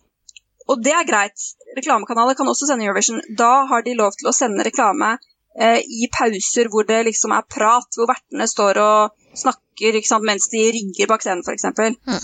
Og 0.72 0.80
det 0.80 0.94
er 0.96 1.07
greit. 1.09 1.50
Reklamekanaler 1.76 2.37
kan 2.38 2.48
også 2.48 2.68
sende 2.68 2.87
Eurovision. 2.87 3.20
Da 3.38 3.66
har 3.70 3.85
de 3.85 3.96
lov 3.98 4.16
til 4.18 4.30
å 4.30 4.35
sende 4.37 4.64
reklame 4.66 5.14
eh, 5.59 5.80
i 5.83 6.09
pauser 6.12 6.70
hvor 6.72 6.87
det 6.88 7.02
liksom 7.11 7.35
er 7.37 7.46
prat, 7.50 7.88
hvor 7.96 8.11
vertene 8.11 8.48
står 8.50 8.80
og 8.83 9.38
snakker 9.38 10.00
sant, 10.07 10.26
mens 10.26 10.48
de 10.52 10.62
rigger 10.74 11.11
bak 11.11 11.24
scenen, 11.24 11.44
f.eks. 11.44 11.66
Mm. 11.74 12.20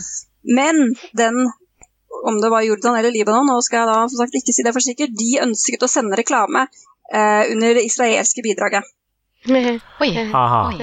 Men 0.57 0.95
den, 1.19 1.43
om 2.25 2.41
det 2.41 2.53
var 2.53 2.65
Jordan 2.65 2.97
eller 2.97 3.13
Libanon, 3.13 3.49
nå 3.51 3.59
skal 3.67 3.83
jeg 3.83 3.91
da 3.91 3.99
som 4.09 4.23
sagt 4.23 4.39
ikke 4.39 4.55
si 4.57 4.65
det 4.67 4.73
for 4.77 4.85
sikkert, 4.85 5.17
de 5.19 5.43
ønsket 5.45 5.85
å 5.85 5.91
sende 5.91 6.19
reklame 6.19 6.65
eh, 7.13 7.51
under 7.51 7.77
det 7.77 7.85
israelske 7.85 8.45
bidraget. 8.47 8.89
Oi. 9.49 10.11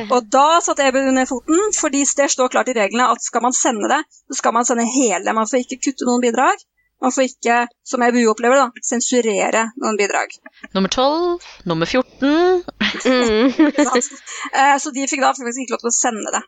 Og 0.09 0.29
da 0.33 0.45
satte 0.65 0.87
EBU 0.87 1.11
ned 1.13 1.29
foten, 1.29 1.59
fordi 1.77 2.01
det 2.17 2.29
står 2.33 2.49
klart 2.53 2.71
i 2.71 2.75
reglene 2.77 3.11
at 3.13 3.21
skal 3.21 3.43
man 3.45 3.53
sende 3.53 3.89
det, 3.91 3.99
så 4.31 4.39
skal 4.39 4.55
man 4.55 4.65
sende 4.65 4.87
hele. 4.89 5.35
Man 5.37 5.49
får 5.49 5.61
ikke 5.61 5.77
kutte 5.85 6.07
noen 6.09 6.23
bidrag. 6.23 6.63
Man 7.01 7.13
får 7.13 7.27
ikke, 7.29 7.57
som 7.85 8.01
EBU 8.01 8.23
opplever 8.31 8.57
det, 8.57 8.63
da, 8.65 8.85
sensurere 8.89 9.67
noen 9.77 9.99
bidrag. 9.99 10.33
Nummer 10.73 10.89
12, 10.89 11.49
nummer 11.69 11.85
14 11.85 12.63
Mm. 12.97 13.51
Ikke 13.67 13.83
sant? 13.85 14.07
Eh, 14.55 14.75
så 14.81 14.91
de 14.95 15.03
fikk 15.09 15.21
da 15.21 15.33
faktisk 15.35 15.61
ikke 15.61 15.75
lov 15.75 15.81
til 15.83 15.91
å 15.91 15.93
sende 15.93 16.31
det. 16.33 16.41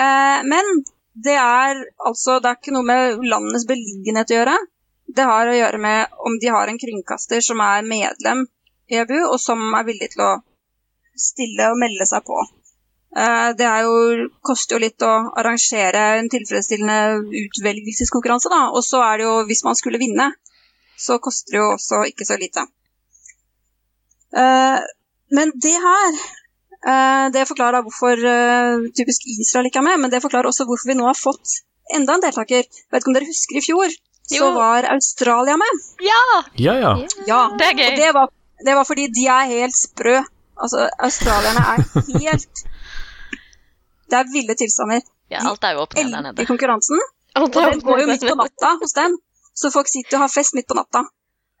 Eh, 0.00 0.40
men 0.48 0.68
det 1.12 1.34
er 1.36 1.80
altså 2.06 2.38
Det 2.40 2.48
er 2.48 2.58
ikke 2.60 2.74
noe 2.76 2.86
med 2.86 3.24
landets 3.28 3.66
beliggenhet 3.68 4.30
å 4.30 4.38
gjøre. 4.38 4.56
Det 5.10 5.26
har 5.26 5.50
å 5.50 5.56
gjøre 5.56 5.80
med 5.82 6.20
om 6.24 6.38
de 6.40 6.52
har 6.54 6.70
en 6.70 6.78
kringkaster 6.80 7.42
som 7.44 7.60
er 7.64 7.84
medlem 7.84 8.46
i 8.90 9.00
EBU, 9.02 9.18
og 9.26 9.38
som 9.42 9.60
er 9.76 9.84
villig 9.88 10.12
til 10.14 10.24
å 10.24 10.30
stille 11.18 11.70
og 11.72 11.78
melde 11.80 12.06
seg 12.06 12.24
på. 12.26 12.38
Eh, 13.16 13.52
Det 13.58 13.66
er 13.66 13.82
jo, 13.86 14.28
koster 14.46 14.76
jo 14.76 14.84
litt 14.84 15.02
å 15.02 15.12
arrangere 15.36 16.18
en 16.18 16.28
tilfredsstillende 16.30 17.24
utvelgelseskonkurranse, 17.44 18.48
da. 18.52 18.68
Og 18.70 18.84
så 18.86 19.00
er 19.02 19.18
det 19.18 19.24
jo, 19.26 19.34
hvis 19.48 19.64
man 19.64 19.74
skulle 19.74 19.98
vinne, 19.98 20.30
så 20.98 21.18
koster 21.18 21.52
det 21.56 21.58
jo 21.62 21.70
også 21.74 22.04
ikke 22.12 22.26
så 22.28 22.36
lite. 22.38 22.66
Eh, 24.36 24.78
Men 25.32 25.52
det 25.62 25.76
her 25.78 26.12
eh, 26.90 27.26
det 27.30 27.46
forklarer 27.46 27.78
da 27.78 27.82
hvorfor 27.86 28.18
typisk 28.98 29.26
Israel 29.30 29.66
ikke 29.68 29.78
er 29.78 29.86
med, 29.86 30.00
men 30.02 30.10
det 30.10 30.22
forklarer 30.24 30.50
også 30.50 30.66
hvorfor 30.66 30.90
vi 30.90 30.96
nå 30.98 31.04
har 31.06 31.14
fått 31.18 31.60
enda 31.94 32.16
en 32.16 32.24
deltaker. 32.24 32.64
Vet 32.90 33.02
ikke 33.02 33.10
om 33.12 33.14
dere 33.14 33.28
husker 33.30 33.58
i 33.60 33.62
fjor, 33.62 33.94
så 34.30 34.50
var 34.56 34.86
Australia 34.94 35.56
med. 35.58 35.80
Ja! 36.02 36.22
Ja, 36.66 36.74
ja. 36.82 36.92
Ja, 37.26 37.40
Det 37.58 37.66
er 37.68 37.74
gøy. 37.78 37.86
Og 37.90 37.96
det 38.02 38.10
var, 38.14 38.28
det 38.66 38.74
var 38.78 38.84
fordi 38.90 39.06
de 39.14 39.26
er 39.26 39.48
helt 39.54 39.74
sprø. 39.78 40.16
Altså, 40.60 40.88
australierne 41.06 41.62
er 41.72 41.78
helt 42.24 42.62
Det 44.10 44.18
er 44.18 44.28
ville 44.32 44.54
tilstander. 44.58 45.00
ja! 45.30 45.40
Alt 45.46 45.64
er 45.64 45.76
jo 45.76 45.86
opp 45.86 45.94
ned 45.96 46.10
der 46.10 46.24
nede. 46.26 46.34
Elsker 46.36 46.52
konkurransen. 46.52 47.00
Og 47.38 47.52
den 47.54 47.82
går 47.86 48.00
jo 48.02 48.06
midt 48.10 48.26
på 48.26 48.36
natta 48.38 48.74
hos 48.82 48.94
dem. 48.96 49.16
Så 49.54 49.70
folk 49.70 49.88
sitter 49.88 50.18
og 50.18 50.24
har 50.26 50.32
fest 50.32 50.56
midt 50.58 50.68
på 50.70 50.76
natta. 50.78 51.04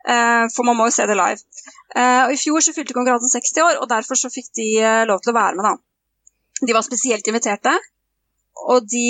Uh, 0.00 0.48
for 0.54 0.64
man 0.64 0.78
må 0.78 0.88
jo 0.88 0.94
se 0.94 1.04
det 1.06 1.16
live. 1.18 1.44
Uh, 1.92 2.26
og 2.26 2.34
I 2.34 2.40
fjor 2.40 2.64
så 2.64 2.74
fylte 2.74 2.96
konkurransen 2.96 3.32
60 3.36 3.62
år, 3.66 3.78
og 3.82 3.88
derfor 3.90 4.18
så 4.18 4.32
fikk 4.32 4.48
de 4.56 4.68
uh, 4.80 5.04
lov 5.10 5.20
til 5.20 5.34
å 5.34 5.36
være 5.36 5.58
med. 5.58 5.68
da. 5.68 6.66
De 6.66 6.76
var 6.76 6.86
spesielt 6.86 7.26
inviterte, 7.28 7.72
og 8.68 8.88
de 8.92 9.04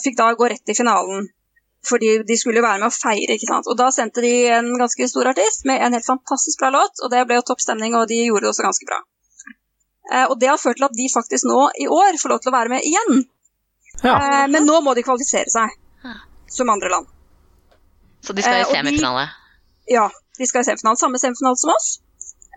fikk 0.00 0.14
da 0.16 0.30
gå 0.32 0.46
rett 0.48 0.72
i 0.72 0.76
finalen. 0.76 1.26
Fordi 1.88 2.18
de 2.28 2.36
skulle 2.36 2.60
jo 2.60 2.66
være 2.66 2.78
med 2.82 2.90
og 2.90 2.92
feire. 2.92 3.32
ikke 3.36 3.48
sant? 3.48 3.66
Og 3.66 3.76
Da 3.78 3.90
sendte 3.90 4.20
de 4.20 4.32
en 4.52 4.66
ganske 4.78 5.08
stor 5.08 5.30
artist 5.30 5.64
med 5.64 5.80
en 5.80 5.92
helt 5.96 6.04
fantastisk 6.06 6.58
bra 6.60 6.68
låt, 6.74 7.00
og 7.02 7.10
det 7.10 7.26
ble 7.26 7.38
jo 7.40 7.42
topp 7.48 7.60
stemning, 7.64 7.94
og 7.96 8.08
de 8.08 8.18
gjorde 8.26 8.44
det 8.44 8.50
også 8.52 8.66
ganske 8.68 8.86
bra. 8.90 8.98
Eh, 10.12 10.26
og 10.30 10.38
Det 10.40 10.48
har 10.48 10.58
ført 10.60 10.76
til 10.76 10.84
at 10.84 10.92
de 10.98 11.08
faktisk 11.14 11.44
nå 11.48 11.70
i 11.80 11.86
år 11.88 12.18
får 12.20 12.28
lov 12.34 12.40
til 12.40 12.52
å 12.52 12.56
være 12.58 12.68
med 12.68 12.82
igjen. 12.84 13.24
ja. 14.04 14.14
Eh, 14.16 14.46
men 14.52 14.66
nå 14.66 14.80
må 14.84 14.94
de 14.94 15.02
kvalifisere 15.02 15.48
seg, 15.48 15.70
som 16.50 16.68
andre 16.70 16.90
land. 16.90 17.06
Så 18.22 18.34
de 18.36 18.42
skal 18.42 18.54
Eh, 18.54 18.60
i 18.60 18.64
og 18.64 18.72
de- 18.72 18.74
Ja, 19.88 20.08
de 20.38 20.46
skal 20.46 20.60
i 20.60 20.64
semifinale. 20.64 20.96
Samme 20.98 21.18
semifinale 21.18 21.56
som 21.56 21.70
oss. 21.70 22.00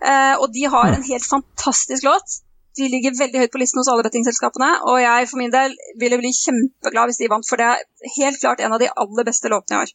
Eh, 0.04 0.34
og 0.36 0.52
de 0.52 0.64
har 0.64 0.86
en 0.92 1.02
helt 1.02 1.24
fantastisk 1.24 2.02
låt. 2.04 2.42
De 2.78 2.88
ligger 2.90 3.14
veldig 3.18 3.44
høyt 3.44 3.52
på 3.54 3.60
listen 3.62 3.78
hos 3.80 3.90
alle 3.92 4.04
bettingselskapene, 4.06 4.70
og 4.90 4.98
jeg 5.02 5.28
for 5.30 5.38
min 5.38 5.52
del 5.54 5.76
ville 6.00 6.18
bli 6.18 6.32
kjempeglad 6.34 7.10
hvis 7.10 7.20
de 7.22 7.30
vant, 7.30 7.46
for 7.46 7.60
det 7.60 7.68
er 7.70 8.14
helt 8.16 8.40
klart 8.42 8.62
en 8.64 8.74
av 8.74 8.82
de 8.82 8.90
aller 8.90 9.28
beste 9.28 9.52
låtene 9.52 9.78
i 9.78 9.82
år. 9.84 9.94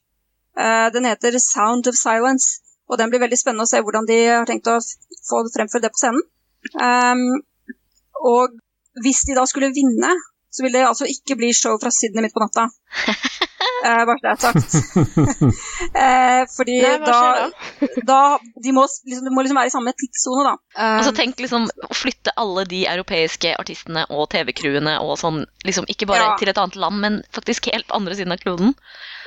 Eh, 0.59 0.87
den 0.95 1.07
heter 1.09 1.35
'Sound 1.37 1.91
of 1.91 1.99
Silence', 1.99 2.61
og 2.89 2.97
den 2.97 3.11
blir 3.11 3.21
veldig 3.21 3.37
spennende 3.37 3.67
å 3.67 3.71
se 3.71 3.81
hvordan 3.83 4.07
de 4.09 4.17
har 4.25 4.47
tenkt 4.49 4.67
å 4.71 4.79
få 5.29 5.43
fremført 5.53 5.85
det 5.85 5.91
på 5.93 6.01
scenen. 6.01 6.23
Ehm, 6.81 7.43
og 8.25 8.57
hvis 9.03 9.21
de 9.27 9.37
da 9.37 9.45
skulle 9.45 9.71
vinne, 9.75 10.11
så 10.51 10.65
vil 10.65 10.73
det 10.73 10.85
altså 10.87 11.05
ikke 11.09 11.37
bli 11.39 11.53
show 11.53 11.77
fra 11.81 11.91
Sydney 11.93 12.25
midt 12.25 12.33
på 12.35 12.43
natta. 12.45 12.69
Eh, 13.79 14.01
bare 14.07 14.17
så 14.19 14.23
det 14.25 14.31
er 14.31 14.39
sagt. 14.43 14.73
eh, 16.03 16.41
fordi 16.51 16.75
Nei, 16.83 16.97
da, 17.03 17.19
da 18.07 18.17
de 18.63 18.73
må, 18.75 18.83
liksom, 19.07 19.23
de 19.27 19.31
må 19.35 19.43
liksom 19.45 19.59
være 19.59 19.71
i 19.71 19.73
samme 19.73 19.93
tidssone, 19.95 20.43
da. 20.49 20.53
Eh, 20.99 21.09
tenk 21.15 21.39
liksom 21.39 21.67
å 21.87 21.95
flytte 21.95 22.33
alle 22.39 22.65
de 22.67 22.81
europeiske 22.91 23.53
artistene 23.59 24.03
og 24.11 24.27
TV-crewene 24.33 24.97
og 25.03 25.15
sånn, 25.21 25.45
liksom 25.67 25.87
ikke 25.91 26.09
bare 26.11 26.25
Ja. 26.25 26.35
til 26.39 26.51
et 26.51 26.59
annet 26.59 26.75
land, 26.79 26.99
men 27.03 27.21
faktisk 27.35 27.71
helt 27.71 27.87
på 27.87 27.95
andre 27.99 28.15
siden 28.19 28.35
av 28.35 28.43
kloden. 28.43 28.75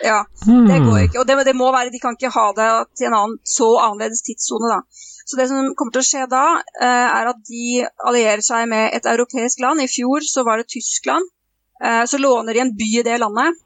ja, 0.05 0.21
det 0.45 0.81
går 0.85 0.99
Hmm. 0.99 1.05
ikke. 1.07 1.21
Og 1.21 1.27
det, 1.27 1.39
det 1.49 1.57
må 1.57 1.73
være, 1.73 1.93
de 1.93 2.03
kan 2.03 2.17
ikke 2.19 2.33
ha 2.37 2.47
det 2.53 2.71
til 2.99 3.09
en 3.09 3.15
annen, 3.23 3.39
så 3.45 3.69
annerledes 3.81 4.21
tidssone, 4.27 4.69
da. 4.69 4.81
Så 5.27 5.39
det 5.39 5.49
som 5.51 5.75
kommer 5.79 5.95
til 5.95 6.03
å 6.03 6.09
skje 6.09 6.27
da, 6.31 6.45
eh, 6.81 7.09
er 7.19 7.31
at 7.31 7.43
de 7.49 7.85
allierer 8.09 8.43
seg 8.45 8.69
med 8.69 8.91
et 8.97 9.07
europeisk 9.07 9.61
land. 9.65 9.81
I 9.83 9.91
fjor 9.91 10.25
så 10.27 10.45
var 10.49 10.59
det 10.63 10.69
Tyskland. 10.75 11.29
Eh, 11.85 12.05
så 12.07 12.19
låner 12.19 12.55
de 12.55 12.61
en 12.65 12.75
by 12.77 12.89
i 13.01 13.05
det 13.07 13.19
landet. 13.23 13.59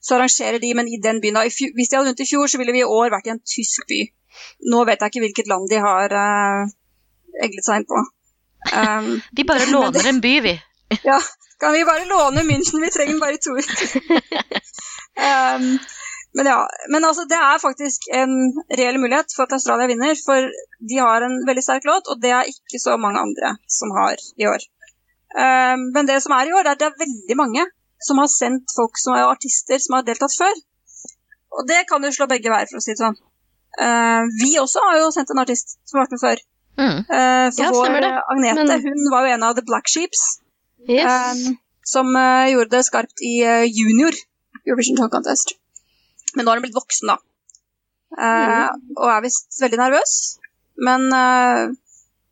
Så 0.00 0.16
arrangerer 0.16 0.58
de, 0.58 0.74
men 0.74 0.88
i 0.88 0.98
den 1.02 1.20
byen 1.20 1.36
da. 1.38 1.42
Hvis 1.46 1.90
de 1.90 1.96
hadde 1.96 2.08
vunnet 2.08 2.20
i 2.24 2.28
fjor, 2.28 2.46
så 2.50 2.58
ville 2.58 2.72
vi 2.74 2.80
i 2.84 2.88
år 2.98 3.12
vært 3.14 3.28
i 3.28 3.34
en 3.34 3.42
tysk 3.44 3.84
by. 3.90 4.00
Nå 4.72 4.84
vet 4.88 5.00
jeg 5.02 5.12
ikke 5.12 5.24
hvilket 5.26 5.50
land 5.50 5.68
de 5.70 5.80
har 5.82 6.14
eh, 6.22 6.70
eglet 7.44 7.66
seg 7.66 7.82
inn 7.82 7.88
på. 7.90 8.00
Um, 8.72 9.10
de 9.36 9.44
bare 9.46 9.68
låner 9.70 10.00
det- 10.00 10.08
en 10.10 10.20
by, 10.24 10.34
vi. 10.44 10.54
ja, 11.04 11.18
kan 11.60 11.72
vi 11.76 11.84
bare 11.84 12.08
låne 12.08 12.42
München? 12.48 12.80
Vi 12.82 12.90
trenger 12.90 13.20
bare 13.20 13.38
to 13.38 13.54
uker. 13.58 13.88
um, 15.28 15.78
men 16.36 16.46
ja, 16.46 16.58
men 16.92 17.04
altså, 17.08 17.24
det 17.28 17.38
er 17.40 17.60
faktisk 17.62 18.08
en 18.14 18.34
reell 18.78 18.98
mulighet 19.00 19.32
for 19.34 19.48
at 19.48 19.54
Australia 19.56 19.88
vinner, 19.90 20.18
for 20.24 20.48
de 20.90 20.98
har 21.00 21.24
en 21.24 21.38
veldig 21.48 21.64
sterk 21.64 21.88
låt, 21.88 22.10
og 22.12 22.20
det 22.22 22.32
er 22.36 22.50
ikke 22.50 22.80
så 22.82 22.96
mange 23.00 23.22
andre 23.22 23.54
som 23.78 23.94
har 23.96 24.20
i 24.36 24.48
år. 24.50 24.66
Um, 25.32 25.88
men 25.94 26.08
det 26.08 26.20
som 26.24 26.34
er 26.36 26.48
i 26.48 26.54
år, 26.56 26.64
er 26.66 26.76
at 26.76 26.82
det 26.82 26.90
er 26.90 27.00
veldig 27.00 27.36
mange 27.40 27.64
som 28.04 28.20
har 28.22 28.28
sendt 28.32 28.72
folk 28.76 29.00
som 29.00 29.16
er 29.16 29.26
artister 29.28 29.80
som 29.82 29.98
har 29.98 30.06
deltatt 30.06 30.36
før. 30.38 30.60
Og 31.58 31.66
det 31.68 31.82
kan 31.88 32.04
jo 32.04 32.12
slå 32.14 32.28
begge 32.30 32.52
veier, 32.52 32.68
for 32.70 32.80
å 32.80 32.84
si 32.84 32.92
det 32.94 33.02
sånn. 33.02 33.16
Uh, 33.78 34.28
vi 34.40 34.52
også 34.60 34.84
har 34.84 35.00
jo 35.00 35.10
sendt 35.14 35.32
en 35.32 35.42
artist 35.42 35.78
som 35.88 35.98
har 35.98 36.06
vært 36.06 36.16
med 36.16 36.24
før. 36.24 36.44
Mm. 36.78 36.98
Uh, 37.08 37.46
for 37.56 37.62
Ja, 37.64 37.70
vår. 37.74 38.10
Agnete, 38.34 38.68
Men- 38.68 38.84
hun 38.84 39.08
var 39.10 39.26
jo 39.26 39.32
en 39.34 39.48
av 39.48 39.56
The 39.56 39.64
Black 39.66 39.88
Sheeps. 39.90 40.26
Yes. 40.88 41.08
Um, 41.08 41.58
som 41.88 42.12
uh, 42.14 42.46
gjorde 42.52 42.76
det 42.76 42.84
skarpt 42.84 43.22
i 43.24 43.38
eh, 43.42 43.64
junior 43.64 44.12
Eurovision 44.66 44.98
Talk 44.98 45.12
Contest. 45.12 45.54
Men 46.36 46.44
nå 46.44 46.50
har 46.52 46.60
hun 46.60 46.66
blitt 46.66 46.76
voksen, 46.78 47.12
da. 47.12 47.18
Eh, 48.18 48.68
Og 48.96 49.10
er 49.12 49.24
visst 49.24 49.60
veldig 49.62 49.78
nervøs. 49.80 50.14
Men 50.88 51.08
uh, 51.12 51.68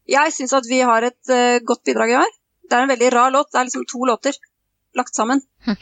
jeg 0.07 0.33
syns 0.37 0.55
at 0.55 0.67
vi 0.71 0.81
har 0.87 1.03
et 1.03 1.33
uh, 1.33 1.59
godt 1.67 1.85
bidrag 1.89 2.13
i 2.13 2.19
år. 2.21 2.35
Det 2.67 2.77
er 2.77 2.85
en 2.85 2.93
veldig 2.93 3.13
rar 3.15 3.33
låt. 3.35 3.51
Det 3.53 3.61
er 3.61 3.69
liksom 3.69 3.87
to 3.91 4.05
låter 4.07 4.37
lagt 4.95 5.15
sammen. 5.19 5.43
Hm. 5.67 5.77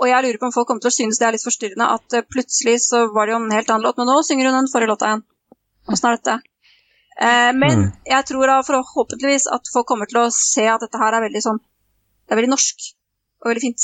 Og 0.00 0.06
jeg 0.08 0.24
lurer 0.24 0.38
på 0.40 0.48
om 0.48 0.54
folk 0.54 0.68
kommer 0.68 0.80
til 0.80 0.88
å 0.92 0.96
synes 0.96 1.18
det 1.20 1.26
er 1.28 1.34
litt 1.36 1.44
forstyrrende 1.44 1.86
at 1.92 2.14
plutselig 2.32 2.78
så 2.86 3.02
var 3.12 3.28
det 3.28 3.34
jo 3.34 3.40
en 3.42 3.52
helt 3.52 3.68
annen 3.68 3.84
låt, 3.84 3.98
men 4.00 4.08
nå 4.08 4.22
synger 4.24 4.48
hun 4.48 4.56
den 4.62 4.70
forrige 4.72 4.88
låta 4.88 5.10
igjen. 5.10 5.24
Åssen 5.92 6.08
er 6.08 6.16
dette? 6.16 6.36
Eh, 7.20 7.50
men 7.52 7.82
Mm. 7.84 7.92
jeg 8.08 8.26
tror 8.30 8.46
da 8.48 8.62
forhåpentligvis 8.64 9.44
at 9.52 9.68
folk 9.74 9.86
kommer 9.90 10.08
til 10.08 10.22
å 10.22 10.30
se 10.32 10.64
at 10.72 10.80
dette 10.80 10.96
her 10.98 11.12
er 11.18 11.26
veldig 11.26 11.42
sånn 11.44 11.60
Det 11.60 12.32
er 12.32 12.40
veldig 12.40 12.52
norsk 12.54 12.86
og 13.42 13.50
veldig 13.50 13.64
fint. 13.66 13.82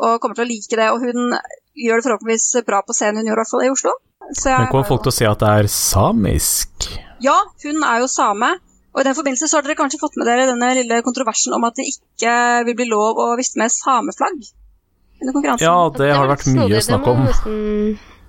Og 0.00 0.20
kommer 0.22 0.38
til 0.38 0.46
å 0.46 0.50
like 0.50 0.78
det. 0.78 0.88
Og 0.94 1.04
hun 1.04 1.36
gjør 1.76 2.00
det 2.00 2.06
forhåpentligvis 2.06 2.66
bra 2.68 2.82
på 2.86 2.96
scenen 2.96 3.22
hun 3.22 3.30
gjør, 3.30 3.38
i 3.38 3.42
hvert 3.42 3.52
fall 3.52 3.66
i 3.66 3.72
Oslo. 3.72 3.94
Så 4.32 4.52
jeg 4.52 4.64
Men 4.64 4.70
kommer 4.72 4.88
folk 4.88 5.02
til 5.04 5.12
å 5.12 5.16
se 5.18 5.28
at 5.28 5.42
det 5.42 5.50
er 5.60 5.68
samisk? 5.72 6.88
Ja, 7.22 7.38
hun 7.64 7.82
er 7.86 8.02
jo 8.02 8.08
same. 8.10 8.54
Og 8.92 9.00
i 9.00 9.06
den 9.08 9.16
forbindelse 9.16 9.48
så 9.48 9.58
har 9.58 9.66
dere 9.66 9.78
kanskje 9.78 10.00
fått 10.00 10.18
med 10.20 10.28
dere 10.28 10.48
denne 10.50 10.72
lille 10.76 11.00
kontroversen 11.04 11.54
om 11.56 11.64
at 11.64 11.78
det 11.78 11.88
ikke 11.88 12.32
vil 12.68 12.76
bli 12.76 12.88
lov 12.90 13.20
å 13.20 13.30
vifte 13.40 13.60
med 13.60 13.72
sameflagg 13.72 14.42
under 15.22 15.32
konkurransen. 15.32 15.64
Ja, 15.64 15.76
det 15.96 16.10
har 16.12 16.28
vært 16.28 16.48
mye 16.52 16.76
å 16.76 16.82
snakk 16.84 17.08
om. 17.12 17.22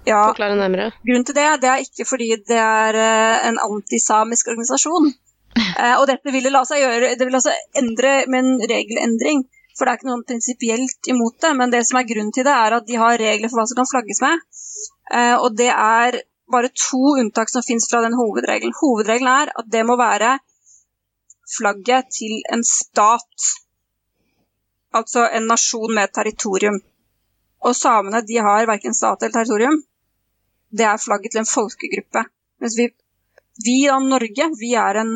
Ja. 0.08 0.24
Grunnen 0.36 1.26
til 1.28 1.36
det, 1.36 1.48
det 1.64 1.70
er 1.72 1.84
ikke 1.84 2.06
fordi 2.08 2.30
det 2.48 2.60
er 2.60 2.98
eh, 3.00 3.44
en 3.50 3.60
antisamisk 3.70 4.54
organisasjon. 4.54 5.14
Eh, 5.54 6.00
og 6.00 6.08
dette 6.10 6.32
ville 6.34 6.50
la 6.50 6.64
seg 6.66 6.80
gjøre 6.82 7.12
Det 7.14 7.28
vil 7.28 7.36
altså 7.38 7.52
endre 7.78 8.14
med 8.26 8.40
en 8.40 8.64
regelendring. 8.72 9.44
For 9.74 9.86
det 9.86 9.92
er 9.92 10.00
ikke 10.00 10.10
noe 10.12 10.28
prinsipielt 10.28 11.10
imot 11.10 11.40
det, 11.42 11.52
men 11.58 11.74
det 11.74 11.82
som 11.88 12.00
er 12.00 12.08
grunnen 12.10 12.34
til 12.36 12.46
det, 12.46 12.54
er 12.54 12.78
at 12.78 12.88
de 12.88 13.00
har 13.02 13.18
regler 13.22 13.50
for 13.50 13.62
hva 13.62 13.68
som 13.70 13.80
kan 13.80 13.90
flagges 13.90 14.22
med. 14.24 14.44
Eh, 15.18 15.36
og 15.36 15.58
det 15.58 15.72
er 15.74 16.20
bare 16.54 16.70
to 16.78 17.16
unntak 17.22 17.50
som 17.50 17.66
finnes 17.66 17.90
fra 17.90 18.04
den 18.06 18.18
hovedregelen. 18.18 18.76
Hovedregelen 18.82 19.32
er 19.34 19.54
at 19.60 19.72
det 19.74 19.86
må 19.90 19.98
være 19.98 20.38
flagget 21.58 22.12
til 22.20 22.36
en 22.54 22.62
stat. 22.68 23.50
Altså 24.94 25.26
en 25.34 25.50
nasjon 25.50 25.96
med 25.96 26.14
territorium. 26.14 26.78
Og 27.64 27.76
samene 27.76 28.22
de 28.28 28.38
har 28.46 28.70
verken 28.70 28.94
stat 28.94 29.24
eller 29.24 29.40
territorium 29.40 29.82
det 30.78 30.86
er 30.90 31.02
flagget 31.06 31.34
til 31.34 31.44
en 31.44 31.50
folkegruppe. 31.50 32.24
Mens 32.62 32.76
vi, 32.80 32.88
vi 33.66 33.78
da, 33.86 34.00
Norge, 34.02 34.50
vi 34.62 34.72
er 34.86 35.00
en 35.04 35.14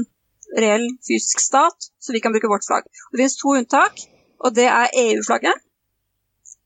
reell 0.62 0.86
fysisk 1.08 1.42
stat, 1.42 1.90
så 2.00 2.14
vi 2.14 2.22
kan 2.24 2.34
bruke 2.36 2.52
vårt 2.52 2.68
flagg. 2.68 2.86
Det 3.12 3.20
finnes 3.22 3.40
to 3.42 3.56
unntak, 3.58 4.04
og 4.40 4.56
det 4.56 4.68
er 4.70 4.94
EU-flagget. 5.04 5.66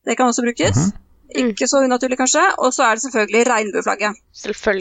Det 0.05 0.17
kan 0.17 0.25
også 0.31 0.43
brukes. 0.47 0.77
Mhm. 0.77 0.97
Ikke 1.41 1.67
så 1.67 1.79
unaturlig, 1.85 2.17
kanskje. 2.19 2.43
Og 2.57 2.73
så 2.73 2.83
er 2.83 2.95
det 2.95 3.01
selvfølgelig 3.01 3.47
regnbueflagget, 3.47 4.15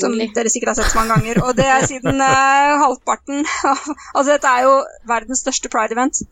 som 0.03 0.14
dere 0.36 0.51
sikkert 0.51 0.70
har 0.72 0.78
sett 0.78 0.93
så 0.93 0.99
mange 0.99 1.14
ganger. 1.14 1.43
Og 1.47 1.57
det 1.57 1.66
er 1.66 1.86
siden 1.86 2.16
uh, 2.20 2.78
halvparten 2.84 3.45
av 3.70 3.78
Altså, 4.14 4.32
dette 4.32 4.55
er 4.57 4.62
jo 4.66 4.72
verdens 5.12 5.43
største 5.45 5.70
pride-event. 5.74 6.22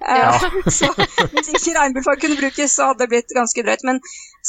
Ja. 0.00 0.32
så 0.78 0.90
hvis 1.34 1.52
ikke 1.54 1.76
regnbueflagg 1.78 2.24
kunne 2.24 2.40
brukes, 2.42 2.74
så 2.74 2.88
hadde 2.88 3.04
det 3.04 3.12
blitt 3.12 3.36
ganske 3.40 3.62
drøyt. 3.66 3.86
Men 3.90 4.02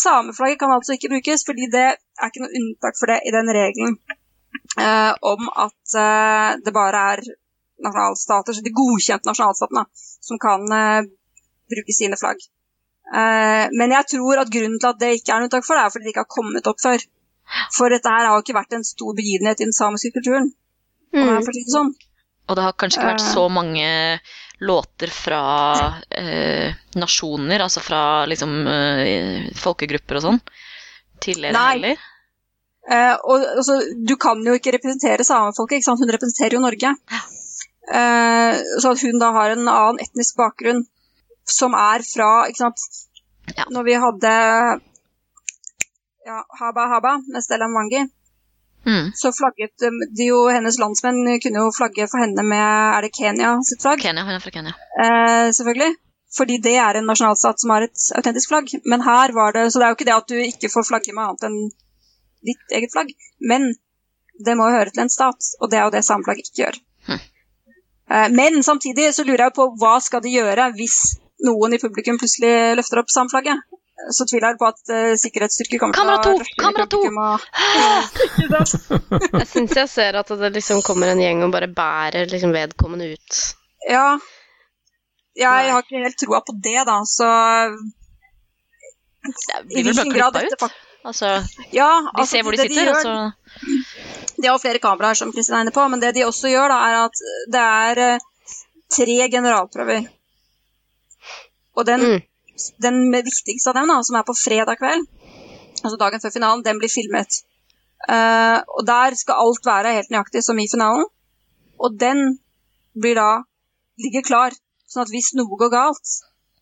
sameflagget 0.06 0.60
kan 0.60 0.74
altså 0.78 0.98
ikke 0.98 1.14
brukes, 1.14 1.46
fordi 1.46 1.70
det 1.76 1.88
er 1.92 2.32
ikke 2.32 2.44
noe 2.46 2.58
unntak 2.62 2.98
for 3.00 3.14
det 3.14 3.22
i 3.28 3.36
den 3.38 3.54
regelen 3.60 4.00
eh, 4.80 5.14
om 5.22 5.50
at 5.66 5.96
eh, 6.06 6.50
det 6.66 6.74
bare 6.74 7.04
er 7.14 7.24
nasjonalstater, 7.86 8.54
så 8.54 8.64
de 8.64 8.74
godkjente 8.82 9.30
nasjonalstatene, 9.30 9.86
som 10.28 10.40
kan 10.42 10.66
eh, 10.78 11.02
bruke 11.72 11.96
sine 11.96 12.20
flagg. 12.20 12.44
Eh, 13.12 13.66
men 13.76 13.96
jeg 13.98 14.08
tror 14.14 14.44
at 14.44 14.52
grunnen 14.54 14.80
til 14.80 14.92
at 14.92 15.02
det 15.02 15.16
ikke 15.18 15.34
er 15.34 15.42
noe 15.42 15.50
unntak 15.50 15.68
for 15.68 15.76
det, 15.80 15.84
er 15.86 15.94
fordi 15.96 16.08
det 16.08 16.14
ikke 16.14 16.26
har 16.26 16.36
kommet 16.38 16.70
opp 16.72 16.80
før. 16.84 17.04
For 17.76 17.92
dette 17.92 18.12
her 18.12 18.28
har 18.28 18.38
jo 18.38 18.46
ikke 18.46 18.56
vært 18.56 18.78
en 18.78 18.88
stor 18.88 19.16
begivenhet 19.18 19.60
i 19.60 19.68
den 19.68 19.76
samiske 19.76 20.14
kulturen. 20.16 20.54
Mm. 21.12 21.42
det 21.44 21.66
sånn. 21.68 21.92
Og 22.48 22.56
det 22.56 22.64
har 22.64 22.78
kanskje 22.80 23.02
ikke 23.02 23.10
vært 23.10 23.26
Eh. 23.26 23.34
så 23.34 23.44
mange 23.52 23.88
låter 24.62 25.12
fra 25.12 25.42
eh, 26.12 26.72
nasjoner, 26.96 27.60
altså 27.66 27.82
fra 27.84 28.26
liksom 28.30 28.68
eh, 28.68 29.50
folkegrupper 29.58 30.20
og 30.20 30.26
sånn, 30.28 30.40
tidligere 31.20 31.58
Nei. 31.58 31.74
heller. 31.76 32.08
Eh, 32.92 33.16
og 33.24 33.44
altså, 33.58 33.80
du 33.98 34.16
kan 34.22 34.42
jo 34.46 34.56
ikke 34.58 34.74
representere 34.78 35.26
samefolket, 35.26 35.80
ikke 35.80 35.90
sant? 35.90 36.02
hun 36.02 36.14
representerer 36.14 36.58
jo 36.58 36.64
Norge. 36.64 36.94
Eh, 37.92 38.62
så 38.80 38.94
at 38.94 39.04
hun 39.04 39.20
da 39.20 39.32
har 39.36 39.54
en 39.56 39.68
annen 39.68 40.02
etnisk 40.04 40.38
bakgrunn 40.40 40.86
som 41.54 41.76
er 41.78 42.06
fra 42.08 42.32
ikke 42.50 42.64
sant? 42.66 42.88
Ja. 43.58 43.66
Når 43.74 43.84
vi 43.88 44.00
hadde 44.00 44.32
ja, 46.26 46.42
Haba 46.60 46.88
Haba 46.96 47.18
med 47.28 47.44
Stella 47.44 47.68
Mwangi, 47.68 48.08
Mm. 48.86 49.12
så 49.14 49.30
flagget 49.30 49.84
um, 49.86 50.00
de 50.18 50.26
jo 50.26 50.38
hennes 50.50 50.80
landsmenn 50.82 51.20
kunne 51.44 51.62
jo 51.62 51.74
flagge 51.78 52.08
for 52.10 52.18
henne 52.18 52.42
med 52.42 52.96
Er 52.98 53.06
det 53.06 53.12
Kenya 53.14 53.52
sitt 53.62 53.84
flagg? 53.84 54.02
Kenya, 54.02 54.24
hun 54.26 54.34
er 54.34 54.42
fra 54.42 54.54
Kenya. 54.56 54.74
Eh, 55.04 55.52
selvfølgelig. 55.54 55.92
Fordi 56.38 56.58
det 56.64 56.74
er 56.82 56.98
en 56.98 57.06
nasjonalstat 57.06 57.62
som 57.62 57.76
har 57.76 57.86
et 57.86 58.08
autentisk 58.18 58.50
flagg. 58.50 58.74
Men 58.86 59.04
her 59.06 59.36
var 59.38 59.54
det 59.54 59.68
Så 59.72 59.80
det 59.80 59.86
er 59.86 59.94
jo 59.94 60.00
ikke 60.00 60.10
det 60.10 60.16
at 60.16 60.34
du 60.34 60.38
ikke 60.40 60.72
får 60.74 60.88
flagge 60.88 61.14
med 61.14 61.28
annet 61.28 61.46
enn 61.50 61.60
ditt 62.50 62.74
eget 62.74 62.94
flagg. 62.96 63.14
Men 63.40 63.70
det 64.46 64.58
må 64.58 64.70
jo 64.70 64.80
høre 64.80 64.90
til 64.90 65.04
en 65.06 65.14
stat, 65.14 65.52
og 65.62 65.70
det 65.70 65.78
er 65.78 65.84
jo 65.86 65.94
det 65.94 66.06
sameflagget 66.08 66.50
ikke 66.50 66.64
gjør. 66.64 66.80
Hm. 67.06 67.20
Eh, 68.12 68.30
men 68.34 68.64
samtidig 68.64 69.12
så 69.14 69.28
lurer 69.28 69.46
jeg 69.46 69.58
på 69.60 69.68
hva 69.78 70.00
skal 70.02 70.24
de 70.26 70.34
gjøre 70.34 70.72
hvis 70.80 70.98
noen 71.48 71.74
i 71.74 71.80
publikum 71.82 72.18
plutselig 72.22 72.76
løfter 72.80 73.02
opp 73.04 73.10
samflagget, 73.14 73.58
Så 74.12 74.26
tviler 74.26 74.48
jeg 74.54 74.58
på 74.58 74.66
at 74.68 74.80
uh, 74.90 75.14
sikkerhetsstyrker 75.22 75.78
kommer 75.82 75.94
Kamera 75.94 76.18
til 76.24 76.32
å 76.32 76.34
to! 76.34 76.40
rushe 76.42 76.54
inn 76.56 76.64
Kamera 76.64 76.86
to! 76.90 77.00
og 77.06 77.40
Jeg 79.42 79.48
syns 79.52 79.76
jeg 79.78 79.90
ser 79.92 80.18
at 80.22 80.32
det 80.42 80.50
liksom 80.56 80.82
kommer 80.86 81.12
en 81.14 81.22
gjeng 81.22 81.44
og 81.46 81.52
bare 81.54 81.70
bærer 81.70 82.26
liksom 82.32 82.54
vedkommende 82.56 83.12
ut. 83.14 83.42
Ja. 83.90 84.08
Jeg 85.38 85.70
har 85.72 85.86
ikke 85.86 86.02
helt 86.04 86.18
troa 86.20 86.42
på 86.48 86.54
det, 86.66 86.80
da, 86.90 86.98
så 87.08 87.28
i 89.70 89.84
hvilken 89.86 90.10
grad 90.14 90.34
dette 90.34 90.56
ut. 90.56 90.60
fak- 90.66 90.80
Altså, 91.04 91.26
Ja, 91.74 91.88
de 92.02 92.10
altså, 92.22 92.32
ser 92.36 92.44
hvor 92.46 92.52
de 92.54 92.58
sitter, 92.62 92.74
sitter, 92.76 92.86
gjør, 92.86 92.96
altså. 92.96 93.32
så 94.36 94.42
De 94.42 94.48
har 94.48 94.60
flere 94.62 94.80
kameraer, 94.84 95.18
som 95.18 95.32
Kristin 95.34 95.56
er 95.58 95.64
inne 95.66 95.74
på, 95.74 95.86
men 95.90 96.00
det 96.00 96.12
de 96.14 96.26
også 96.28 96.50
gjør, 96.52 96.70
da, 96.70 96.78
er 96.90 96.98
at 97.08 97.22
det 97.56 97.62
er 97.62 98.02
eh, 98.04 98.20
tre 98.94 99.16
generalprøver. 99.34 100.06
Og 101.82 101.88
den, 101.88 102.04
Mm. 102.06 102.22
den 102.86 102.98
viktigste 103.12 103.72
av 103.72 103.80
dem, 103.80 103.90
da, 103.90 104.02
som 104.06 104.18
er 104.20 104.28
på 104.28 104.38
fredag 104.38 104.78
kveld, 104.82 105.08
altså 105.82 105.98
dagen 105.98 106.22
før 106.22 106.34
finalen, 106.36 106.64
den 106.66 106.80
blir 106.82 106.92
filmet. 106.94 107.42
Uh, 108.10 108.62
og 108.78 108.86
der 108.86 109.16
skal 109.18 109.42
alt 109.42 109.66
være 109.66 109.94
helt 109.98 110.12
nøyaktig 110.14 110.44
som 110.46 110.60
i 110.62 110.70
finalen. 110.70 111.06
Og 111.82 111.98
den 112.02 112.40
blir 112.98 113.18
da 113.18 113.44
ligger 114.02 114.26
klar, 114.26 114.58
sånn 114.90 115.06
at 115.06 115.14
hvis 115.14 115.34
noe 115.38 115.58
går 115.58 115.72
galt, 115.74 116.18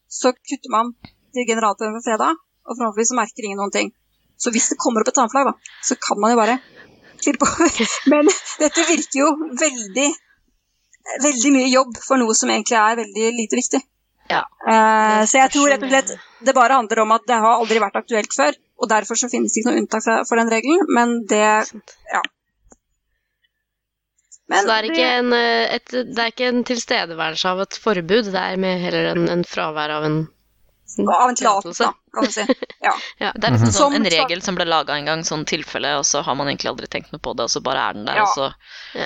så 0.10 0.32
kutter 0.34 0.72
man 0.72 0.94
til 1.36 1.48
generalprøven 1.48 2.00
på 2.00 2.06
fredag, 2.08 2.40
og 2.66 2.76
forhåpentligvis 2.76 3.12
så 3.12 3.20
merker 3.20 3.48
ingen 3.48 3.60
noen 3.62 3.76
ting. 3.76 3.92
Så 4.40 4.52
hvis 4.56 4.70
det 4.72 4.80
kommer 4.80 5.04
opp 5.04 5.12
et 5.12 5.20
samflag, 5.20 5.52
da, 5.52 5.76
så 5.84 5.96
kan 6.00 6.20
man 6.20 6.34
jo 6.34 6.40
bare 6.40 6.60
klippe 7.20 7.44
på. 7.44 7.70
Men 8.12 8.28
dette 8.60 8.88
virker 8.88 9.24
jo 9.24 9.30
veldig 9.60 10.10
veldig 11.24 11.52
mye 11.56 11.70
jobb 11.72 11.98
for 12.04 12.22
noe 12.22 12.36
som 12.38 12.52
egentlig 12.54 12.78
er 12.78 13.00
veldig 13.00 13.32
lite 13.38 13.60
viktig. 13.60 13.80
Ja. 14.30 14.44
Uh, 14.62 15.26
så 15.26 15.40
jeg 15.42 15.52
tror 15.56 15.72
rett 15.72 15.84
og 15.86 15.90
slett 15.90 16.12
det 16.46 16.54
bare 16.56 16.78
handler 16.78 17.02
om 17.04 17.14
at 17.16 17.26
det 17.28 17.38
har 17.42 17.60
aldri 17.60 17.80
vært 17.82 17.98
aktuelt 18.00 18.36
før, 18.36 18.58
og 18.80 18.90
derfor 18.92 19.20
så 19.20 19.30
finnes 19.32 19.54
det 19.54 19.62
ikke 19.62 19.72
noe 19.72 19.82
unntak 19.82 20.06
fra, 20.06 20.20
for 20.30 20.40
den 20.40 20.52
regelen, 20.54 20.86
men 20.96 21.24
det 21.30 21.46
Ja. 22.14 22.22
Men 24.50 24.64
Så 24.64 24.68
det 24.70 24.76
er, 24.76 24.86
ikke 24.90 25.10
en, 25.20 25.34
eh, 25.38 25.76
et, 25.76 25.92
det 25.94 26.22
er 26.24 26.32
ikke 26.32 26.48
en 26.50 26.64
tilstedeværelse 26.66 27.50
av 27.52 27.60
et 27.62 27.76
forbud, 27.84 28.32
det 28.34 28.42
er 28.42 28.58
mer 28.58 28.80
heller 28.82 29.12
en, 29.12 29.28
en 29.30 29.44
fravær 29.46 29.94
av 29.94 30.08
en 30.08 30.24
av 30.98 31.30
en 31.30 31.36
tillatelse, 31.38 31.86
kan 32.14 32.26
du 32.26 32.32
si. 32.34 32.46
Ja. 32.88 32.96
Ja. 33.20 33.30
Det 33.36 33.46
er 33.46 33.54
liksom 33.54 33.74
sånn 33.76 34.00
en 34.00 34.10
regel 34.10 34.42
som 34.42 34.58
ble 34.58 34.66
laga 34.66 34.96
en 34.98 35.06
gang, 35.06 35.22
sånn 35.28 35.46
tilfelle, 35.46 35.92
og 36.00 36.06
så 36.08 36.24
har 36.26 36.38
man 36.40 36.50
egentlig 36.50 36.72
aldri 36.72 36.90
tenkt 36.90 37.14
noe 37.14 37.22
på 37.22 37.36
det, 37.38 37.46
og 37.46 37.54
så 37.54 37.62
bare 37.62 37.84
er 37.90 38.00
den 38.00 38.10
der, 38.10 38.24
Ja. 38.24 38.26
og 38.26 38.34
så 38.34 39.06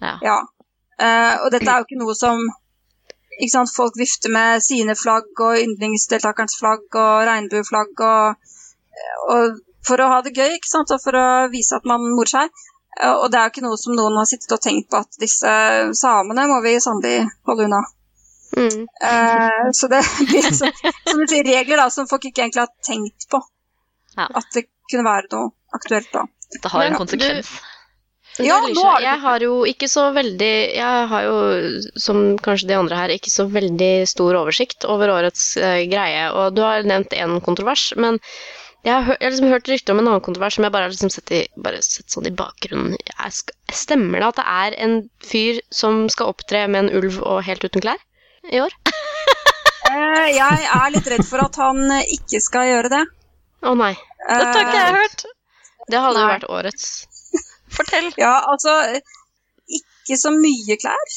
ja. 0.00 0.38
Eh, 1.00 1.34
og 1.42 1.50
dette 1.50 1.66
er 1.66 1.80
jo 1.80 1.88
ikke 1.88 1.98
noe 1.98 2.14
som 2.14 2.38
sant, 3.48 3.72
Folk 3.72 3.96
vifter 3.96 4.32
med 4.34 4.60
sine 4.64 4.96
flagg 4.98 5.30
og 5.40 5.56
yndlingsdeltakerens 5.62 6.58
flagg 6.60 6.98
og 6.98 7.24
regnbueflagg 7.28 8.02
og, 8.04 8.50
og 9.32 9.60
for 9.86 10.02
å 10.02 10.10
ha 10.12 10.18
det 10.24 10.34
gøy, 10.36 10.58
ikke 10.58 10.68
sant, 10.68 10.92
og 10.92 11.00
for 11.00 11.16
å 11.16 11.28
vise 11.52 11.78
at 11.78 11.86
man 11.88 12.04
morer 12.04 12.34
seg. 12.34 12.66
Og 13.06 13.30
det 13.32 13.38
er 13.38 13.46
jo 13.46 13.52
ikke 13.54 13.64
noe 13.64 13.78
som 13.80 13.94
noen 13.96 14.18
har 14.18 14.28
sittet 14.28 14.52
og 14.52 14.60
tenkt 14.60 14.90
på 14.92 14.98
at 15.00 15.16
disse 15.22 15.52
samene 15.96 16.44
må 16.50 16.58
vi 16.64 16.74
sannelig 16.82 17.22
holde 17.48 17.68
unna. 17.68 17.80
Mm. 18.58 18.82
Uh, 18.82 19.70
så 19.72 19.88
det 19.88 20.02
blir 20.18 20.50
så, 20.50 20.68
som 21.06 21.22
du 21.22 21.26
sier, 21.30 21.46
regler 21.46 21.80
da, 21.80 21.86
som 21.94 22.08
folk 22.10 22.26
ikke 22.28 22.44
egentlig 22.44 22.66
har 22.66 22.72
tenkt 22.84 23.28
på. 23.30 23.40
Ja. 24.18 24.26
At 24.26 24.50
det 24.56 24.66
kunne 24.90 25.06
være 25.06 25.30
noe 25.32 25.52
aktuelt 25.76 26.10
da. 26.12 26.26
det 26.50 26.72
har 26.74 26.88
en 26.88 26.98
konsekvens. 26.98 27.52
Men 27.54 27.69
Ja, 28.44 28.58
er 28.64 29.04
jeg 29.04 29.18
har 29.22 29.44
jo 29.44 29.60
ikke 29.68 29.88
så 29.90 30.06
veldig 30.16 30.52
Jeg 30.76 31.08
har 31.10 31.26
jo, 31.26 31.36
som 32.00 32.38
kanskje 32.40 32.70
de 32.70 32.78
andre 32.78 32.98
her, 32.98 33.12
ikke 33.14 33.32
så 33.32 33.46
veldig 33.50 34.06
stor 34.08 34.38
oversikt 34.40 34.86
over 34.88 35.12
årets 35.12 35.52
uh, 35.60 35.82
greie. 35.90 36.24
Og 36.32 36.56
du 36.56 36.62
har 36.64 36.86
nevnt 36.86 37.14
én 37.16 37.36
kontrovers, 37.44 37.90
men 38.00 38.20
jeg 38.86 38.96
har, 38.96 39.16
jeg 39.18 39.26
har 39.26 39.34
liksom 39.34 39.50
hørt 39.52 39.68
rykter 39.68 39.92
om 39.92 40.00
en 40.00 40.08
annen 40.08 40.24
kontrovers 40.24 40.56
som 40.56 40.64
jeg 40.64 40.72
bare 40.72 40.88
har 40.88 40.94
liksom 40.94 41.12
sett, 41.12 41.32
i, 41.36 41.42
bare 41.60 41.82
sett 41.84 42.08
sånn 42.08 42.30
i 42.30 42.32
bakgrunnen. 42.32 42.96
Jeg 42.96 43.34
sk 43.36 43.52
stemmer 43.70 44.22
det 44.22 44.30
at 44.32 44.38
det 44.40 44.46
er 44.50 44.76
en 44.86 44.94
fyr 45.22 45.60
som 45.74 46.06
skal 46.10 46.32
opptre 46.32 46.64
med 46.66 46.86
en 46.86 47.02
ulv 47.02 47.20
og 47.20 47.42
helt 47.46 47.64
uten 47.66 47.84
klær 47.84 48.00
i 48.52 48.62
år? 48.64 48.76
Eh, 49.90 50.26
jeg 50.36 50.66
er 50.70 50.90
litt 50.94 51.08
redd 51.10 51.24
for 51.26 51.42
at 51.42 51.56
han 51.58 51.80
eh, 51.90 52.12
ikke 52.14 52.38
skal 52.44 52.68
gjøre 52.68 52.90
det. 52.92 53.00
Å 53.66 53.72
nei. 53.74 53.88
Dette 54.20 54.52
har 54.52 54.60
ikke 54.60 54.76
jeg 54.76 54.92
hørt! 54.94 55.24
Det 55.90 56.02
hadde 56.04 56.20
jo 56.20 56.28
vært 56.28 56.46
årets. 56.46 56.84
Fortell! 57.80 58.10
Ja, 58.20 58.34
altså 58.52 58.76
Ikke 59.80 60.18
så 60.20 60.32
mye 60.34 60.76
klær, 60.80 61.14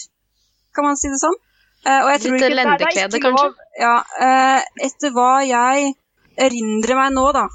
kan 0.76 0.88
man 0.88 1.00
si 1.00 1.12
det 1.12 1.20
sånn. 1.22 1.36
Uh, 1.84 2.08
Litt 2.14 2.28
ikke, 2.30 2.50
lendeklede, 2.54 3.20
kanskje? 3.20 3.50
Ja, 3.82 3.96
Uh, 4.16 4.60
etter 4.88 5.12
hva 5.16 5.42
jeg 5.44 5.90
erindrer 6.40 6.96
meg 6.96 7.16
nå, 7.16 7.26
da, 7.36 7.48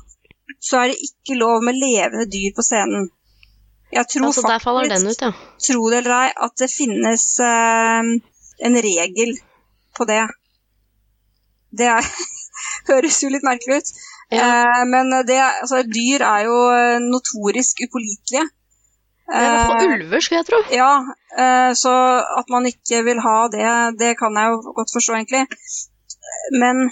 så 0.61 0.83
er 0.83 0.93
det 0.93 0.99
ikke 1.07 1.39
lov 1.41 1.65
med 1.65 1.79
levende 1.79 2.27
dyr 2.31 2.53
på 2.57 2.65
scenen. 2.67 3.09
Jeg 3.95 4.05
tror 4.13 4.27
Altså, 4.29 4.45
der 4.45 4.61
faller 4.61 4.91
den 4.91 5.07
faktisk, 5.07 5.23
ut, 5.23 5.25
ja. 5.25 5.31
tro 5.65 5.87
det 5.89 6.03
eller 6.03 6.17
ei, 6.19 6.33
at 6.45 6.55
det 6.61 6.69
finnes 6.69 7.25
uh, 7.41 8.11
en 8.69 8.79
regel 8.89 9.33
på 9.97 10.05
det. 10.11 10.21
Det 11.79 11.89
er, 11.89 12.13
høres 12.91 13.23
jo 13.25 13.33
litt 13.33 13.47
merkelig 13.47 13.81
ut. 13.81 13.93
Eh, 14.29 14.83
men 14.93 15.11
det, 15.25 15.39
altså, 15.41 15.83
dyr 15.89 16.25
er 16.27 16.45
jo 16.49 16.57
notorisk 17.07 17.81
upålitelige. 17.87 18.45
Er 19.29 19.67
fall 19.69 19.83
Eh, 19.85 19.95
ulver, 19.99 20.21
skulle 20.25 20.39
jeg 20.41 20.47
tro. 20.49 20.59
ja, 20.73 20.93
eh, 21.37 21.73
så 21.77 21.93
at 22.39 22.49
man 22.49 22.65
ikke 22.67 23.03
vil 23.05 23.21
ha 23.21 23.49
det, 23.53 23.99
det 24.01 24.15
kan 24.19 24.33
jeg 24.41 24.55
jo 24.55 24.73
godt 24.77 24.93
forstå, 24.95 25.19
egentlig. 25.19 25.43
Men 26.59 26.89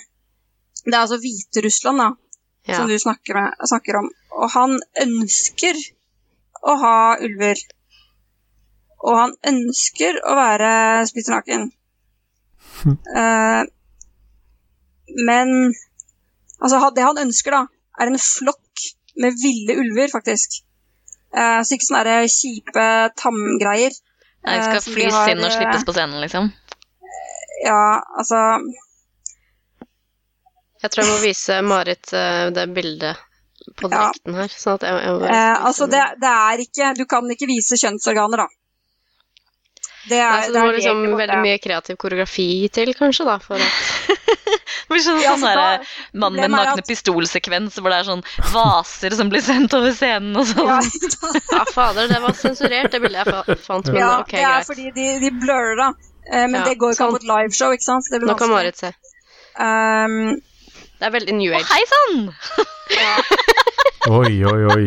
det 0.85 0.95
er 0.95 1.01
altså 1.01 1.19
Hviterussland 1.23 1.99
da, 2.03 2.11
Ja. 2.69 2.77
som 2.77 2.89
du 2.91 2.99
snakker, 2.99 3.35
med, 3.35 3.55
snakker 3.69 3.97
om. 4.03 4.11
Og 4.37 4.51
han 4.53 4.77
ønsker 5.01 5.79
å 6.67 6.77
ha 6.83 7.17
ulver. 7.23 7.57
Og 9.07 9.17
han 9.17 9.33
ønsker 9.47 10.19
å 10.27 10.35
være 10.37 11.07
splitter 11.09 11.37
naken. 11.39 11.73
Eh, 13.17 13.63
men 15.27 15.49
altså, 16.61 16.91
det 16.95 17.03
han 17.07 17.19
ønsker, 17.25 17.55
da, 17.55 17.63
er 18.01 18.11
en 18.11 18.19
flokk 18.21 18.83
med 19.17 19.33
ville 19.41 19.79
ulver, 19.81 20.11
faktisk. 20.13 20.61
Eh, 21.37 21.61
så 21.63 21.77
ikke 21.77 21.87
sånne 21.91 22.17
kjipe 22.33 22.87
tamgreier. 23.21 23.93
Nei, 24.47 24.57
eh, 24.57 24.65
skal 24.65 24.83
som 24.83 24.95
flys 24.97 25.13
har, 25.15 25.31
inn 25.35 25.43
og 25.45 25.51
eh, 25.51 25.57
slippes 25.59 25.85
på 25.89 25.95
scenen, 25.97 26.21
liksom. 26.25 26.51
Ja, 27.65 27.81
altså 28.21 28.41
Jeg 30.83 30.91
tror 30.93 31.03
jeg 31.05 31.13
må 31.13 31.17
vise 31.25 31.57
Marit 31.65 32.13
eh, 32.15 32.51
det 32.57 32.67
bildet 32.77 33.17
på 33.81 33.89
Ja. 33.91 34.07
direkten 34.13 34.37
her. 34.39 34.53
Sånn 34.53 34.77
at 34.79 34.85
jeg, 34.87 35.01
jeg 35.07 35.15
må 35.17 35.23
bare 35.25 35.39
eh, 35.41 35.65
Altså, 35.67 35.89
det, 35.91 36.03
det 36.23 36.33
er 36.33 36.63
ikke 36.63 36.91
Du 36.99 37.05
kan 37.11 37.31
ikke 37.33 37.49
vise 37.51 37.79
kjønnsorganer, 37.81 38.45
da. 38.45 38.49
Det 40.07 40.21
er, 40.23 40.31
Nei, 40.31 40.43
så 40.45 40.53
det 40.53 40.55
det 40.55 40.61
må 40.63 40.69
er 40.69 40.77
liksom 40.77 41.01
veldig 41.19 41.39
mye 41.43 41.59
kreativ 41.59 41.97
koreografi 41.99 42.49
til, 42.71 42.93
kanskje, 42.95 43.25
da, 43.27 43.39
for 43.43 43.59
at 43.59 43.73
Det 44.27 44.91
blir 44.91 45.03
sånn, 45.05 45.21
Ja, 45.23 45.33
sånn 45.35 45.45
derre 45.47 45.87
mann 46.23 46.35
med 46.39 46.51
nakne 46.53 46.81
at- 46.83 46.89
pistolsekvens 46.89 47.79
hvor 47.81 47.91
det 47.93 47.99
er 48.01 48.07
sånn 48.09 48.23
vaser 48.53 49.15
som 49.19 49.31
blir 49.33 49.43
sendt 49.45 49.75
over 49.79 49.95
scenen 49.97 50.37
og 50.41 50.47
sånn. 50.51 50.67
Ja, 50.67 50.81
Ja, 51.53 51.65
fader, 51.75 52.09
det 52.11 52.21
var 52.23 52.35
sensurert, 52.39 52.91
det 52.95 53.01
bildet 53.03 53.27
jeg 53.31 53.59
fant, 53.67 53.87
men 53.93 54.01
ja, 54.03 54.11
ok, 54.21 54.31
greit. 54.35 54.47
er 54.51 54.67
fordi 54.69 54.91
de, 54.97 55.07
de 55.25 55.31
blurrer, 55.41 55.77
da. 55.81 55.89
Eh, 56.27 56.47
men 56.47 56.61
Ja, 56.61 56.65
det 56.71 56.77
går 56.83 56.95
ikke 56.97 57.07
an 57.07 57.15
på 57.17 57.23
et 57.23 57.29
liveshow, 57.33 57.75
ikke 57.77 57.87
sant? 57.87 58.09
Det 58.11 58.21
blir 58.23 58.33
Nå 58.33 58.39
kan. 58.39 58.51
Marit 58.55 58.79
se. 58.83 58.93
Um, 59.59 60.37
Det 60.99 61.07
er 61.07 61.13
veldig 61.13 61.35
new 61.37 61.53
Å, 61.53 61.59
age. 61.61 61.69
hei 61.71 61.85
sann! 61.93 62.31
Oi, 64.07 64.33
oi, 64.47 64.63
oi. 64.71 64.85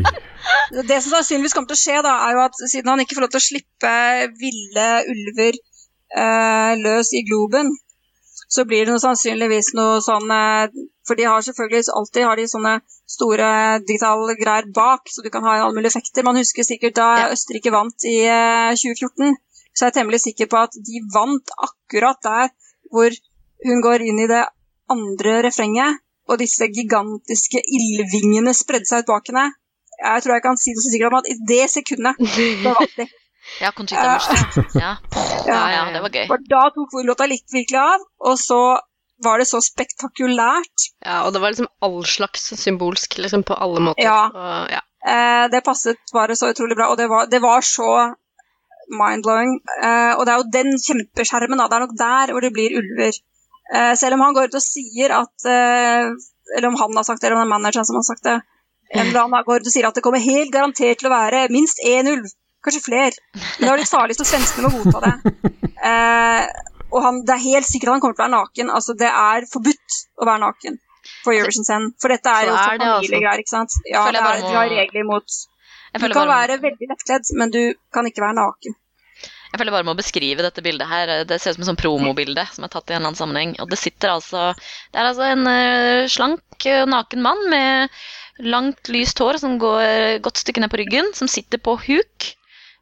det 0.88 0.98
som 1.04 1.12
sannsynligvis 1.14 1.54
kommer 1.56 1.70
til 1.72 1.78
å 1.78 1.82
skje, 1.82 1.98
da, 2.06 2.14
er 2.28 2.38
jo 2.38 2.44
at 2.46 2.56
siden 2.72 2.90
han 2.94 3.02
ikke 3.04 3.18
får 3.18 3.26
lov 3.26 3.34
til 3.34 3.42
å 3.42 3.46
slippe 3.46 3.94
ville 4.40 4.88
ulver 5.12 5.58
eh, 5.60 6.74
løs 6.80 7.12
i 7.20 7.24
globen, 7.28 7.70
så 8.50 8.66
blir 8.66 8.86
det 8.86 8.94
noe 8.94 9.02
sannsynligvis 9.04 9.74
noe 9.78 10.00
sånn 10.02 10.32
eh, 10.34 10.72
For 11.08 11.18
de 11.18 11.28
har 11.30 11.44
selvfølgelig 11.46 11.94
alltid 12.00 12.26
har 12.26 12.40
de 12.40 12.48
sånne 12.50 12.74
store 13.10 13.50
digitale 13.86 14.36
greier 14.38 14.68
bak, 14.74 15.10
så 15.10 15.24
du 15.26 15.30
kan 15.34 15.46
ha 15.46 15.56
alle 15.58 15.74
mulige 15.78 15.94
effekter. 15.94 16.26
Man 16.26 16.38
husker 16.38 16.66
sikkert 16.66 16.98
da 17.00 17.10
Ja. 17.20 17.30
Østerrike 17.34 17.74
vant 17.74 18.06
i 18.10 18.18
eh, 18.26 18.74
2014, 18.78 19.38
så 19.74 19.86
er 19.86 19.90
jeg 19.90 19.98
temmelig 20.00 20.22
sikker 20.26 20.50
på 20.52 20.62
at 20.62 20.78
de 20.90 21.02
vant 21.14 21.54
akkurat 21.58 22.22
der 22.26 22.52
hvor 22.94 23.14
hun 23.66 23.82
går 23.86 24.06
inn 24.10 24.22
i 24.24 24.30
det 24.30 24.44
andre 24.90 25.40
refrenget, 25.46 26.02
og 26.30 26.38
disse 26.42 26.68
gigantiske 26.74 27.62
ildvingene 27.62 28.54
spredde 28.58 28.90
seg 28.90 29.04
ut 29.04 29.10
bak 29.14 29.30
henne. 29.30 29.48
Jeg 30.00 30.24
tror 30.24 30.38
jeg 30.38 30.46
kan 30.46 30.58
si 30.58 30.74
det 30.74 30.84
så 30.84 30.94
sikkert 30.94 31.14
om 31.14 31.20
at 31.20 31.30
i 31.30 31.38
det 31.50 31.66
sekundet 31.74 32.22
så 32.22 32.76
vant 32.78 32.98
de. 32.98 33.08
Ja, 33.62 33.72
Conchita 33.76 34.06
Wurst. 34.14 34.76
Ja. 34.78 34.96
ja, 35.48 35.64
ja, 35.74 35.82
det 35.94 36.04
var 36.06 36.14
gøy. 36.14 36.28
For 36.30 36.46
da 36.52 36.62
tok 36.76 36.96
låta 37.08 37.28
litt 37.30 37.48
virkelig 37.54 37.82
av, 37.82 38.06
og 38.30 38.38
så 38.40 38.62
var 39.24 39.42
det 39.42 39.50
så 39.50 39.60
spektakulært. 39.64 40.86
Ja, 41.04 41.24
og 41.26 41.34
det 41.36 41.42
var 41.44 41.52
liksom 41.52 41.68
all 41.84 42.00
slags 42.08 42.52
symbolsk, 42.62 43.18
liksom, 43.20 43.44
på 43.48 43.58
alle 43.58 43.84
måter. 43.90 44.06
Ja. 44.06 44.22
Og, 44.32 44.72
ja. 44.72 44.84
Eh, 45.00 45.46
det 45.52 45.64
passet 45.66 46.00
bare 46.16 46.36
så 46.40 46.52
utrolig 46.54 46.78
bra, 46.80 46.90
og 46.94 47.00
det 47.00 47.10
var, 47.12 47.28
det 47.32 47.42
var 47.44 47.66
så 47.66 47.90
mind-blowing. 48.90 49.58
Eh, 49.84 50.14
og 50.16 50.26
det 50.26 50.34
er 50.34 50.40
jo 50.40 50.54
den 50.54 50.72
kjempeskjermen, 50.86 51.60
da. 51.60 51.68
Det 51.68 51.78
er 51.78 51.86
nok 51.86 51.98
der 52.00 52.34
hvor 52.34 52.46
det 52.46 52.54
blir 52.56 52.78
ulver. 52.80 53.20
Eh, 53.76 53.94
selv 54.00 54.18
om 54.18 54.26
han 54.26 54.38
går 54.38 54.50
ut 54.50 54.58
og 54.58 54.66
sier 54.66 55.12
at 55.14 55.46
eh, 55.46 56.08
Eller 56.58 56.72
om 56.72 56.78
han 56.80 56.96
har 56.98 57.06
sagt 57.06 57.22
det, 57.22 57.28
eller 57.28 57.38
om 57.38 57.44
det 57.44 57.46
er 57.46 57.58
manageren 57.60 57.86
som 57.86 58.00
har 58.00 58.06
sagt 58.08 58.26
det. 58.26 58.40
En 58.90 59.04
eller 59.06 59.22
annen 59.22 59.44
går 59.46 59.62
ut 59.62 59.68
og 59.70 59.74
sier 59.74 59.86
at 59.86 59.94
det 59.94 60.02
kommer 60.02 60.24
helt 60.24 60.50
garantert 60.50 60.98
til 60.98 61.10
å 61.10 61.14
være 61.14 61.44
minst 61.54 61.78
én 61.86 62.10
ulv. 62.10 62.32
Kanskje 62.66 62.82
flere. 62.84 63.16
Men 63.36 63.64
det 63.64 63.70
var 63.72 63.80
litt 63.80 63.92
farlig, 63.92 64.18
så 64.20 64.28
svenskene 64.28 64.72
må 64.72 64.84
godta 64.84 65.06
det. 65.08 65.36
Eh, 65.80 66.46
og 66.92 67.04
han, 67.06 67.22
det 67.24 67.36
er 67.36 67.44
helt 67.46 67.68
sikkert 67.70 67.94
han 67.94 68.02
kommer 68.04 68.18
til 68.18 68.24
å 68.24 68.26
være 68.26 68.36
naken. 68.36 68.72
Altså, 68.76 68.96
det 69.00 69.08
er 69.08 69.46
forbudt 69.48 70.00
å 70.20 70.28
være 70.28 70.42
naken 70.44 70.76
for 71.24 71.36
Eurovision 71.36 71.68
Send. 71.68 71.96
For 72.02 72.12
dette 72.12 72.34
er 72.34 72.50
jo 72.50 72.52
for 72.52 72.60
altså. 72.60 72.84
familiegreier, 72.84 73.44
ikke 73.44 73.54
sant. 73.54 73.80
Ja, 73.88 74.04
det 74.12 74.20
er, 74.22 74.44
de 74.44 74.54
har 74.58 74.70
regler 74.74 75.08
mot 75.08 75.40
Du 75.96 76.06
kan 76.12 76.30
være 76.30 76.60
veldig 76.62 76.92
lettkledd, 76.92 77.34
men 77.40 77.54
du 77.54 77.62
kan 77.96 78.10
ikke 78.10 78.26
være 78.26 78.38
naken. 78.42 78.76
jeg 79.52 79.62
føler 79.62 79.76
bare 79.78 79.88
med 79.88 79.96
å 79.96 80.00
beskrive 80.02 80.46
dette 80.46 80.66
bildet 80.66 80.90
her. 80.90 81.14
Det 81.30 81.40
ser 81.40 81.54
ut 81.54 81.60
som 81.60 81.66
et 81.66 81.72
sånn 81.72 81.80
promobilde 81.80 82.46
som 82.52 82.66
er 82.66 82.74
tatt 82.74 82.90
i 82.90 82.96
en 82.96 83.00
eller 83.00 83.14
annen 83.14 83.22
sammenheng. 83.22 83.54
Og 83.64 83.70
det 83.72 83.80
sitter 83.82 84.16
altså 84.18 84.50
Det 84.58 85.00
er 85.00 85.12
altså 85.12 85.30
en 85.30 85.46
uh, 85.48 86.10
slank, 86.12 86.44
uh, 86.66 86.84
naken 86.90 87.24
mann 87.26 87.46
med 87.54 88.02
langt, 88.50 88.92
lyst 88.92 89.20
hår 89.20 89.40
som 89.40 89.58
går 89.62 90.20
godt 90.24 90.44
stykke 90.44 90.64
ned 90.64 90.72
på 90.72 90.80
ryggen, 90.80 91.14
som 91.16 91.28
sitter 91.32 91.60
på 91.62 91.76
huk 91.88 92.30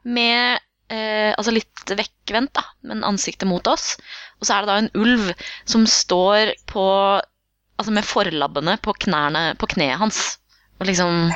med 0.08 0.60
eh, 0.94 1.34
Altså 1.36 1.54
litt 1.56 1.92
vekkvendt, 1.92 2.54
da, 2.58 2.64
men 2.88 3.06
ansiktet 3.08 3.48
mot 3.50 3.68
oss. 3.68 3.96
Og 4.40 4.48
så 4.48 4.58
er 4.58 4.64
det 4.64 4.72
da 4.72 4.78
en 4.82 4.94
ulv 4.98 5.34
som 5.66 5.88
står 5.90 6.56
på 6.72 6.86
Altså 7.78 7.94
med 7.94 8.08
forlabbene 8.10 8.74
på 8.82 8.96
knærne 9.06 9.52
på 9.62 9.70
kneet 9.76 10.00
hans. 10.02 10.40
Og 10.80 10.88
liksom 10.90 11.28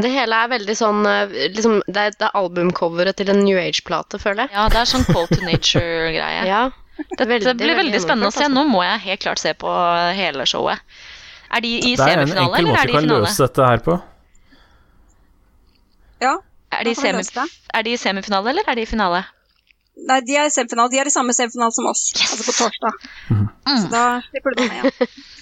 Det 0.00 0.10
hele 0.12 0.36
er 0.44 0.52
veldig 0.52 0.76
sånn 0.78 1.02
eh, 1.08 1.32
liksom, 1.56 1.80
det, 1.88 2.04
er, 2.04 2.14
det 2.18 2.28
er 2.28 2.36
albumcoveret 2.38 3.18
til 3.18 3.32
en 3.32 3.42
New 3.42 3.58
Age-plate, 3.58 4.20
føler 4.22 4.46
jeg. 4.46 4.54
Ja, 4.54 4.68
det 4.70 4.78
er 4.82 4.92
sånn 4.92 5.08
Call 5.10 5.26
to 5.32 5.40
Nature-greie. 5.46 6.44
Ja. 6.50 6.68
Dette 7.00 7.24
Veldig, 7.24 7.54
blir 7.56 7.70
veldig 7.72 7.76
veldig 7.78 7.98
spennende 8.02 8.28
å 8.28 8.34
se. 8.34 8.44
Nå 8.52 8.66
må 8.68 8.82
jeg 8.84 9.00
helt 9.06 9.22
klart 9.22 9.40
se 9.40 9.54
på 9.56 9.70
hele 10.12 10.44
showet. 10.48 10.82
Er 11.50 11.64
de 11.64 11.70
i 11.78 11.94
Det 11.96 12.04
er 12.04 12.20
en 12.22 12.28
semifinale, 12.28 12.44
enkel 12.44 12.58
eller 12.60 12.70
måte 12.70 12.82
er 12.82 12.86
du 12.86 12.92
de 12.92 12.92
i 12.92 13.00
kan 13.00 13.08
løse 13.24 13.46
dette 13.46 13.68
her 13.70 13.84
på. 13.86 13.96
Ja. 16.20 16.34
Er 16.70 16.86
de, 16.86 16.94
er 17.74 17.82
de 17.84 17.92
i 17.92 17.98
semifinale, 17.98 18.52
eller 18.52 18.68
er 18.70 18.78
de 18.78 18.86
i 18.86 18.88
finale? 18.88 19.24
Nei, 20.06 20.20
de 20.24 20.38
er 20.38 20.48
i 20.48 20.54
semifinale. 20.54 20.92
De 20.92 21.00
er 21.02 21.10
i 21.10 21.12
samme 21.12 21.34
semifinale 21.36 21.74
som 21.74 21.88
oss, 21.90 22.06
altså 22.14 22.46
på 22.46 22.56
torsdag. 22.56 23.04
Så 23.66 23.90
da 23.92 24.06
slipper 24.30 24.56
du 24.56 24.64
med, 24.64 24.80
igjen. 24.80 25.20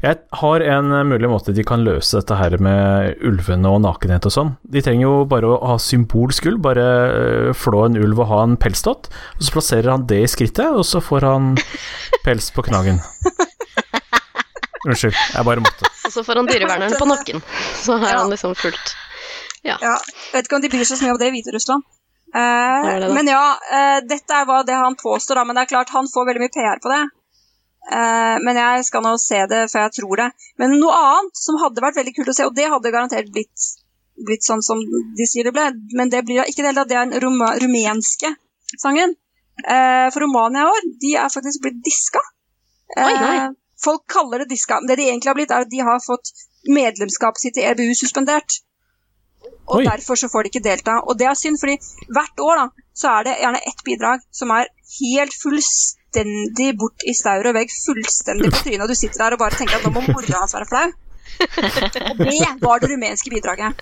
Jeg 0.00 0.16
har 0.40 0.62
en 0.64 0.92
eh, 0.96 1.04
mulig 1.04 1.28
måte 1.28 1.52
de 1.52 1.64
kan 1.68 1.82
løse 1.84 2.16
dette 2.16 2.36
her 2.38 2.54
med 2.64 3.20
ulvene 3.28 3.68
og 3.68 3.82
nakenhet 3.84 4.24
og 4.26 4.32
sånn. 4.32 4.54
De 4.64 4.80
trenger 4.84 5.04
jo 5.04 5.26
bare 5.28 5.50
å 5.50 5.58
ha 5.72 5.76
symbolsk 5.82 6.48
ulv, 6.48 6.62
bare 6.64 6.86
øh, 7.10 7.50
flå 7.52 7.84
en 7.84 7.98
ulv 8.00 8.22
og 8.24 8.30
ha 8.30 8.40
en 8.46 8.56
pelsdott, 8.60 9.10
og 9.36 9.44
så 9.44 9.54
plasserer 9.58 9.92
han 9.92 10.06
det 10.10 10.22
i 10.24 10.30
skrittet, 10.32 10.72
og 10.72 10.86
så 10.88 11.02
får 11.04 11.28
han 11.28 11.52
pels 12.24 12.48
på 12.56 12.64
knaggen. 12.70 13.02
Unnskyld, 14.88 15.12
jeg 15.12 15.44
bare 15.44 15.60
måtte. 15.60 15.92
Og 16.08 16.16
så 16.16 16.24
får 16.24 16.40
han 16.40 16.48
dyreverneren 16.48 16.96
på 16.96 17.10
nakken. 17.10 17.44
Så 17.76 18.00
har 18.00 18.16
han 18.22 18.32
liksom 18.32 18.56
fulgt 18.56 18.96
Ja, 19.66 19.76
jeg 19.80 20.34
vet 20.34 20.48
ikke 20.48 20.58
om 20.58 20.64
de 20.64 20.70
bryr 20.72 20.86
seg 20.88 20.98
så 20.98 21.06
mye 21.06 21.14
om 21.14 21.20
det 21.20 21.30
i 21.30 21.34
Hviterussland. 21.36 21.86
Eh, 22.30 22.90
det 23.02 23.08
men 23.12 23.28
ja, 23.28 23.44
eh, 23.76 23.98
dette 24.06 24.36
er 24.36 24.46
hva 24.48 24.60
det 24.66 24.76
han 24.78 24.96
påstår, 24.98 25.40
da. 25.40 25.44
Men 25.44 25.58
det 25.58 25.66
er 25.66 25.72
klart, 25.74 25.92
han 25.94 26.08
får 26.08 26.28
veldig 26.28 26.44
mye 26.44 26.54
PR 26.54 26.82
på 26.82 26.92
det. 26.92 27.02
Eh, 27.90 28.36
men 28.44 28.60
jeg 28.60 28.84
skal 28.86 29.04
nå 29.04 29.14
se 29.20 29.40
det 29.50 29.64
før 29.72 29.86
jeg 29.86 29.96
tror 29.98 30.22
det. 30.22 30.28
Men 30.60 30.76
noe 30.78 30.96
annet 30.96 31.44
som 31.44 31.58
hadde 31.62 31.84
vært 31.84 31.98
veldig 32.00 32.14
kult 32.18 32.32
å 32.32 32.36
se, 32.36 32.48
og 32.48 32.56
det 32.56 32.68
hadde 32.72 32.92
garantert 32.94 33.32
blitt, 33.34 33.70
blitt 34.28 34.46
sånn 34.46 34.62
som 34.64 34.82
de 35.16 35.26
sier 35.28 35.48
det 35.48 35.54
ble, 35.56 35.70
men 35.98 36.12
det 36.12 36.22
blir 36.28 36.44
ikke 36.44 36.62
det 36.62 36.70
hele 36.70 36.82
tatt, 36.82 36.92
det 36.92 37.00
er 37.00 37.08
den 37.08 37.24
rum 37.24 37.40
rumenske 37.64 38.34
sangen. 38.78 39.16
Eh, 39.64 40.06
for 40.12 40.24
Romania 40.24 40.64
i 40.64 40.70
år, 40.70 40.86
de 41.02 41.16
er 41.20 41.32
faktisk 41.32 41.64
blitt 41.64 41.82
diska. 41.84 42.22
Oi, 42.96 43.10
oi. 43.10 43.34
Eh, 43.36 43.50
folk 43.82 44.06
kaller 44.12 44.44
det 44.44 44.52
diska, 44.54 44.80
men 44.80 44.92
det 44.92 45.00
de 45.00 45.08
egentlig 45.08 45.32
har 45.32 45.38
blitt, 45.38 45.52
er 45.54 45.66
at 45.66 45.72
de 45.72 45.82
har 45.84 46.00
fått 46.04 46.32
medlemskapet 46.68 47.42
sitt 47.42 47.58
i 47.60 47.66
EBU 47.68 47.94
suspendert. 47.96 48.60
Og 49.70 49.80
Oi. 49.80 49.86
derfor 49.86 50.18
så 50.18 50.28
får 50.32 50.42
de 50.42 50.50
ikke 50.52 50.64
delta. 50.66 50.98
Og 51.06 51.18
det 51.18 51.28
er 51.30 51.38
synd, 51.38 51.58
fordi 51.62 51.78
hvert 52.10 52.42
år 52.42 52.60
da, 52.60 52.66
så 53.00 53.14
er 53.16 53.28
det 53.28 53.36
gjerne 53.40 53.62
ett 53.70 53.84
bidrag 53.86 54.24
som 54.34 54.50
er 54.56 54.70
helt 54.98 55.36
fullstendig 55.42 56.72
bort 56.80 57.06
i 57.06 57.14
staur 57.14 57.46
og 57.50 57.56
vegg, 57.56 57.70
fullstendig 57.86 58.50
på 58.50 58.64
trynet, 58.64 58.84
og 58.84 58.90
du 58.90 58.98
sitter 58.98 59.22
der 59.22 59.36
og 59.36 59.42
bare 59.44 59.58
tenker 59.60 59.78
at 59.78 59.86
nå 59.86 59.94
må 59.94 60.02
mora 60.08 60.42
hans 60.42 60.56
være 60.58 60.70
flau. 60.72 60.90
Og 62.10 62.18
det 62.18 62.48
var 62.60 62.80
det 62.82 62.88
rumenske 62.90 63.30
bidraget. 63.30 63.78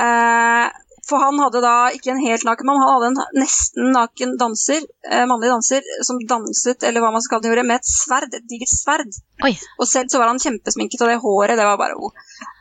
Eh, 0.00 0.66
for 1.08 1.22
han 1.22 1.38
hadde 1.40 1.60
da 1.64 1.74
ikke 1.96 2.10
en 2.12 2.20
helt 2.20 2.44
naken 2.44 2.68
mann, 2.68 2.80
han 2.82 2.92
hadde 2.92 3.08
en 3.12 3.40
nesten 3.40 3.90
naken 3.94 4.34
danser, 4.40 4.84
eh, 5.08 5.24
mannlig 5.30 5.50
danser, 5.52 5.86
som 6.04 6.20
danset, 6.30 6.84
eller 6.84 7.04
hva 7.04 7.12
man 7.14 7.24
skal 7.24 7.40
gjøre, 7.44 7.64
med 7.66 7.80
et 7.80 7.88
sverd, 7.88 8.28
et 8.36 8.44
digert 8.50 8.72
sverd. 8.72 9.16
Oi. 9.46 9.54
Og 9.80 9.88
selv 9.88 10.12
så 10.12 10.20
var 10.20 10.32
han 10.32 10.42
kjempesminket, 10.42 11.00
og 11.00 11.10
det 11.10 11.16
håret, 11.24 11.56
det 11.56 11.66
var 11.68 11.80
bare 11.80 11.96
oh. 11.96 12.12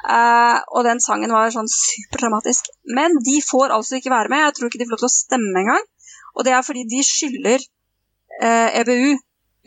Eh, 0.07 0.57
og 0.71 0.87
den 0.87 1.01
sangen 1.03 1.33
var 1.35 1.51
sånn 1.51 1.67
superdramatisk. 1.67 2.71
Men 2.95 3.19
de 3.25 3.41
får 3.43 3.75
altså 3.75 3.99
ikke 3.99 4.13
være 4.13 4.31
med, 4.31 4.45
jeg 4.45 4.57
tror 4.57 4.71
ikke 4.71 4.79
de 4.79 4.87
får 4.87 4.95
lov 4.95 5.03
til 5.03 5.11
å 5.11 5.17
stemme 5.17 5.63
engang. 5.65 5.85
Og 6.37 6.47
det 6.47 6.55
er 6.55 6.63
fordi 6.63 6.85
de 6.87 7.03
skylder 7.03 7.59
eh, 8.39 8.79
EBU 8.79 9.17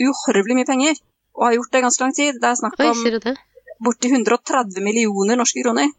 uhorvelig 0.01 0.57
mye 0.57 0.69
penger, 0.69 0.99
og 1.37 1.49
har 1.51 1.57
gjort 1.59 1.73
det 1.77 1.85
ganske 1.85 2.07
lang 2.07 2.17
tid. 2.17 2.41
Det 2.41 2.49
er 2.49 2.61
snakk 2.63 2.81
om 2.81 3.37
borti 3.81 4.11
130 4.13 4.85
millioner 4.85 5.41
norske 5.41 5.63
kroner. 5.65 5.93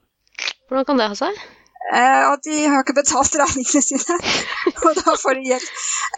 Hvordan 0.69 0.87
kan 0.87 1.01
det 1.01 1.09
ha 1.11 1.17
seg? 1.17 1.41
Eh, 1.89 2.23
at 2.31 2.43
de 2.45 2.57
har 2.69 2.83
ikke 2.83 2.93
betalt 2.99 3.33
regningene 3.41 3.81
sine, 3.83 4.17
og 4.85 4.99
da 4.99 5.15
får 5.17 5.39
de 5.39 5.47
hjelp. 5.49 5.69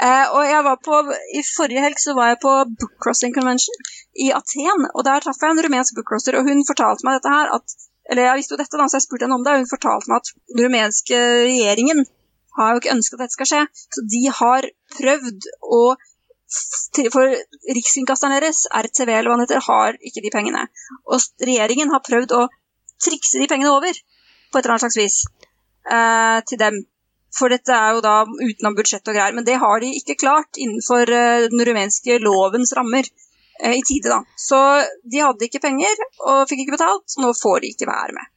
Eh, 0.05 0.33
og 0.35 0.43
jeg 0.45 0.65
var 0.67 0.81
på, 0.83 0.97
I 1.39 1.43
forrige 1.47 1.83
helg 1.85 2.01
så 2.03 2.15
var 2.17 2.33
jeg 2.33 2.41
på 2.43 2.51
Bookcrossing 2.81 3.33
Convention 3.33 3.87
i 4.25 4.27
Aten, 4.35 4.89
og 4.91 5.05
der 5.07 5.23
traff 5.23 5.39
jeg 5.41 5.55
en 5.55 5.63
rumensk 5.65 5.95
bookcrosser, 5.97 6.35
og 6.37 6.49
hun 6.49 6.65
fortalte 6.67 7.07
meg 7.07 7.17
dette 7.17 7.31
her, 7.31 7.53
at, 7.55 7.77
eller 8.11 8.27
jeg 8.27 8.41
visste 8.41 8.53
jo 8.53 8.59
dette 8.59 8.81
da, 8.81 8.89
så 8.91 8.99
jeg 8.99 9.05
spurte 9.07 9.25
henne 9.25 9.37
om 9.39 9.45
det, 9.45 9.53
og 9.55 9.63
hun 9.63 9.71
fortalte 9.71 10.11
meg 10.11 10.19
at 10.19 10.33
den 10.51 10.65
rumenske 10.67 11.21
regjeringen 11.47 12.03
har 12.59 12.73
jo 12.73 12.81
ikke 12.83 12.93
ønsket 12.93 13.15
at 13.15 13.23
dette 13.23 13.37
skal 13.37 13.49
skje, 13.49 13.61
så 13.95 14.03
de 14.13 14.23
har 14.41 14.67
prøvd 14.97 15.47
å 15.79 15.83
for 17.09 17.31
riksinnkasteren 17.73 18.35
deres, 18.35 18.67
RTV 18.69 19.09
eller 19.09 19.31
hva 19.31 19.39
den 19.39 19.47
heter, 19.47 19.63
har 19.65 19.95
ikke 20.05 20.21
de 20.21 20.29
pengene. 20.35 20.67
Og 21.09 21.23
regjeringen 21.41 21.89
har 21.89 22.03
prøvd 22.05 22.35
å 22.37 22.43
trikse 23.01 23.41
de 23.41 23.47
pengene 23.49 23.71
over 23.73 23.89
på 23.89 24.59
et 24.59 24.61
eller 24.61 24.75
annet 24.75 24.85
slags 24.85 24.99
vis 24.99 25.17
eh, 25.91 26.39
til 26.49 26.59
dem. 26.61 26.81
For 27.33 27.49
dette 27.49 27.73
er 27.73 27.95
jo 27.95 28.03
da 28.05 28.17
utenom 28.27 28.75
budsjett 28.77 29.07
og 29.09 29.15
greier, 29.15 29.33
men 29.33 29.45
det 29.47 29.57
har 29.61 29.81
de 29.81 29.89
ikke 29.97 30.19
klart 30.21 30.59
innenfor 30.61 31.09
eh, 31.09 31.47
den 31.49 31.63
rumenske 31.65 32.19
lovens 32.21 32.75
rammer 32.77 33.07
eh, 33.09 33.73
i 33.79 33.81
tide, 33.81 34.11
da. 34.11 34.21
Så 34.37 34.59
de 35.09 35.23
hadde 35.23 35.47
ikke 35.47 35.63
penger 35.63 36.05
og 36.27 36.45
fikk 36.49 36.65
ikke 36.65 36.77
betalt, 36.77 37.07
så 37.09 37.23
nå 37.23 37.33
får 37.39 37.63
de 37.63 37.73
ikke 37.73 37.89
være 37.89 38.17
med. 38.19 38.29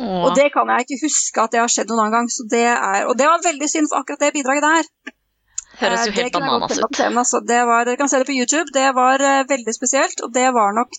Åh. 0.00 0.20
Og 0.26 0.36
det 0.36 0.50
kan 0.52 0.68
jeg 0.72 0.84
ikke 0.84 1.02
huske 1.06 1.42
at 1.42 1.52
det 1.52 1.60
har 1.60 1.72
skjedd 1.72 1.90
noen 1.92 2.06
annen 2.06 2.16
gang, 2.18 2.30
så 2.32 2.46
det 2.50 2.66
er, 2.72 3.04
og 3.08 3.16
det 3.20 3.28
var 3.28 3.44
veldig 3.44 3.68
synd 3.70 3.90
for 3.90 4.00
akkurat 4.02 4.26
det 4.26 4.34
bidraget 4.36 4.64
der. 4.64 5.14
Høres 5.80 6.04
Eh, 6.04 6.06
jo 6.06 6.16
helt 6.18 6.34
kunne 6.34 6.52
bananas 6.52 6.78
ut. 6.78 7.00
å 7.00 7.08
Altså, 7.22 7.40
det 7.48 7.62
var, 7.68 7.88
dere 7.88 8.00
kan 8.00 8.10
se 8.10 8.20
det 8.20 8.28
på 8.28 8.36
YouTube. 8.36 8.70
Det 8.74 8.86
var 8.96 9.24
uh, 9.24 9.42
veldig 9.50 9.74
spesielt, 9.74 10.20
og 10.22 10.32
det 10.36 10.46
var 10.54 10.76
nok 10.76 10.94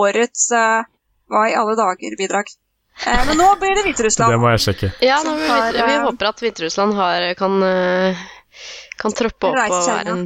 årets 0.00 0.50
uh, 0.54 0.86
Hva 1.26 1.48
i 1.50 1.56
alle 1.58 1.74
dager-bidrag. 1.74 2.52
Eh, 3.04 3.26
men 3.28 3.36
nå 3.36 3.46
blir 3.60 3.76
det 3.76 3.92
Det 4.16 4.38
må 4.40 4.50
jeg 4.54 4.62
sjekke. 4.64 4.88
Ja, 5.04 5.18
nå, 5.24 5.34
vi, 5.36 5.48
har, 5.50 5.72
vi 5.76 5.94
eh, 5.96 6.04
håper 6.06 6.30
at 6.30 6.40
Hviterussland 6.40 6.96
har, 6.96 7.26
kan, 7.38 7.58
eh, 7.62 8.22
kan 8.96 9.12
troppe 9.12 9.50
opp 9.50 9.58
og 9.58 9.74
være 9.76 10.14
en, 10.14 10.22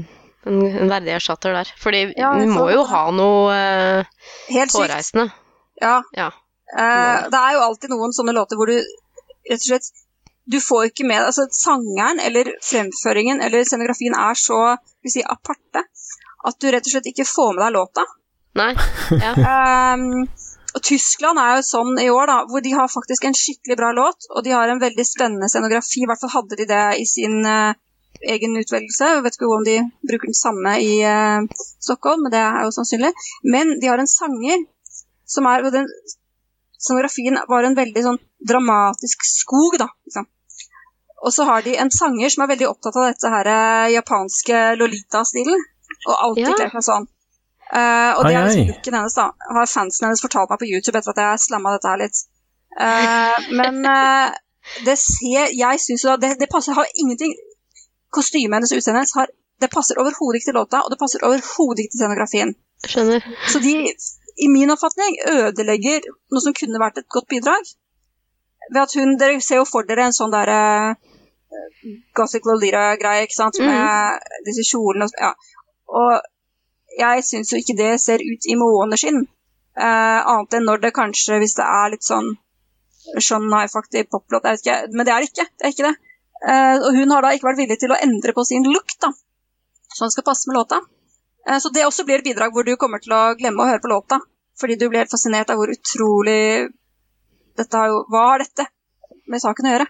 en, 0.47 0.61
en 0.85 0.93
verdig 0.93 1.17
erstatter 1.17 1.57
der. 1.57 1.73
Fordi 1.83 2.05
Ja, 2.17 2.31
vi 2.39 2.47
må 2.51 2.69
jo 2.71 2.85
ha 2.93 3.03
noe 3.15 3.57
eh, 3.57 4.13
Helt 4.55 4.71
sykt. 4.71 4.79
hårreisende. 4.85 5.27
Ja. 5.83 5.97
Ja. 6.15 6.29
Eh, 6.71 7.27
det 7.33 7.41
er 7.43 7.57
jo 7.59 7.65
alltid 7.67 7.91
noen 7.91 8.15
sånne 8.15 8.37
låter 8.37 8.61
hvor 8.61 8.71
du 8.71 8.79
rett 8.79 9.59
og 9.59 9.67
slett 9.67 9.91
Du 10.51 10.59
får 10.63 10.91
ikke 10.91 11.07
med 11.07 11.25
altså 11.25 11.49
Sangeren 11.55 12.21
eller 12.23 12.53
fremføringen 12.63 13.43
eller 13.43 13.67
scenografien 13.67 14.15
er 14.15 14.39
så 14.39 14.77
vi 15.03 15.11
si, 15.11 15.23
aparte 15.27 15.83
at 16.47 16.57
du 16.63 16.71
rett 16.73 16.87
og 16.87 16.95
slett 16.95 17.11
ikke 17.11 17.27
får 17.29 17.53
med 17.57 17.65
deg 17.67 17.75
låta. 17.77 18.07
Nei? 18.59 18.71
Ja. 19.21 19.35
Ehm, 19.51 20.25
og 20.75 20.83
Tyskland 20.87 21.41
er 21.43 21.59
jo 21.59 21.67
sånn 21.67 21.99
i 21.99 22.09
år, 22.13 22.31
da, 22.31 22.39
hvor 22.51 22.63
de 22.63 22.73
har 22.77 22.91
faktisk 22.91 23.25
en 23.27 23.37
skikkelig 23.37 23.77
bra 23.81 23.91
låt, 23.97 24.29
og 24.31 24.45
de 24.47 24.55
har 24.55 24.71
en 24.71 24.83
veldig 24.83 25.07
spennende 25.07 25.49
scenografi. 25.51 26.05
I 26.05 26.09
hvert 26.11 26.21
fall 26.23 26.35
hadde 26.37 26.59
de 26.61 26.67
det 26.71 26.85
i 27.03 27.07
sin 27.11 27.41
uh, 27.43 27.73
egen 28.35 28.55
utvelgelse. 28.61 29.09
Jeg 29.17 29.25
vet 29.25 29.39
ikke 29.39 29.51
om 29.51 29.67
de 29.67 29.77
bruker 30.07 30.31
den 30.31 30.39
samme 30.39 30.77
i 30.85 31.01
uh, 31.03 31.67
Stockholm, 31.83 32.23
men 32.27 32.35
det 32.35 32.43
er 32.45 32.63
jo 32.69 32.75
sannsynlig. 32.77 33.11
Men 33.51 33.77
de 33.83 33.91
har 33.91 34.03
en 34.03 34.11
sanger 34.11 34.63
som 35.31 35.47
er 35.51 35.67
og 35.67 35.75
den 35.75 35.91
Scenografien 36.81 37.37
var 37.45 37.67
en 37.67 37.75
veldig 37.77 38.03
sånn 38.07 38.19
dramatisk 38.49 39.25
skog, 39.29 39.75
da. 39.83 39.91
Liksom. 40.09 40.25
Og 41.21 41.35
så 41.37 41.45
har 41.45 41.65
de 41.67 41.75
en 41.77 41.91
sanger 41.93 42.33
som 42.33 42.45
er 42.45 42.55
veldig 42.55 42.69
opptatt 42.71 42.97
av 42.97 43.11
dette 43.11 43.33
her 43.35 43.51
eh, 43.53 43.89
japanske 43.99 44.61
Lolita-stilen, 44.81 45.61
og 46.07 46.15
alltid 46.15 46.47
Ja. 46.47 46.55
kler 46.57 46.73
seg 46.79 46.87
sånn. 46.87 47.09
Eh, 47.71 48.13
og 48.19 48.25
det 48.27 48.35
er 48.35 48.47
liksom 48.49 48.71
booken 48.73 48.97
hennes, 48.99 49.15
da. 49.15 49.27
Har 49.57 49.69
fansen 49.71 50.07
hennes 50.07 50.23
fortalt 50.25 50.51
meg 50.51 50.61
på 50.63 50.69
YouTube 50.71 50.99
etter 50.99 51.13
at 51.13 51.21
jeg 51.23 51.43
slamma 51.47 51.75
dette 51.77 51.91
her 51.93 52.01
litt. 52.03 52.23
Uh, 52.71 53.51
men 53.59 53.83
uh, 53.83 54.31
det 54.87 54.95
ser 55.03 55.51
Jeg 55.59 55.81
syns 55.83 56.05
jo 56.05 56.13
da 56.13 56.21
det, 56.23 56.29
det 56.39 56.47
passer 56.53 56.77
Har 56.77 56.87
ingenting 57.03 57.33
Kostymet 58.15 58.55
hennes 58.55 58.71
og 58.71 58.79
utseendet 58.79 59.01
hennes 59.01 59.15
har 59.19 59.33
Det 59.59 59.69
passer 59.75 59.99
overhodet 59.99 60.39
ikke 60.39 60.53
til 60.53 60.59
låta, 60.61 60.83
og 60.85 60.93
det 60.93 60.99
passer 61.01 61.25
overhodet 61.27 61.83
ikke 61.83 61.93
til 61.93 62.01
scenografien. 62.01 62.55
Skjønner. 62.87 63.27
Så 63.53 63.61
de, 63.61 63.75
i 64.41 64.49
min 64.49 64.73
oppfatning, 64.73 65.19
ødelegger 65.29 66.07
noe 66.33 66.41
som 66.41 66.57
kunne 66.57 66.81
vært 66.81 67.03
et 67.03 67.09
godt 67.13 67.29
bidrag. 67.29 67.69
Ved 68.73 68.81
at 68.81 68.95
hun 68.97 69.19
Dere 69.21 69.43
ser 69.45 69.61
jo 69.61 69.67
for 69.69 69.85
dere 69.85 70.07
en 70.09 70.17
sånn 70.17 70.33
derre 70.33 70.63
uh, 70.95 71.93
Gothic 72.17 72.49
Lolita-greie, 72.49 73.27
ikke 73.27 73.37
sant, 73.37 73.61
med 73.61 74.25
disse 74.49 74.65
kjolene 74.71 75.11
og 75.11 75.21
Ja. 75.27 75.35
Og 76.01 76.15
jeg 76.99 77.25
syns 77.27 77.53
jo 77.53 77.59
ikke 77.61 77.77
det 77.79 77.93
ser 78.03 78.23
ut 78.25 78.47
i 78.51 78.57
måneskinn. 78.59 79.23
Eh, 79.81 80.21
annet 80.35 80.57
enn 80.59 80.67
når 80.67 80.83
det 80.85 80.95
kanskje, 80.97 81.39
hvis 81.43 81.55
det 81.59 81.67
er 81.67 81.93
litt 81.95 82.07
sånn 82.07 82.33
Sean 83.19 83.47
Knife-aktig 83.49 84.09
poplåt, 84.11 84.45
jeg 84.45 84.59
vet 84.59 84.65
ikke. 84.65 84.79
Men 84.95 85.07
det 85.07 85.13
er 85.15 85.25
det 85.25 85.31
ikke. 85.31 85.47
Det 85.57 85.67
er 85.67 85.75
ikke 85.75 85.89
det. 85.89 85.95
Eh, 86.41 86.77
og 86.81 86.97
hun 86.97 87.15
har 87.15 87.25
da 87.25 87.31
ikke 87.37 87.49
vært 87.51 87.61
villig 87.63 87.79
til 87.81 87.93
å 87.95 88.01
endre 88.01 88.35
på 88.37 88.45
sin 88.49 88.67
look, 88.69 88.93
da. 89.03 89.13
Så 89.91 90.05
den 90.07 90.13
skal 90.15 90.27
passe 90.27 90.51
med 90.51 90.59
låta. 90.59 90.81
Eh, 91.47 91.59
Så 91.59 91.73
det 91.75 91.87
også 91.87 92.05
blir 92.09 92.21
et 92.21 92.29
bidrag 92.29 92.53
hvor 92.53 92.67
du 92.67 92.77
kommer 92.77 93.03
til 93.03 93.15
å 93.17 93.23
glemme 93.39 93.65
å 93.65 93.71
høre 93.71 93.83
på 93.83 93.93
låta. 93.93 94.21
Fordi 94.61 94.77
du 94.77 94.89
blir 94.89 95.05
helt 95.05 95.15
fascinert 95.15 95.51
av 95.51 95.57
hvor 95.57 95.73
utrolig 95.73 96.69
dette 97.57 97.77
har 97.77 97.89
jo, 97.89 98.05
Hva 98.13 98.27
har 98.33 98.45
dette 98.45 98.67
med 99.31 99.41
saken 99.41 99.67
å 99.67 99.73
gjøre? 99.75 99.87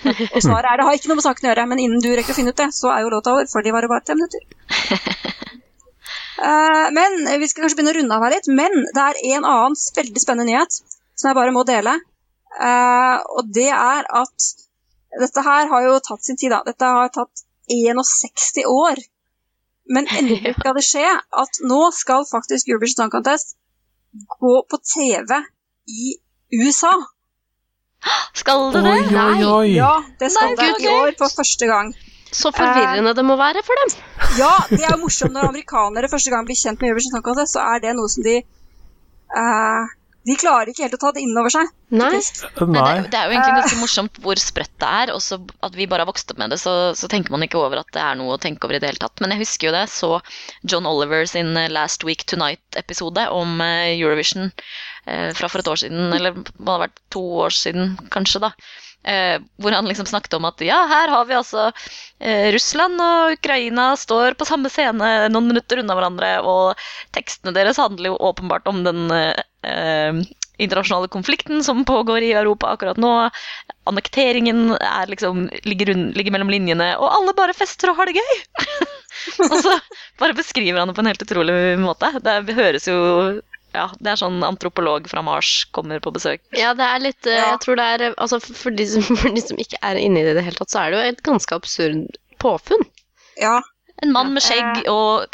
Og 0.34 0.40
svaret 0.42 0.68
er 0.68 0.80
det 0.80 0.86
har 0.88 0.98
ikke 0.98 1.08
noe 1.10 1.20
med 1.20 1.24
saken 1.24 1.46
å 1.46 1.50
gjøre, 1.52 1.66
men 1.70 1.80
innen 1.80 2.02
du 2.02 2.10
rekker 2.10 2.34
å 2.34 2.36
finne 2.36 2.52
ut 2.52 2.60
det, 2.60 2.68
så 2.74 2.90
er 2.92 3.04
jo 3.04 3.12
låta 3.14 3.32
over, 3.32 3.48
for 3.50 3.64
de 3.64 3.72
varer 3.74 3.92
bare 3.92 4.04
tre 4.04 4.16
minutter. 4.18 4.44
Eh, 6.40 6.86
men 6.96 7.20
vi 7.40 7.48
skal 7.48 7.66
kanskje 7.66 7.80
begynne 7.80 7.92
å 7.92 7.98
runde 7.98 8.16
av 8.16 8.24
her 8.26 8.36
litt. 8.36 8.48
Men 8.48 8.86
det 8.96 9.04
er 9.04 9.20
en 9.36 9.44
annen 9.44 9.78
veldig 9.98 10.22
spennende 10.22 10.48
nyhet 10.48 10.80
som 11.20 11.30
jeg 11.30 11.38
bare 11.38 11.54
må 11.54 11.64
dele. 11.68 11.98
Eh, 12.56 13.16
og 13.36 13.52
det 13.54 13.68
er 13.70 14.08
at 14.22 14.50
dette 15.20 15.44
her 15.44 15.70
har 15.70 15.86
jo 15.86 16.00
tatt 16.06 16.24
sin 16.24 16.38
tid, 16.40 16.54
da. 16.54 16.62
Dette 16.66 16.86
har 16.86 17.12
tatt 17.14 17.44
61 17.70 18.64
år. 18.70 19.00
Men 19.90 20.06
endelig 20.06 20.54
skal 20.58 20.76
det 20.76 20.86
skje 20.86 21.06
at 21.42 21.62
nå 21.66 21.80
skal 21.94 22.26
faktisk 22.28 22.68
Eurovision 22.70 23.04
Song 23.04 23.12
Contest 23.12 23.56
gå 24.38 24.52
på 24.70 24.78
TV 24.86 25.40
i 25.90 26.12
USA. 26.60 26.92
Skal 28.38 28.70
det 28.74 28.84
det? 28.86 28.92
Oi, 28.92 29.16
oi, 29.18 29.48
oi. 29.50 29.72
Ja, 29.74 29.96
det 30.20 30.30
skal 30.32 30.54
Nei, 30.54 30.70
det 30.78 30.86
i 30.86 30.92
år 30.94 31.12
for 31.18 31.34
første 31.42 31.68
gang. 31.68 31.90
Så 32.30 32.52
forvirrende 32.54 33.14
det 33.16 33.24
må 33.26 33.36
være 33.38 33.62
for 33.66 33.82
dem. 33.82 33.94
Ja, 34.38 34.52
det 34.70 34.82
er 34.84 34.92
jo 34.94 35.04
morsomt 35.04 35.34
når 35.34 35.50
amerikanere 35.50 36.10
første 36.10 36.30
gang 36.32 36.46
blir 36.46 36.58
kjent 36.58 36.78
med 36.80 36.92
Eurovision 36.92 37.16
Song 37.16 37.24
Contest, 37.26 37.56
så 37.56 37.64
er 37.74 37.82
det 37.82 37.94
noe 37.98 38.10
som 38.12 38.22
de 38.26 38.36
uh, 39.34 39.88
De 40.28 40.36
klarer 40.38 40.70
ikke 40.70 40.84
helt 40.84 40.94
å 40.98 41.00
ta 41.00 41.10
det 41.16 41.24
inn 41.24 41.38
over 41.40 41.50
seg. 41.50 41.70
Nei. 41.90 42.10
Nei, 42.12 42.66
Nei. 42.76 42.82
det, 43.00 43.10
det 43.10 43.18
er 43.18 43.24
jo 43.24 43.34
egentlig 43.34 43.62
ganske 43.62 43.78
morsomt 43.80 44.20
hvor 44.22 44.38
sprøtt 44.38 44.74
det 44.78 44.90
er. 45.00 45.12
Og 45.16 45.22
så 45.24 45.40
at 45.66 45.74
vi 45.74 45.88
bare 45.90 46.04
har 46.04 46.10
vokst 46.10 46.30
opp 46.30 46.42
med 46.42 46.52
det, 46.54 46.60
så, 46.62 46.74
så 46.94 47.08
tenker 47.10 47.34
man 47.34 47.46
ikke 47.46 47.58
over 47.58 47.80
at 47.80 47.90
det 47.96 48.02
er 48.04 48.20
noe 48.20 48.36
å 48.36 48.42
tenke 48.42 48.68
over 48.68 48.76
i 48.76 48.82
det 48.82 48.92
hele 48.92 49.02
tatt. 49.02 49.24
Men 49.24 49.34
jeg 49.34 49.42
husker 49.42 49.70
jo 49.70 49.74
det. 49.74 49.86
Så 49.90 50.12
John 50.62 50.86
Oliver 50.90 51.24
sin 51.26 51.50
eh, 51.56 51.72
Last 51.72 52.04
Week 52.06 52.22
Tonight-episode 52.30 53.26
om 53.34 53.64
eh, 53.64 53.96
Eurovision 53.96 54.52
eh, 54.52 55.32
fra 55.34 55.50
for 55.50 55.64
et 55.64 55.72
år 55.72 55.82
siden, 55.82 56.12
eller 56.14 56.36
det 56.36 56.54
må 56.60 56.76
ha 56.76 56.84
vært 56.84 57.02
to 57.10 57.24
år 57.48 57.56
siden 57.56 57.96
kanskje, 58.12 58.44
da. 58.44 58.52
Eh, 59.02 59.40
hvor 59.56 59.72
han 59.72 59.86
liksom 59.88 60.06
snakket 60.06 60.34
om 60.36 60.44
at 60.44 60.60
ja, 60.60 60.82
her 60.90 61.08
har 61.08 61.24
vi 61.24 61.32
altså 61.32 61.70
eh, 62.20 62.50
Russland 62.52 63.00
og 63.00 63.38
Ukraina 63.38 63.94
står 63.96 64.36
på 64.36 64.44
samme 64.44 64.68
scene 64.68 65.30
noen 65.32 65.48
minutter 65.48 65.80
unna 65.80 65.96
hverandre, 65.96 66.34
og 66.44 66.82
tekstene 67.16 67.54
deres 67.56 67.80
handler 67.80 68.12
jo 68.12 68.20
åpenbart 68.28 68.68
om 68.68 68.82
den 68.84 69.06
eh, 69.16 69.40
eh, 69.64 70.20
internasjonale 70.60 71.08
konflikten 71.08 71.64
som 71.64 71.84
pågår 71.88 72.26
i 72.28 72.32
Europa 72.36 72.74
akkurat 72.74 73.00
nå. 73.00 73.14
Annekteringen 73.88 74.74
er 74.76 75.08
liksom, 75.08 75.46
ligger, 75.64 75.94
rund, 75.94 76.12
ligger 76.16 76.36
mellom 76.36 76.52
linjene, 76.52 76.92
og 77.00 77.08
alle 77.08 77.34
bare 77.38 77.56
fester 77.56 77.94
og 77.94 78.02
har 78.02 78.10
det 78.10 78.20
gøy! 78.20 78.34
og 79.48 79.56
så 79.64 79.78
bare 80.20 80.36
beskriver 80.36 80.82
han 80.82 80.92
det 80.92 80.98
på 80.98 81.04
en 81.06 81.08
helt 81.08 81.24
utrolig 81.24 81.56
måte. 81.80 82.12
Det 82.20 82.58
høres 82.58 82.92
jo 82.92 83.00
ja, 83.76 83.86
det 84.02 84.12
er 84.12 84.18
sånn 84.18 84.40
antropolog 84.46 85.06
fra 85.10 85.22
Mars 85.22 85.64
kommer 85.74 86.02
på 86.02 86.12
besøk. 86.14 86.42
Ja, 86.56 86.72
det 86.74 86.86
er 86.86 87.02
litt 87.04 87.28
eh, 87.28 87.38
Ja. 87.38 87.50
Jeg 87.52 87.62
tror 87.64 87.78
det 87.78 87.88
er 87.94 88.04
eh, 88.08 88.16
Altså, 88.18 88.40
for 88.42 88.74
de, 88.74 88.86
som, 88.90 89.04
for 89.22 89.36
de 89.36 89.42
som 89.44 89.60
ikke 89.62 89.80
er 89.86 90.00
inne 90.00 90.22
i 90.22 90.26
det 90.26 90.34
i 90.34 90.38
det 90.40 90.46
hele 90.48 90.58
tatt, 90.58 90.72
så 90.74 90.84
er 90.84 90.90
det 90.90 91.00
jo 91.00 91.14
et 91.14 91.24
ganske 91.26 91.58
absurd 91.62 92.20
påfunn. 92.42 92.86
Ja. 93.40 93.60
En 94.02 94.14
mann 94.16 94.32
med 94.34 94.42
skjegg 94.42 94.86
og 94.90 95.28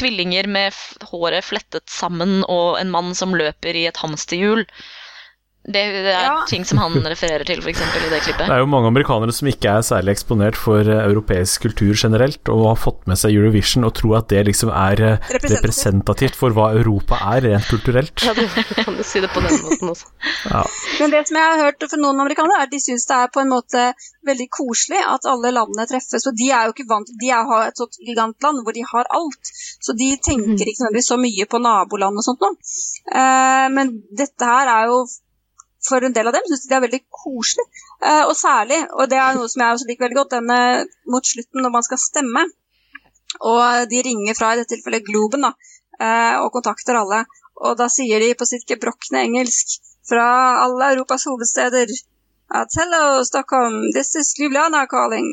tvillinger 0.00 0.48
med 0.48 0.72
f 0.72 0.96
håret 1.10 1.44
flettet 1.44 1.90
sammen, 1.92 2.40
og 2.48 2.78
en 2.80 2.92
mann 2.92 3.12
som 3.18 3.36
løper 3.36 3.76
i 3.76 3.86
et 3.90 4.00
hamsterhjul. 4.00 4.64
Det, 5.60 5.82
det 5.92 6.08
er 6.16 6.24
Ja. 6.24 6.44
ting 6.48 6.64
som 6.64 6.78
han 6.80 6.94
refererer 7.04 7.44
til, 7.44 7.58
f.eks. 7.60 7.80
i 7.80 8.08
det 8.10 8.20
klippet. 8.24 8.46
Det 8.48 8.54
er 8.54 8.62
jo 8.62 8.68
mange 8.70 8.88
amerikanere 8.88 9.32
som 9.36 9.46
ikke 9.50 9.68
er 9.76 9.82
særlig 9.84 10.14
eksponert 10.16 10.56
for 10.56 10.80
eh, 10.80 11.02
europeisk 11.04 11.66
kultur 11.66 11.92
generelt, 12.00 12.40
og 12.48 12.62
har 12.70 12.78
fått 12.80 13.04
med 13.10 13.20
seg 13.20 13.36
Eurovision 13.36 13.84
og 13.84 13.92
tror 13.98 14.16
at 14.22 14.28
det 14.32 14.46
liksom 14.48 14.72
er 14.72 15.02
eh, 15.04 15.18
Representativt. 15.28 15.58
representativt 15.60 16.38
for 16.40 16.56
hva 16.56 16.70
Europa 16.80 17.18
er, 17.36 17.44
rent 17.44 17.68
kulturelt. 17.68 18.24
Ja, 18.24 18.32
du 18.34 18.40
kan 18.80 18.96
jo 18.96 19.04
si 19.04 19.20
det 19.20 19.30
på 19.36 19.44
den 19.44 19.60
måten 19.66 19.92
også. 19.92 20.08
Ja. 20.48 20.64
Men 21.02 21.14
det 21.14 21.22
som 21.28 21.36
jeg 21.42 21.52
har 21.52 21.62
hørt 21.66 21.86
fra 21.92 22.00
noen 22.00 22.24
amerikanere, 22.24 22.56
er 22.64 22.66
at 22.70 22.74
de 22.74 22.80
syns 22.86 23.04
det 23.12 23.20
er 23.20 23.30
på 23.36 23.44
en 23.44 23.52
måte 23.52 23.84
veldig 24.32 24.48
koselig 24.56 25.04
at 25.12 25.28
alle 25.28 25.52
landene 25.60 25.86
treffes. 25.92 26.24
For 26.24 26.40
de 26.40 26.48
er 26.56 26.66
jo 26.70 26.74
ikke 26.78 26.88
vant 26.90 27.06
til 27.12 27.20
De 27.20 27.30
er, 27.36 27.44
har 27.52 27.68
et 27.68 27.76
sånt 27.84 28.00
gigantland 28.00 28.64
hvor 28.64 28.72
de 28.80 28.88
har 28.94 29.12
alt. 29.12 29.52
Så 29.84 29.92
de 29.92 30.10
tenker 30.24 30.56
ikke 30.64 30.86
nødvendigvis 30.88 31.12
så 31.12 31.20
mye 31.20 31.46
på 31.52 31.60
naboland 31.60 32.16
og 32.16 32.24
sånt 32.26 32.40
noe. 32.48 32.56
Eh, 33.12 33.66
men 33.76 33.98
dette 34.16 34.48
her 34.56 34.72
er 34.80 34.88
jo 34.94 35.02
for 35.88 36.04
en 36.04 36.14
del 36.16 36.28
av 36.28 36.36
dem 36.36 36.46
syns 36.48 36.66
de 36.68 36.76
er 36.76 36.84
veldig 36.84 37.02
koselig. 37.22 37.66
Eh, 38.04 38.24
og 38.26 38.34
særlig, 38.36 38.80
og 38.96 39.10
det 39.10 39.20
er 39.20 39.36
noe 39.36 39.50
som 39.50 39.64
jeg 39.64 39.76
også 39.76 39.88
liker 39.88 40.06
veldig 40.06 40.20
godt, 40.20 40.36
denne 40.36 40.58
mot 41.12 41.32
slutten 41.32 41.64
når 41.64 41.74
man 41.76 41.86
skal 41.86 42.02
stemme. 42.02 42.46
Og 43.52 43.90
de 43.90 44.02
ringer 44.04 44.36
fra 44.36 44.52
i 44.52 44.60
dette 44.60 44.74
tilfellet 44.74 45.06
Globen 45.06 45.46
da, 45.46 45.54
eh, 46.00 46.36
og 46.42 46.52
kontakter 46.56 46.98
alle. 47.00 47.24
Og 47.60 47.76
da 47.78 47.88
sier 47.92 48.22
de 48.22 48.34
på 48.36 48.48
sitt 48.48 48.66
gebrokne 48.68 49.24
engelsk 49.28 49.78
fra 50.08 50.28
alle 50.64 50.94
Europas 50.94 51.26
hovedsteder 51.28 51.92
at 52.50 52.74
Hello, 52.74 53.22
Stockholm, 53.24 53.92
this 53.94 54.16
is 54.16 54.34
Ljubljana 54.38 54.86
calling. 54.90 55.28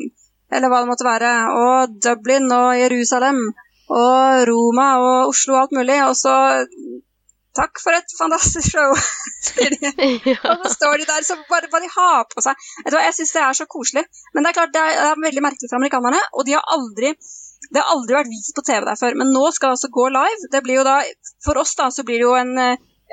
Eller 0.52 0.70
hva 0.70 0.82
det 0.82 0.90
måtte 0.90 1.06
være. 1.06 1.32
Og 1.62 1.96
Dublin 2.04 2.46
og 2.54 2.78
Jerusalem. 2.78 3.40
Og 3.88 4.44
Roma 4.48 4.88
og 5.02 5.32
Oslo 5.32 5.56
og 5.56 5.62
alt 5.62 5.74
mulig. 5.80 5.98
Og 6.06 6.14
så 6.16 6.34
Takk 7.58 7.80
for 7.82 7.96
et 7.96 8.14
fantastisk 8.18 8.76
show, 8.76 8.92
sier 9.48 9.74
de. 9.74 9.90
Ja. 10.30 10.38
Og 10.52 10.64
så 10.66 10.74
står 10.76 11.00
de 11.00 11.08
der, 11.08 11.24
så 11.26 11.38
bare 11.50 11.70
hva 11.72 11.80
de 11.82 11.90
har 11.90 12.26
på 12.30 12.44
seg. 12.44 12.68
Vet 12.84 12.92
du 12.92 12.98
hva, 12.98 13.04
Jeg 13.08 13.16
syns 13.18 13.34
det 13.34 13.42
er 13.42 13.58
så 13.58 13.66
koselig. 13.70 14.04
Men 14.34 14.46
det 14.46 14.52
er 14.52 14.58
klart, 14.60 14.74
det 14.76 14.82
er, 14.84 14.94
det 15.00 15.08
er 15.10 15.24
veldig 15.24 15.44
merkelig 15.48 15.70
for 15.70 15.80
amerikanerne, 15.80 16.20
og 16.34 16.46
de 16.46 16.54
har 16.58 16.74
aldri 16.76 17.14
det 17.74 17.82
har 17.82 17.90
aldri 17.92 18.14
vært 18.14 18.30
vist 18.30 18.54
på 18.56 18.62
TV 18.64 18.84
der 18.86 18.98
før, 19.00 19.16
men 19.18 19.32
nå 19.34 19.48
skal 19.52 19.72
det 19.72 19.78
altså 19.78 19.90
gå 19.92 20.04
live. 20.14 20.50
Det 20.52 20.62
blir 20.64 20.78
jo 20.78 20.86
da, 20.86 21.00
For 21.44 21.58
oss 21.60 21.74
da, 21.76 21.88
så 21.92 22.04
blir 22.06 22.20
det 22.22 22.28
jo 22.28 22.36
en, 22.38 22.54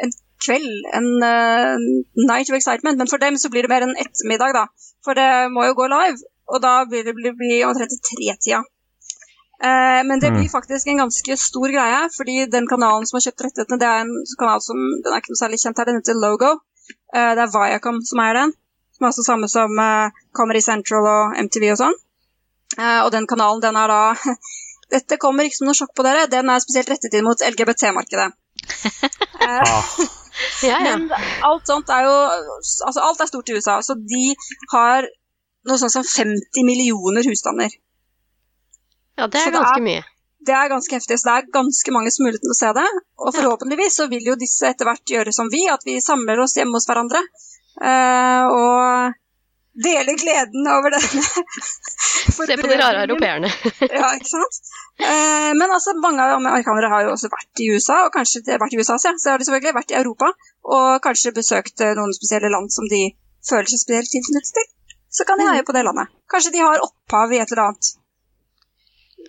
en 0.05 0.13
kveld, 0.45 0.69
en 0.99 1.09
uh, 1.23 1.81
night 2.29 2.51
of 2.51 2.57
excitement, 2.59 3.01
men 3.01 3.09
for 3.11 3.21
dem 3.23 3.39
så 3.41 3.49
blir 3.51 3.65
det 3.65 3.73
mer 3.73 3.87
en 3.87 3.97
ettermiddag, 3.97 4.53
da. 4.55 4.67
For 5.05 5.17
det 5.17 5.27
må 5.55 5.65
jo 5.65 5.75
gå 5.79 5.89
live, 5.91 6.21
og 6.53 6.61
da 6.63 6.77
blir 6.89 7.03
det 7.07 7.15
blir, 7.17 7.35
blir 7.39 7.65
omtrent 7.67 7.97
i 7.97 8.01
tretida. 8.11 8.61
Eh, 9.63 10.01
men 10.03 10.19
det 10.19 10.31
blir 10.35 10.49
faktisk 10.51 10.87
en 10.87 10.97
ganske 11.05 11.37
stor 11.37 11.71
greie, 11.71 12.09
fordi 12.17 12.45
den 12.51 12.67
kanalen 12.67 13.05
som 13.07 13.17
har 13.17 13.25
kjøpt 13.29 13.45
rettighetene, 13.45 13.79
det 13.79 13.87
er 13.87 14.03
en 14.03 14.13
kanal 14.39 14.61
som 14.61 14.75
den 14.77 15.13
er 15.13 15.21
ikke 15.21 15.31
noe 15.31 15.39
særlig 15.39 15.59
kjent 15.61 15.77
her, 15.79 15.85
den 15.85 16.01
heter 16.01 16.19
Logo. 16.19 16.51
Eh, 17.15 17.31
det 17.37 17.45
er 17.45 17.53
Viacom 17.53 18.01
som 18.03 18.19
eier 18.19 18.41
den, 18.41 18.53
som 18.95 19.05
er 19.05 19.11
altså 19.11 19.23
samme 19.23 19.47
som 19.51 19.79
eh, 19.79 20.11
Comedy 20.35 20.61
Central 20.61 21.07
og 21.07 21.39
MTV 21.45 21.71
og 21.71 21.79
sånn. 21.79 21.95
Eh, 22.77 22.99
og 23.05 23.11
den 23.15 23.27
kanalen, 23.27 23.61
den 23.63 23.75
er 23.79 23.87
da 23.87 24.01
Dette 24.95 25.17
kommer 25.17 25.47
ikke 25.47 25.57
som 25.57 25.65
noe 25.65 25.77
sjokk 25.77 25.95
på 25.97 26.03
dere, 26.05 26.27
den 26.29 26.49
er 26.51 26.61
spesielt 26.61 26.91
rettet 26.91 27.15
inn 27.17 27.25
mot 27.25 27.41
LGBT-markedet. 27.41 28.27
Eh, 29.41 29.61
Ah, 29.61 29.83
Ja, 30.63 30.79
ja. 30.83 30.97
men 30.97 31.09
alt 31.47 31.67
sånt 31.67 31.89
er 31.93 32.05
jo 32.07 32.13
Altså, 32.85 32.99
alt 32.99 33.21
er 33.21 33.29
stort 33.29 33.49
i 33.49 33.55
USA, 33.55 33.79
så 33.81 33.95
de 33.95 34.35
har 34.73 35.07
noe 35.65 35.77
sånt 35.79 35.93
som 35.93 36.03
50 36.03 36.65
millioner 36.67 37.25
husstander. 37.25 37.71
Ja, 39.17 39.27
det 39.27 39.41
er 39.41 39.51
det 39.51 39.57
ganske 39.59 39.79
er- 39.79 39.87
mye. 39.89 40.03
Det 40.45 40.53
er 40.53 40.69
ganske 40.69 40.93
heftig, 40.93 41.15
så 41.17 41.25
det 41.25 41.35
er 41.35 41.53
ganske 41.55 41.91
mange 41.91 42.11
som 42.13 42.21
har 42.21 42.27
mulighet 42.29 42.43
til 42.45 42.53
å 42.53 42.57
se 42.59 42.71
det. 42.77 42.85
Og 43.17 43.33
forhåpentligvis 43.33 43.95
så 43.97 44.05
vil 44.11 44.27
jo 44.29 44.35
disse 44.37 44.67
etter 44.69 44.85
hvert 44.85 45.13
gjøre 45.15 45.31
som 45.33 45.49
vi, 45.49 45.63
at 45.73 45.81
vi 45.87 45.95
samler 46.05 46.37
oss 46.43 46.53
hjemme 46.53 46.77
hos 46.77 46.85
hverandre. 46.85 47.21
Uh, 47.81 48.43
og 48.53 49.15
deler 49.75 50.15
gleden 50.19 50.67
over 50.71 50.93
denne 50.95 51.23
Se 52.35 52.57
på 52.57 52.67
de 52.69 52.77
rare 52.79 53.03
europeerne. 53.03 53.49
Ja, 53.97 54.11
ikke 54.15 54.29
sant? 54.29 54.61
Eh, 54.99 55.51
men 55.59 55.67
altså, 55.67 55.93
mange 55.99 56.23
av 56.23 56.37
amerikanere 56.37 56.89
har 56.93 57.03
jo 57.05 57.11
også 57.15 57.29
vært 57.31 57.63
i 57.63 57.67
USA, 57.73 58.05
og 58.07 58.13
kanskje 58.15 58.41
de 58.45 58.55
har 58.55 58.61
vært 58.63 58.75
i 58.75 58.79
USA, 58.79 58.97
så, 59.01 59.13
har 59.29 59.41
de 59.41 59.47
selvfølgelig 59.47 59.75
vært 59.75 59.91
i 59.93 59.99
Europa, 59.99 60.31
og 60.77 60.87
kanskje 61.03 61.35
besøkt 61.35 61.83
eh, 61.83 61.93
noen 61.97 62.15
spesielle 62.15 62.51
land 62.53 62.71
som 62.73 62.87
de 62.91 63.03
føler 63.45 63.69
seg 63.71 63.83
spesielt 63.83 64.11
tilknyttet 64.13 64.55
til. 64.57 64.71
Så 65.15 65.27
kan 65.27 65.39
de 65.39 65.47
heie 65.47 65.67
på 65.67 65.75
det 65.75 65.85
landet. 65.87 66.11
Kanskje 66.31 66.55
de 66.55 66.63
har 66.63 66.83
opphav 66.83 67.35
i 67.35 67.39
et 67.43 67.51
eller 67.51 67.67
annet. 67.69 67.91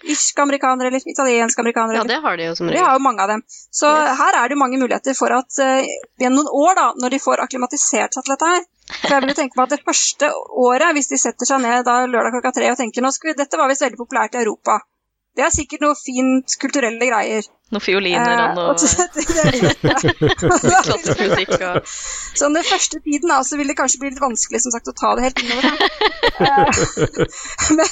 Irske 0.04 0.42
amerikanere 0.42 0.90
eller 0.90 1.00
italienske 1.08 1.60
amerikanere. 1.62 1.96
Ja, 1.96 2.04
det 2.04 2.18
har 2.22 2.36
de 2.36 2.48
jo 2.50 2.54
som 2.58 2.66
vi 2.68 2.74
De 2.76 2.82
har 2.84 2.92
jo 2.98 3.02
mange 3.04 3.22
av 3.22 3.28
dem. 3.32 3.42
Så 3.72 3.88
Yes. 3.88 4.18
her 4.18 4.38
er 4.40 4.48
det 4.48 4.56
jo 4.56 4.62
mange 4.62 4.78
muligheter 4.78 5.14
for 5.16 5.32
at 5.32 5.60
uh, 5.62 5.86
gjennom 6.20 6.44
noen 6.44 6.52
år, 6.52 6.74
da, 6.76 6.86
når 7.02 7.14
de 7.16 7.22
får 7.22 7.42
akklimatisert 7.46 8.14
seg 8.14 8.24
til 8.26 8.34
dette 8.34 8.50
her 8.52 8.64
For 9.02 9.14
jeg 9.14 9.22
vil 9.24 9.32
jo 9.32 9.38
tenke 9.42 9.58
meg 9.58 9.64
at 9.64 9.76
det 9.78 9.84
første 9.86 10.32
året, 10.66 10.92
hvis 10.94 11.08
de 11.12 11.18
setter 11.18 11.48
seg 11.48 11.62
ned 11.64 11.84
da 11.88 11.96
lørdag 12.06 12.36
klokka 12.36 12.52
tre 12.58 12.70
og 12.70 12.76
tenker 12.78 13.02
nå 13.02 13.10
skal 13.14 13.32
vi, 13.32 13.38
dette 13.40 13.58
var 13.58 13.72
visst 13.72 13.82
veldig 13.86 13.98
populært 14.02 14.36
i 14.36 14.42
Europa. 14.44 14.80
Det 15.36 15.44
er 15.44 15.50
sikkert 15.52 15.82
noe 15.84 15.92
fint 15.98 16.54
kulturelle 16.60 17.06
greier. 17.10 17.42
Noen 17.74 17.82
fioliner 17.82 18.38
Eh, 18.40 18.46
og 18.46 18.54
noe 18.56 18.72
Klassisk 20.86 21.50
og 21.66 21.76
Så 21.90 22.48
den 22.54 22.64
første 22.64 23.00
tiden 23.04 23.28
da, 23.32 23.38
så 23.44 23.58
vil 23.60 23.68
det 23.68 23.76
kanskje 23.76 24.00
bli 24.00 24.10
litt 24.12 24.22
vanskelig 24.22 24.60
som 24.64 24.72
sagt, 24.72 24.88
å 24.88 24.94
ta 24.96 25.10
det 25.18 25.24
helt 25.26 25.40
innover 25.42 25.62
seg. 25.66 25.76
Eh, 26.40 26.70
Men 27.76 27.88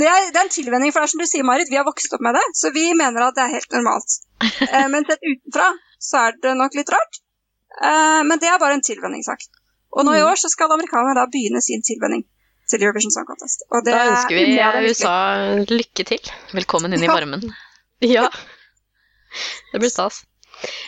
det 0.00 0.06
er, 0.10 0.20
det 0.32 0.38
er 0.40 0.42
en 0.42 0.56
tilvenning, 0.56 0.90
for 0.90 0.98
det 1.04 1.06
er 1.06 1.12
som 1.14 1.22
du 1.22 1.28
sier, 1.30 1.46
Marit, 1.46 1.70
vi 1.70 1.78
har 1.78 1.86
vokst 1.86 2.10
opp 2.16 2.24
med 2.26 2.32
det, 2.38 2.46
så 2.58 2.66
vi 2.74 2.84
mener 2.98 3.20
at 3.28 3.36
det 3.38 3.44
er 3.46 3.54
helt 3.54 3.70
normalt. 3.78 4.10
Eh, 4.42 4.86
Men 4.90 5.02
sett 5.06 5.22
utenfra 5.22 5.68
så 6.02 6.14
er 6.26 6.30
det 6.42 6.52
nok 6.58 6.74
litt 6.80 6.90
rart. 6.96 7.14
Eh, 7.78 8.20
Men 8.26 8.36
det 8.42 8.50
er 8.50 8.58
bare 8.62 8.74
en 8.80 8.88
tilvenningssak. 8.90 9.40
Og 9.94 10.02
nå 10.08 10.12
i 10.18 10.26
år 10.26 10.36
så 10.40 10.48
skal 10.50 10.74
amerikanerne 10.74 11.14
da 11.20 11.30
begynne 11.30 11.60
sin 11.62 11.82
tilvenning 11.86 12.22
til 12.70 12.84
Eurovision 12.84 13.14
Song 13.14 13.26
Contest. 13.28 13.66
Og 13.70 13.84
det 13.86 13.94
Da 13.94 14.04
ønsker 14.12 14.38
vi. 14.38 14.44
USA 14.88 15.16
lykke 15.70 16.06
til. 16.12 16.30
Velkommen 16.56 16.96
inn 16.96 17.06
i 17.06 17.10
varmen. 17.12 17.48
Ja. 18.04 18.26
Det 19.72 19.78
blir 19.80 19.88
stas. 19.88 20.24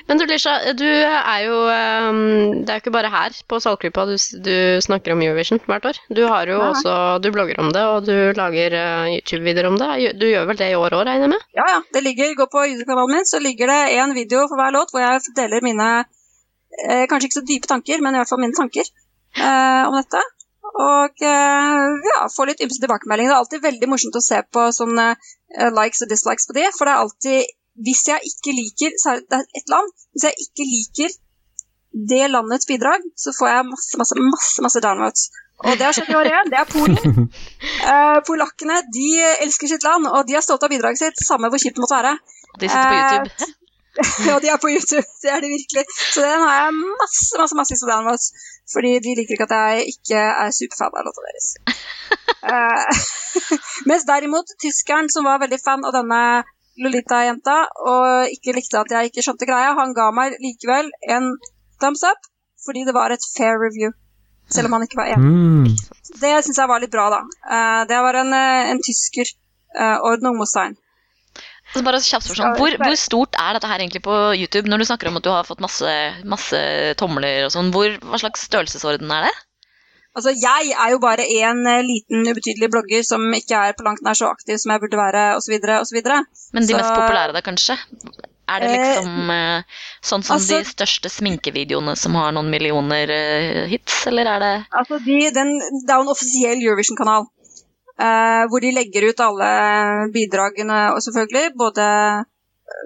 Men 0.08 0.20
du, 0.20 0.24
Lisha, 0.28 0.52
du 0.78 0.86
er 0.86 1.40
jo 1.46 1.56
ehm, 1.72 2.18
Det 2.62 2.70
er 2.70 2.78
jo 2.78 2.82
ikke 2.84 2.92
bare 2.94 3.10
her 3.10 3.34
på 3.50 3.58
Saltklypa 3.62 4.04
du, 4.08 4.14
du 4.44 4.52
snakker 4.84 5.14
om 5.14 5.22
Eurovision 5.24 5.60
hvert 5.66 5.88
år. 5.90 6.00
Du 6.12 6.22
har 6.30 6.50
jo 6.50 6.58
Nei. 6.60 6.68
også 6.70 6.92
Du 7.24 7.30
blogger 7.34 7.58
om 7.62 7.72
det, 7.74 7.82
og 7.94 8.06
du 8.06 8.14
lager 8.36 8.76
eh, 8.78 9.16
YouTube-videoer 9.16 9.70
om 9.70 9.78
det. 9.80 9.88
Du 10.20 10.26
gjør 10.28 10.46
vel 10.50 10.60
det 10.60 10.70
i 10.72 10.78
år 10.78 10.98
òg, 10.98 11.06
regner 11.08 11.26
jeg 11.26 11.32
med? 11.34 11.48
Ja, 11.58 11.66
ja. 11.74 11.80
Det 11.96 12.04
ligger, 12.04 12.36
Gå 12.42 12.48
på 12.52 12.66
YouTube-kanalen 12.68 13.16
min, 13.16 13.28
så 13.32 13.40
ligger 13.42 13.72
det 13.72 13.80
én 13.96 14.14
video 14.14 14.46
for 14.46 14.60
hver 14.60 14.76
låt 14.76 14.94
hvor 14.94 15.02
jeg 15.02 15.36
deler 15.40 15.64
mine 15.66 15.90
eh, 16.04 17.04
kanskje 17.10 17.30
ikke 17.30 17.40
så 17.40 17.46
dype 17.50 17.70
tanker, 17.72 18.02
men 18.04 18.14
i 18.14 18.22
hvert 18.22 18.32
fall 18.32 18.42
mine 18.44 18.56
tanker 18.56 18.86
eh, 18.86 19.82
om 19.88 19.96
dette. 19.98 20.22
Og 20.76 21.22
eh, 21.24 21.84
ja, 22.10 22.24
få 22.32 22.46
litt 22.48 22.60
ymse 22.64 22.82
tilbakemeldinger. 22.82 23.30
Det 23.30 23.36
er 23.36 23.42
alltid 23.44 23.62
veldig 23.64 23.88
morsomt 23.88 24.18
å 24.18 24.24
se 24.24 24.42
på 24.52 24.66
sånne 24.76 25.06
eh, 25.14 25.70
likes 25.72 26.04
og 26.04 26.10
dislikes 26.12 26.48
på 26.48 26.56
de, 26.58 26.66
for 26.76 26.88
det 26.88 26.96
er 26.96 27.04
alltid 27.04 27.54
Hvis 27.86 28.02
jeg 28.08 28.28
ikke 28.30 28.52
liker 28.56 28.92
så 29.00 29.14
er 29.14 29.24
det 29.32 29.40
et 29.60 29.72
land, 29.72 29.88
hvis 30.16 30.28
jeg 30.28 30.46
ikke 30.46 30.68
liker 30.68 31.16
det 32.08 32.28
landets 32.28 32.68
bidrag, 32.68 33.04
så 33.16 33.32
får 33.36 33.48
jeg 33.48 33.66
masse, 33.70 33.98
masse, 34.00 34.16
masse, 34.20 34.64
masse 34.64 34.80
downvotes. 34.84 35.26
Og 35.64 35.76
det 35.76 35.86
har 35.86 35.96
skjedd 35.96 36.10
i 36.12 36.16
år 36.18 36.28
igjen. 36.28 36.50
Det 36.52 36.58
er 36.60 36.66
Polen. 36.68 37.28
Uh, 37.28 38.18
polakkene 38.28 38.82
de 38.92 39.12
elsker 39.46 39.72
sitt 39.72 39.84
land, 39.84 40.08
og 40.08 40.28
de 40.28 40.36
er 40.36 40.44
stolte 40.44 40.68
av 40.68 40.74
bidraget 40.74 41.00
sitt, 41.00 41.22
samme 41.24 41.48
hvor 41.52 41.62
kjipt 41.62 41.78
det 41.78 41.84
måtte 41.84 42.00
være. 42.00 42.16
De 42.60 42.68
sitter 42.68 42.90
på 42.90 42.98
YouTube. 42.98 43.32
YouTube. 43.32 43.65
Ja, 44.28 44.38
de 44.42 44.50
er 44.52 44.60
på 44.62 44.70
YouTube. 44.72 45.06
Det 45.22 45.30
er 45.32 45.40
de 45.44 45.52
virkelig. 45.52 45.84
Så 46.12 46.24
den 46.24 46.42
har 46.44 46.54
jeg 46.60 46.74
masse 47.02 47.40
masse, 47.40 47.56
masse 47.60 47.78
på 47.82 47.90
downvotes. 47.90 48.26
Fordi 48.72 48.92
de 49.04 49.14
liker 49.18 49.36
ikke 49.36 49.48
at 49.48 49.56
jeg 49.56 49.94
ikke 49.94 50.20
er 50.44 50.54
superfan 50.58 50.98
av 50.98 51.06
låta 51.06 51.26
deres. 51.28 51.48
uh, 52.52 53.16
mens 53.90 54.06
derimot 54.10 54.56
tyskeren, 54.62 55.10
som 55.12 55.28
var 55.28 55.42
veldig 55.44 55.60
fan 55.64 55.84
av 55.86 55.94
denne 55.96 56.22
Lolita-jenta, 56.76 57.58
og 57.90 58.32
ikke 58.34 58.56
likte 58.56 58.80
at 58.82 58.90
jeg 58.92 59.10
ikke 59.10 59.24
skjønte 59.24 59.48
greia, 59.48 59.72
han 59.78 59.94
ga 59.96 60.10
meg 60.12 60.36
likevel 60.44 60.90
en 61.16 61.30
thumbs 61.80 62.04
up 62.04 62.32
fordi 62.66 62.82
det 62.88 62.94
var 62.96 63.12
et 63.14 63.22
fair 63.36 63.54
review. 63.62 63.92
Selv 64.50 64.68
om 64.68 64.76
han 64.76 64.84
ikke 64.86 64.98
var 64.98 65.12
enig. 65.12 65.28
Mm. 65.30 65.66
Det 66.20 66.32
syns 66.44 66.58
jeg 66.58 66.70
var 66.70 66.82
litt 66.82 66.90
bra, 66.90 67.06
da. 67.14 67.20
Uh, 67.46 67.82
det 67.90 67.98
var 68.02 68.18
en, 68.20 68.32
eh, 68.34 68.70
en 68.72 68.80
tysker, 68.82 69.30
uh, 69.78 69.98
Ordnung 70.06 70.34
Nungmostein. 70.34 70.74
Så 71.76 71.84
bare 71.86 72.00
kjapt 72.02 72.26
spørsmål. 72.28 72.56
Hvor, 72.60 72.76
hvor 72.84 72.96
stort 73.00 73.36
er 73.40 73.56
dette 73.56 73.68
her 73.70 73.82
egentlig 73.84 74.02
på 74.06 74.14
YouTube? 74.36 74.68
Når 74.70 74.78
du 74.82 74.84
snakker 74.88 75.08
om 75.10 75.16
at 75.20 75.26
du 75.26 75.30
har 75.30 75.44
fått 75.48 75.60
masse, 75.64 75.90
masse 76.24 76.60
tomler 77.00 77.46
og 77.46 77.52
sånn, 77.54 77.72
hva 77.74 78.20
slags 78.22 78.46
størrelsesorden 78.48 79.10
er 79.12 79.28
det? 79.28 79.34
Altså, 80.16 80.32
jeg 80.32 80.70
er 80.72 80.94
jo 80.94 80.98
bare 81.02 81.26
en 81.42 81.58
eh, 81.68 81.82
liten, 81.84 82.22
ubetydelig 82.24 82.70
blogger 82.72 83.02
som 83.04 83.20
ikke 83.36 83.58
er 83.68 83.74
på 83.76 83.84
langt 83.84 84.00
nær 84.06 84.16
så 84.16 84.30
aktiv 84.32 84.56
som 84.62 84.72
jeg 84.72 84.80
burde 84.80 84.96
være, 84.96 85.24
osv., 85.36 85.58
osv. 85.82 85.98
Men 86.56 86.64
de 86.64 86.72
Så- 86.72 86.78
mest 86.80 86.94
populære 86.96 87.36
da, 87.36 87.42
kanskje? 87.44 87.76
Er 88.48 88.60
det 88.62 88.70
Eh, 88.70 88.78
liksom 88.78 89.30
eh, 89.30 89.62
sånn 90.06 90.22
som 90.24 90.36
altså- 90.38 90.62
de 90.62 90.64
største 90.70 91.10
sminkevideoene 91.10 91.96
som 91.98 92.14
har 92.14 92.32
noen 92.32 92.48
millioner 92.48 93.10
eh, 93.10 93.66
hits, 93.68 94.06
eller 94.06 94.24
er 94.24 94.38
det 94.40 94.66
Altså, 94.72 95.00
de, 95.04 95.18
den, 95.34 95.50
det 95.84 95.90
er 95.90 95.96
jo 95.98 96.06
en 96.06 96.14
offisiell 96.14 96.62
Eurovision-kanal. 96.62 97.26
Eh, 98.00 98.44
hvor 98.50 98.64
de 98.64 98.72
legger 98.76 99.08
ut 99.10 99.20
alle 99.26 99.50
bidragene, 100.14 100.78
selvfølgelig 101.00 101.52
både 101.56 101.86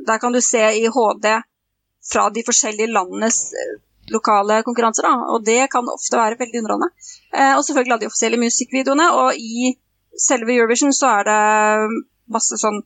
Der 0.07 0.19
kan 0.21 0.33
du 0.33 0.41
se 0.45 0.61
i 0.77 0.89
HD 0.93 1.27
fra 2.13 2.29
de 2.31 2.43
forskjellige 2.45 2.93
landenes 2.93 3.39
eh, 3.57 3.77
lokale 4.13 4.63
konkurranser, 4.67 5.07
da, 5.07 5.15
og 5.33 5.45
det 5.47 5.71
kan 5.73 5.89
ofte 5.89 6.19
være 6.19 6.39
veldig 6.41 6.63
underholdende. 6.63 6.91
Eh, 7.35 7.55
og 7.57 7.65
selvfølgelig 7.65 7.95
alle 7.95 8.05
de 8.05 8.11
offisielle 8.11 8.41
musikkvideoene, 8.41 9.07
og 9.23 9.37
i 9.37 9.75
selve 10.19 10.55
Eurovision 10.57 10.93
så 10.93 11.15
er 11.21 11.29
det 11.29 11.41
masse 12.31 12.59
sånn 12.61 12.83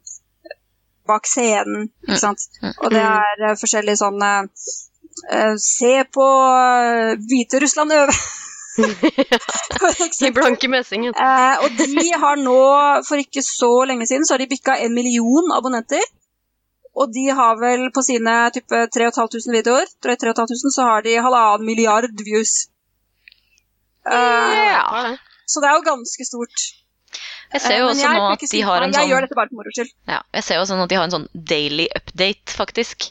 bak 1.09 1.29
scenen, 1.29 1.91
ikke 2.07 2.20
sant. 2.20 2.47
Og 2.81 2.93
det 2.95 3.03
er 3.03 3.45
eh, 3.51 3.59
forskjellige 3.61 4.01
sånn 4.01 4.22
eh, 4.25 4.70
eh, 5.37 5.55
Se 5.61 5.95
på 6.16 6.29
Hviterussland 7.29 7.99
øve! 8.03 8.16
I 10.27 10.31
blanke 10.35 10.68
messingen. 10.72 11.14
Eh, 11.14 11.57
og 11.64 11.70
de 11.79 12.11
har 12.25 12.37
nå, 12.41 12.57
for 13.09 13.20
ikke 13.22 13.43
så 13.47 13.70
lenge 13.89 14.07
siden, 14.11 14.27
så 14.27 14.35
har 14.35 14.43
de 14.45 14.51
bikka 14.51 14.77
en 14.85 14.95
million 14.97 15.53
abonnenter. 15.57 16.03
Og 16.95 17.11
de 17.14 17.25
har 17.35 17.57
vel 17.59 17.89
på 17.95 18.03
sine 18.07 18.35
type 18.55 18.85
3500 18.95 19.51
videoer, 19.57 19.89
drøyt 20.05 20.20
3500, 20.22 20.75
så 20.77 20.87
har 20.87 21.03
de 21.07 21.16
halvannen 21.18 21.66
milliard 21.66 22.11
views. 22.22 22.68
Eh, 24.07 24.55
Ja. 24.70 25.16
Så 25.47 25.61
det 25.61 25.68
er 25.68 25.75
jo 25.77 25.85
ganske 25.87 26.25
stort. 26.27 26.62
Jeg 27.53 27.61
ser 27.61 27.77
jo 27.79 27.85
Eh, 27.85 27.91
også 27.93 28.09
nå 28.14 28.22
at 28.33 28.41
de 28.51 28.61
har 28.66 28.83
en 28.83 28.93
sånn 28.95 29.03
Jeg 29.05 29.11
gjør 29.11 29.20
dette 29.27 29.37
bare 29.39 29.49
for 29.51 29.57
moro 29.61 29.70
skyld. 29.77 29.91
ja, 30.09 30.20
Jeg 30.35 30.43
ser 30.45 30.57
jo 30.59 30.64
sånn 30.66 30.83
at 30.83 30.89
de 30.89 30.97
har 30.97 31.05
en 31.05 31.11
sånn 31.14 31.29
daily 31.35 31.87
update, 31.95 32.51
faktisk. 32.57 33.11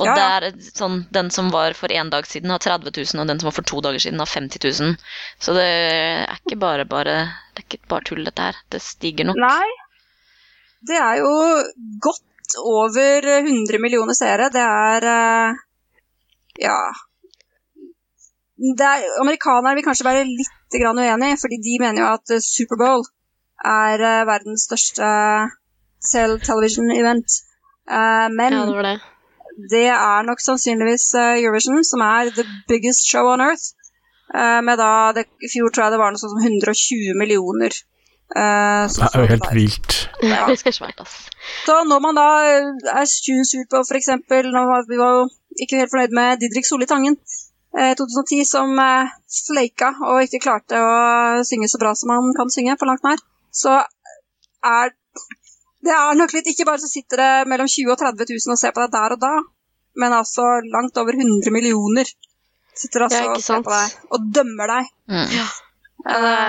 Og 0.00 0.06
Ja, 0.06 0.14
det 0.16 0.24
er 0.52 0.72
sånn, 0.76 0.98
den 1.14 1.30
som 1.34 1.50
var 1.52 1.76
for 1.78 1.92
én 1.92 2.10
dag 2.12 2.26
siden, 2.28 2.52
har 2.52 2.62
30 2.62 2.92
000, 2.92 3.22
og 3.22 3.30
den 3.30 3.40
som 3.40 3.48
var 3.48 3.56
for 3.56 3.68
to 3.68 3.80
dager 3.84 4.02
siden, 4.04 4.20
har 4.20 4.30
50 4.30 4.60
000. 4.80 4.96
Så 5.40 5.54
det 5.56 5.68
er 5.68 6.36
ikke 6.40 6.58
bare 6.60 6.84
bare 6.88 7.16
Det 7.54 7.62
er 7.62 7.68
ikke 7.68 7.88
bare 7.92 8.06
tull, 8.08 8.24
dette 8.24 8.50
her. 8.50 8.58
Det 8.72 8.82
stiger 8.84 9.28
nok. 9.28 9.40
Nei, 9.40 9.70
det 10.88 10.98
er 10.98 11.20
jo 11.22 11.32
godt 12.02 12.58
over 12.58 13.28
100 13.38 13.80
millioner 13.80 14.16
seere. 14.18 14.50
Det 14.52 14.62
er 14.62 15.08
eh, 15.14 15.62
Ja. 16.66 16.78
Det 18.62 18.86
er, 18.86 19.06
amerikanere 19.20 19.74
vil 19.74 19.84
kanskje 19.86 20.06
være 20.06 20.26
litt 20.28 20.76
grann 20.78 21.00
uenig, 21.00 21.34
fordi 21.40 21.58
de 21.64 21.78
mener 21.82 22.04
jo 22.04 22.10
at 22.12 22.34
eh, 22.36 22.42
Superbowl 22.44 23.04
er 23.66 24.04
eh, 24.08 24.26
verdens 24.28 24.66
største 24.68 25.08
cell 26.02 26.38
television 26.42 26.90
event. 26.94 27.40
Eh, 27.90 28.28
men 28.34 28.58
Ja, 28.58 28.66
det 28.66 28.76
var 28.76 28.88
det. 28.90 28.98
Det 29.70 29.86
er 29.92 30.26
nok 30.26 30.40
sannsynligvis 30.42 31.06
eh, 31.18 31.38
Eurovision 31.42 31.84
som 31.84 32.02
er 32.06 32.32
the 32.36 32.44
biggest 32.68 33.08
show 33.08 33.28
on 33.32 33.44
earth. 33.44 33.72
Eh, 34.34 34.60
med 34.64 34.78
da, 34.80 35.12
det, 35.16 35.26
I 35.44 35.50
fjor 35.52 35.72
tror 35.72 35.86
jeg 35.86 35.94
det 35.94 36.02
var 36.02 36.12
noe 36.14 36.22
sånt 36.22 36.34
som 36.34 36.44
120 36.44 37.18
millioner. 37.20 37.76
Uh, 38.32 38.88
som 38.88 39.04
Det 39.04 39.08
er 39.12 39.20
jo 39.20 39.28
helt 39.28 39.44
der. 39.44 39.54
vilt. 39.58 39.94
Ja. 40.24 40.44
Det 40.48 40.56
skal 40.62 40.72
svært, 40.72 41.00
ass. 41.04 41.16
Så 41.66 41.74
når 41.84 42.00
man 42.00 42.16
da 42.16 42.28
eh, 42.48 42.70
er 42.94 43.04
sur 43.04 43.64
på 43.68 43.82
f.eks. 43.84 44.08
Vi 44.88 45.00
var 45.02 45.18
jo 45.18 45.26
ikke 45.60 45.82
helt 45.82 45.92
fornøyd 45.92 46.16
med 46.16 46.40
Didrik 46.40 46.64
Solli 46.64 46.88
Tangen 46.88 47.18
i 47.72 47.92
2010, 47.98 48.44
som 48.48 48.72
eh, 48.80 49.12
sleika 49.28 49.92
og 50.08 50.24
ikke 50.24 50.40
klarte 50.44 50.80
å 50.80 51.44
synge 51.44 51.68
så 51.68 51.80
bra 51.82 51.92
som 51.96 52.14
han 52.14 52.32
kan 52.36 52.52
synge, 52.52 52.78
på 52.80 52.88
langt 52.88 53.04
nær, 53.04 53.20
så 53.52 53.82
er 54.64 54.96
det 55.82 55.94
er 55.94 56.18
nok 56.18 56.32
litt 56.36 56.50
Ikke 56.52 56.66
bare 56.68 56.80
så 56.82 56.90
sitter 56.90 57.20
det 57.22 57.30
mellom 57.50 57.70
20 57.70 57.94
og 57.94 57.98
30 58.00 58.28
000 58.30 58.54
og 58.54 58.60
ser 58.60 58.74
på 58.74 58.84
deg 58.84 58.92
der 58.94 59.16
og 59.16 59.22
da, 59.22 59.32
men 60.02 60.14
altså 60.16 60.44
langt 60.72 60.98
over 61.00 61.18
100 61.18 61.52
millioner 61.54 62.08
sitter 62.72 63.06
altså 63.06 63.24
og 63.34 63.42
ser 63.44 63.64
på 63.66 63.72
deg 63.74 64.12
og 64.14 64.28
dømmer 64.38 64.72
deg. 64.76 64.92
Mm. 65.12 65.34
Ja, 65.36 65.48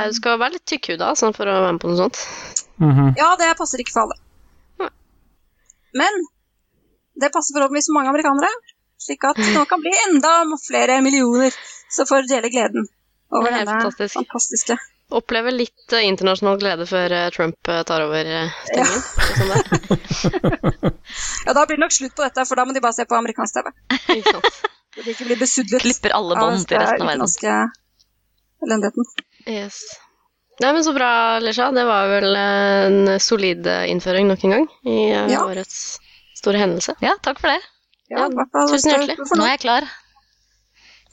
du 0.07 0.15
skal 0.17 0.39
være 0.41 0.55
litt 0.55 0.65
tykkhuda 0.69 1.11
sånn, 1.19 1.33
for 1.35 1.49
å 1.49 1.57
være 1.65 1.73
med 1.75 1.83
på 1.83 1.91
noe 1.91 1.99
sånt. 2.05 2.21
Mhm. 2.81 3.09
Ja, 3.19 3.33
det 3.39 3.51
passer 3.59 3.81
ikke 3.83 3.93
for 3.95 4.07
alle. 4.07 4.89
Men 5.93 6.23
det 7.21 7.29
passer 7.33 7.53
forhåpentligvis 7.53 7.91
mange 7.93 8.09
amerikanere, 8.09 8.49
slik 9.03 9.27
at 9.29 9.37
nå 9.53 9.65
kan 9.69 9.81
bli 9.83 9.93
enda 10.07 10.31
flere 10.63 11.01
millioner 11.05 11.53
som 11.93 12.09
får 12.09 12.25
dele 12.31 12.49
gleden 12.49 12.87
over 13.33 13.49
Det 13.49 13.53
er 13.53 13.65
denne 13.65 13.75
fantastisk. 13.83 14.15
fantastiske 14.17 14.77
Oppleve 15.11 15.51
litt 15.51 15.93
eh, 15.93 16.05
internasjonal 16.07 16.57
glede 16.61 16.85
før 16.89 17.11
eh, 17.11 17.29
Trump 17.35 17.67
eh, 17.69 17.81
tar 17.85 18.01
over 18.05 18.25
uh, 18.25 18.49
stillingen. 18.65 19.01
Sånn. 20.23 20.31
Ja, 21.45 21.53
da 21.53 21.65
blir 21.67 21.75
det 21.77 21.83
nok 21.83 21.91
slutt 21.93 22.15
på 22.15 22.23
dette, 22.23 22.45
for 22.47 22.55
da 22.57 22.63
må 22.65 22.73
de 22.73 22.81
bare 22.83 22.95
se 22.95 23.03
på 23.05 23.17
amerikansk 23.17 23.57
TV. 23.59 23.71
Ikke 24.15 24.31
sant? 24.37 24.61
Så 24.93 25.01
de 25.03 25.11
ikke 25.15 25.25
blir 25.27 25.39
besudlet 25.41 25.81
Klipper 25.83 26.13
alle 26.15 26.37
bånd 26.37 26.63
til 26.69 26.77
resten 26.79 27.01
av 27.03 27.09
verden. 27.09 27.71
elendigheten. 28.63 29.07
Yes. 29.49 29.79
Nei, 30.61 30.69
men 30.77 30.83
Så 30.85 30.93
bra, 30.95 31.09
Lesha. 31.41 31.71
Det 31.73 31.83
var 31.89 32.07
vel 32.11 32.37
en 32.37 33.19
solid 33.19 33.65
innføring 33.89 34.29
nok 34.29 34.45
en 34.45 34.53
gang 34.55 34.67
i 34.85 34.97
Ja. 35.09 35.41
årets 35.47 35.97
store 36.37 36.61
hendelse. 36.61 36.93
Ja, 37.01 37.15
takk 37.25 37.41
for 37.41 37.49
det. 37.49 37.59
Ja, 38.13 38.27
ja, 38.29 38.45
tusen 38.69 38.93
hjertelig. 38.93 39.17
Nå 39.33 39.43
er 39.47 39.55
jeg 39.55 39.63
klar. 39.65 39.89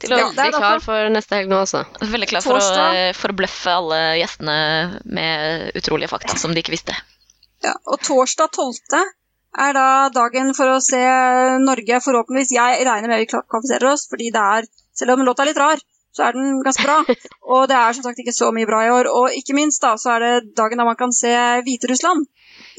Til 0.01 0.15
å 0.17 0.19
Ja, 0.19 0.27
er 0.33 0.55
klar 0.55 0.83
for 0.85 1.13
neste 1.13 1.37
helg 1.37 1.51
nå, 1.53 1.61
altså. 1.67 1.85
Veldig 2.01 2.29
klar 2.31 2.45
for 2.45 2.57
Torsdag. 2.57 2.99
å 3.11 3.17
forbløffe 3.19 3.73
alle 3.77 4.01
gjestene 4.21 4.59
med 5.05 5.77
utrolige 5.77 6.13
fakta 6.13 6.39
som 6.41 6.55
de 6.57 6.63
ikke 6.65 6.75
visste. 6.77 6.97
Ja, 7.65 7.75
og 7.85 8.01
torsdag 8.07 8.55
12. 8.57 9.01
er 9.61 9.77
da 9.77 9.87
dagen 10.15 10.55
for 10.57 10.73
å 10.73 10.81
se 10.85 11.01
Norge. 11.61 12.01
Forhåpentligvis. 12.01 12.55
Jeg 12.57 12.85
regner 12.89 13.13
med 13.13 13.25
vi 13.25 13.29
kvalifiserer 13.33 13.93
oss, 13.93 14.07
fordi 14.11 14.33
det 14.35 14.45
er 14.59 14.71
Selv 15.01 15.15
om 15.15 15.23
låta 15.25 15.45
er 15.45 15.49
litt 15.49 15.59
rar, 15.61 15.81
så 16.13 16.25
er 16.27 16.35
den 16.37 16.59
ganske 16.65 16.83
bra. 16.85 16.99
Og 17.55 17.69
det 17.71 17.77
er 17.79 17.95
som 17.97 18.05
sagt 18.05 18.19
ikke 18.21 18.35
så 18.37 18.51
mye 18.53 18.69
bra 18.69 18.83
i 18.85 18.91
år. 18.93 19.09
Og 19.09 19.37
ikke 19.39 19.55
minst 19.57 19.81
da, 19.81 19.95
så 19.97 20.17
er 20.17 20.25
det 20.25 20.33
dagen 20.59 20.83
da 20.83 20.85
man 20.85 20.99
kan 20.99 21.15
se 21.15 21.31
Hviterussland. 21.65 22.27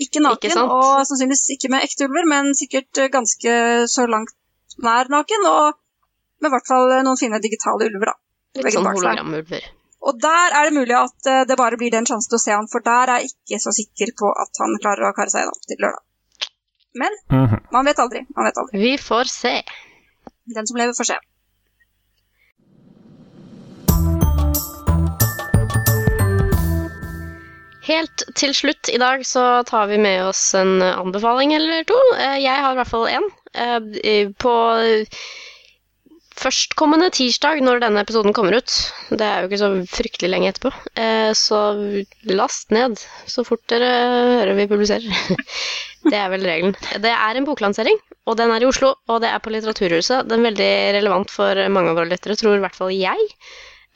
Ikke 0.03 0.21
naken, 0.21 0.51
Ikke 0.51 0.65
og 0.75 1.05
sannsynligvis 1.07 1.47
ikke 1.55 1.71
med 1.73 1.87
ekte 1.87 2.05
ulver, 2.05 2.27
men 2.29 2.51
sikkert 2.57 2.99
eh, 3.01 3.09
ganske 3.13 3.55
så 3.89 4.05
langt 4.11 4.35
nær 4.85 5.09
naken. 5.09 5.47
Og 5.49 5.80
med 6.41 6.49
i 6.51 6.53
hvert 6.55 6.67
fall 6.67 6.89
noen 7.05 7.17
fine 7.19 7.39
digitale 7.43 7.87
ulver, 7.89 8.11
da. 8.11 8.17
Litt 8.61 8.73
sånn 8.75 8.87
hologramulver. 8.89 9.67
Og 10.01 10.17
der 10.21 10.55
er 10.57 10.65
det 10.69 10.73
mulig 10.73 10.95
at 10.97 11.27
eh, 11.29 11.43
det 11.45 11.57
bare 11.59 11.77
blir 11.77 11.91
den 11.93 12.07
sjansen 12.09 12.31
til 12.33 12.39
å 12.39 12.43
se 12.45 12.55
han, 12.55 12.67
for 12.71 12.81
der 12.85 13.11
er 13.13 13.21
jeg 13.21 13.29
ikke 13.35 13.59
så 13.61 13.73
sikker 13.77 14.13
på 14.17 14.31
at 14.43 14.61
han 14.63 14.73
klarer 14.81 15.11
å 15.11 15.13
kare 15.17 15.29
seg 15.29 15.45
inn 15.45 15.67
til 15.69 15.83
lørdag. 15.85 16.03
Men 17.01 17.13
Mhm. 17.31 17.59
man 17.71 17.85
vet 17.85 17.99
aldri. 18.03 18.25
Man 18.35 18.45
vet 18.49 18.57
aldri. 18.57 18.79
Vi 18.81 18.97
får 18.97 19.29
se. 19.31 19.53
Den 20.55 20.67
som 20.67 20.77
lever, 20.81 20.93
får 20.97 21.07
se. 21.13 21.19
Helt 27.81 28.23
til 28.37 28.53
slutt 28.53 28.89
i 28.93 28.99
dag 29.01 29.23
så 29.25 29.43
tar 29.67 29.87
vi 29.89 29.97
med 29.97 30.21
oss 30.27 30.41
en 30.55 30.81
anbefaling 30.85 31.53
eller 31.57 31.83
to. 31.89 31.97
Eh, 32.19 32.37
Jeg 32.43 32.61
har 32.61 32.71
i 32.75 32.77
hvert 32.77 32.91
fall 32.91 33.07
én. 33.09 33.25
Eh, 33.53 34.29
På 34.37 34.53
førstkommende 36.41 37.09
tirsdag 37.13 37.61
når 37.65 37.81
denne 37.83 38.01
episoden 38.03 38.33
kommer 38.35 38.57
ut. 38.57 38.73
Det 39.09 39.25
er 39.25 39.43
jo 39.43 39.49
ikke 39.49 39.59
så 39.61 39.69
fryktelig 39.91 40.29
lenge 40.31 40.49
etterpå. 40.51 40.71
Eh, 40.99 41.31
så 41.37 41.59
last 42.29 42.73
ned 42.73 42.97
så 43.29 43.45
fort 43.47 43.61
dere 43.71 43.89
hører 44.39 44.57
vi 44.57 44.67
publiserer. 44.71 45.05
det 46.11 46.17
er 46.17 46.31
vel 46.33 46.47
regelen. 46.47 46.75
Det 47.03 47.13
er 47.13 47.37
en 47.37 47.47
boklansering, 47.47 47.99
og 48.25 48.39
den 48.39 48.53
er 48.53 48.65
i 48.65 48.69
Oslo, 48.69 48.93
og 49.11 49.21
det 49.23 49.29
er 49.31 49.43
på 49.43 49.53
Litteraturhuset. 49.53 50.25
Den 50.29 50.41
er 50.41 50.49
veldig 50.49 50.71
relevant 50.97 51.33
for 51.33 51.63
mange 51.73 51.93
av 51.93 52.01
våre 52.01 52.11
lyttere, 52.11 52.37
tror 52.39 52.57
i 52.57 52.63
hvert 52.65 52.77
fall 52.79 52.93
jeg. 52.95 53.31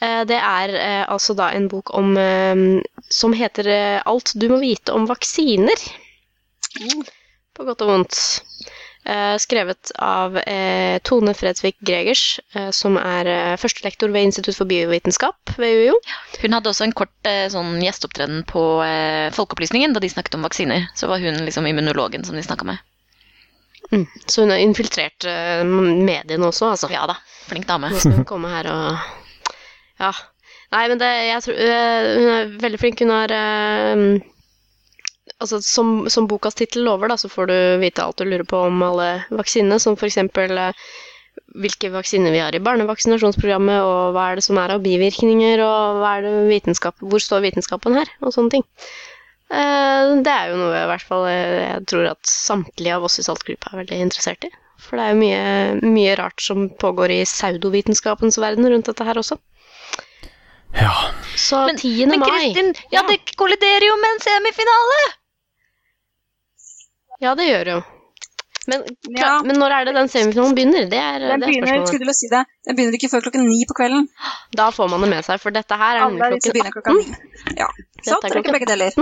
Eh, 0.04 0.22
det 0.30 0.40
er 0.40 0.78
eh, 0.80 1.04
altså 1.10 1.38
da 1.38 1.52
en 1.56 1.70
bok 1.72 1.94
om 1.98 2.16
som 3.14 3.36
heter 3.38 3.70
Alt 4.06 4.34
du 4.38 4.48
må 4.50 4.62
vite 4.62 4.94
om 4.94 5.10
vaksiner. 5.10 5.86
På 7.56 7.66
godt 7.66 7.86
og 7.86 7.94
vondt. 7.94 8.20
Eh, 9.06 9.38
skrevet 9.38 9.92
av 10.02 10.38
eh, 10.38 10.98
Tone 11.00 11.34
Fredsvik 11.34 11.76
Gregers, 11.80 12.40
eh, 12.54 12.72
som 12.74 12.98
er 12.98 13.28
førstelektor 13.62 14.10
ved 14.10 14.32
Institutt 14.32 14.58
for 14.58 14.66
biovitenskap 14.66 15.52
ved 15.62 15.78
UiO. 15.78 16.00
Hun 16.42 16.56
hadde 16.58 16.72
også 16.72 16.88
en 16.88 16.96
kort 16.98 17.30
sånn 17.54 17.78
gjesteopptreden 17.84 18.42
på 18.50 18.64
Folkeopplysningen 19.36 19.94
da 19.94 20.02
de 20.02 20.10
snakket 20.10 20.40
om 20.40 20.46
vaksiner. 20.46 20.90
Så 20.98 21.10
var 21.12 21.22
hun 21.22 21.38
liksom 21.46 21.70
immunologen 21.70 22.26
som 22.26 22.38
de 22.38 22.44
snakka 22.46 22.66
med. 22.66 22.82
Mm. 23.92 24.08
Så 24.26 24.42
hun 24.42 24.54
har 24.56 24.62
infiltrert 24.64 25.26
mediene 25.70 26.50
også, 26.50 26.72
altså. 26.74 26.90
Ja 26.94 27.06
da, 27.10 27.20
flink 27.46 27.70
dame. 27.70 27.94
Nå 27.94 28.02
skal 28.02 28.18
hun 28.24 28.30
komme 28.34 28.54
her 28.54 28.72
og 28.74 29.12
Ja. 30.02 30.16
Nei, 30.74 30.88
men 30.90 31.00
det, 31.00 31.12
jeg 31.30 31.44
tror 31.46 31.60
Hun 31.62 32.32
er 32.34 32.56
veldig 32.66 32.80
flink. 32.82 33.06
Hun 33.06 33.14
har 33.14 33.38
Altså, 35.44 35.60
som, 35.62 36.06
som 36.10 36.30
bokas 36.32 36.56
tittel 36.56 36.86
lover, 36.88 37.12
da, 37.12 37.18
så 37.20 37.28
får 37.32 37.50
du 37.52 37.58
vite 37.82 38.04
alt 38.04 38.22
du 38.22 38.24
lurer 38.28 38.46
på 38.48 38.62
om 38.70 38.84
alle 38.88 39.10
vaksinene, 39.36 39.82
som 39.84 39.98
eksempel 40.00 40.56
eh, 40.58 40.86
hvilke 41.60 41.92
vaksiner 41.92 42.32
vi 42.32 42.40
har 42.40 42.56
i 42.56 42.62
barnevaksinasjonsprogrammet, 42.64 43.82
og 43.84 44.16
hva 44.16 44.30
er 44.32 44.40
det 44.40 44.46
som 44.48 44.60
er 44.62 44.76
av 44.76 44.86
bivirkninger, 44.86 45.64
og 45.66 46.00
hva 46.00 46.14
er 46.18 46.28
det 46.28 46.34
vitenskap, 46.54 47.04
hvor 47.04 47.24
står 47.24 47.44
vitenskapen 47.50 47.98
her, 48.00 48.12
og 48.22 48.32
sånne 48.36 48.56
ting. 48.56 48.66
Eh, 49.52 50.14
det 50.26 50.32
er 50.32 50.54
jo 50.54 50.62
noe 50.62 50.78
i 50.80 50.88
hvert 50.90 51.06
fall 51.06 51.28
eh, 51.30 51.58
jeg 51.66 51.84
tror 51.92 52.08
at 52.14 52.32
samtlige 52.32 52.96
av 52.96 53.04
oss 53.10 53.20
i 53.22 53.26
Saltgruppa 53.28 53.74
er 53.74 53.84
veldig 53.84 54.00
interessert 54.08 54.48
i. 54.48 54.52
For 54.82 54.98
det 55.00 55.04
er 55.06 55.14
jo 55.14 55.20
mye, 55.20 55.92
mye 55.98 56.16
rart 56.20 56.42
som 56.44 56.70
pågår 56.82 57.14
i 57.14 57.20
pseudovitenskapens 57.28 58.40
verden 58.42 58.68
rundt 58.72 58.88
dette 58.90 59.08
her 59.08 59.20
også. 59.20 59.38
Ja. 60.76 60.96
Så 61.36 61.66
Men- 61.68 61.78
10. 61.78 62.08
Men 62.08 62.20
mai 62.20 62.30
Kristin, 62.32 62.74
ja, 62.92 63.04
det 63.08 63.36
kolliderer 63.36 63.88
jo 63.88 63.96
med 64.02 64.16
en 64.16 64.26
semifinale! 64.26 65.00
Ja, 67.24 67.36
det 67.36 67.48
gjør 67.50 67.64
det 67.70 67.76
jo. 67.78 67.84
Men, 68.68 68.82
Ja. 69.14 69.42
men 69.46 69.60
når 69.62 69.72
er 69.76 69.86
det 69.86 69.94
den 69.96 70.08
semifinalen 70.10 70.56
begynner? 70.58 70.88
Det 70.90 70.98
er, 70.98 71.20
Den 71.22 71.40
det 71.44 71.48
er 71.48 71.52
begynner, 71.52 71.84
til 71.86 72.10
å 72.10 72.16
si 72.18 72.30
det, 72.32 72.40
den 72.66 72.76
begynner 72.78 72.98
ikke 72.98 73.10
før 73.12 73.22
klokken 73.28 73.46
ni 73.46 73.60
på 73.70 73.76
kvelden. 73.78 74.08
Da 74.58 74.72
får 74.74 74.90
man 74.90 75.06
det 75.06 75.10
med 75.12 75.26
seg, 75.28 75.38
for 75.44 75.54
dette 75.54 75.78
her 75.78 76.00
er 76.00 76.06
Alle 76.08 76.32
klokken 76.34 76.66
18 76.66 76.72
Klokken 76.74 77.58
Ja, 77.60 77.68
så 78.02 78.18
trekker 78.24 78.42
klokken 78.42 78.58
begge 78.58 78.70
deler. 78.72 78.98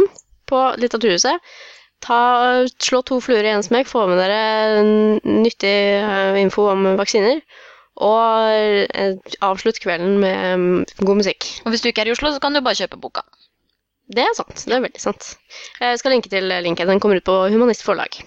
på 0.51 0.59
Litteraturhuset. 0.83 1.39
Ta, 2.03 2.19
slå 2.83 2.99
to 3.07 3.21
fluer 3.23 3.47
i 3.47 3.53
en 3.55 3.63
smekk, 3.63 3.87
få 3.87 4.03
med 4.09 4.19
dere 4.19 4.83
nyttig 5.23 5.71
eh, 6.03 6.41
info 6.41 6.67
om 6.73 6.83
vaksiner. 6.99 7.39
Og 8.03 8.89
eh, 8.91 9.15
avslutt 9.47 9.79
kvelden 9.79 10.17
med 10.19 10.59
mm, 10.59 10.85
god 11.07 11.21
musikk. 11.21 11.47
Og 11.63 11.71
hvis 11.71 11.85
du 11.85 11.87
ikke 11.87 12.03
er 12.03 12.11
i 12.11 12.15
Oslo, 12.17 12.33
så 12.35 12.43
kan 12.43 12.51
du 12.51 12.59
bare 12.59 12.75
kjøpe 12.75 12.99
boka. 12.99 13.23
Det 14.13 14.23
er 14.23 14.33
sant. 14.37 14.65
Det 14.67 14.75
er 14.77 14.83
veldig 14.83 15.01
sant. 15.01 15.33
Jeg 15.81 15.99
skal 16.01 16.13
linke 16.13 16.29
til 16.31 16.45
linken. 16.65 16.89
Den 16.89 17.01
kommer 17.01 17.17
ut 17.17 17.25
på 17.27 17.37
Humanist 17.53 17.85
Forlag. 17.85 18.19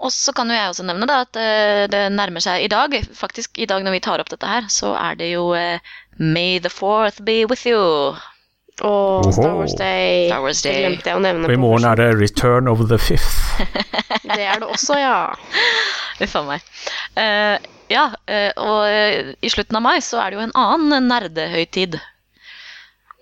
Og 0.00 0.12
så 0.14 0.32
kan 0.32 0.48
jo 0.48 0.56
jeg 0.56 0.70
også 0.72 0.84
nevne 0.88 1.04
da, 1.10 1.20
at 1.26 1.36
eh, 1.36 1.84
det 1.92 2.06
nærmer 2.14 2.40
seg 2.40 2.64
i 2.64 2.70
dag, 2.72 2.94
faktisk 3.16 3.58
i 3.60 3.66
dag 3.68 3.82
når 3.84 3.98
vi 3.98 4.02
tar 4.06 4.22
opp 4.22 4.30
dette 4.32 4.48
her, 4.48 4.68
så 4.72 4.94
er 4.96 5.18
det 5.20 5.32
jo 5.34 5.50
eh, 5.58 5.82
May 6.16 6.56
the 6.64 6.72
fourth 6.72 7.20
be 7.26 7.42
with 7.50 7.66
you. 7.68 7.80
Og. 8.80 9.26
Star 9.36 9.58
Wars 9.58 9.74
Day. 9.76 10.30
Star 10.30 10.40
Wars 10.40 10.62
Det 10.64 10.72
Day. 10.72 10.86
glemte 10.86 11.10
jeg 11.10 11.18
å 11.18 11.20
nevne. 11.20 11.50
Og 11.50 11.52
i 11.52 11.60
morgen 11.60 11.84
er 11.84 12.00
det 12.00 12.08
Return 12.16 12.70
of 12.70 12.86
the 12.88 12.96
Fifth. 12.96 13.60
Det 14.30 14.40
er 14.46 14.62
det 14.62 14.70
også, 14.70 14.96
ja. 14.96 15.34
Uff 16.22 16.36
a 16.38 16.42
meg. 16.46 16.64
Uh, 17.18 17.56
ja, 17.90 18.06
uh, 18.30 18.50
og 18.62 19.42
i 19.42 19.50
slutten 19.52 19.76
av 19.76 19.84
mai 19.84 19.98
så 20.04 20.20
er 20.22 20.30
det 20.30 20.38
jo 20.38 20.44
en 20.46 20.56
annen 20.56 21.10
nerdehøytid. 21.10 21.98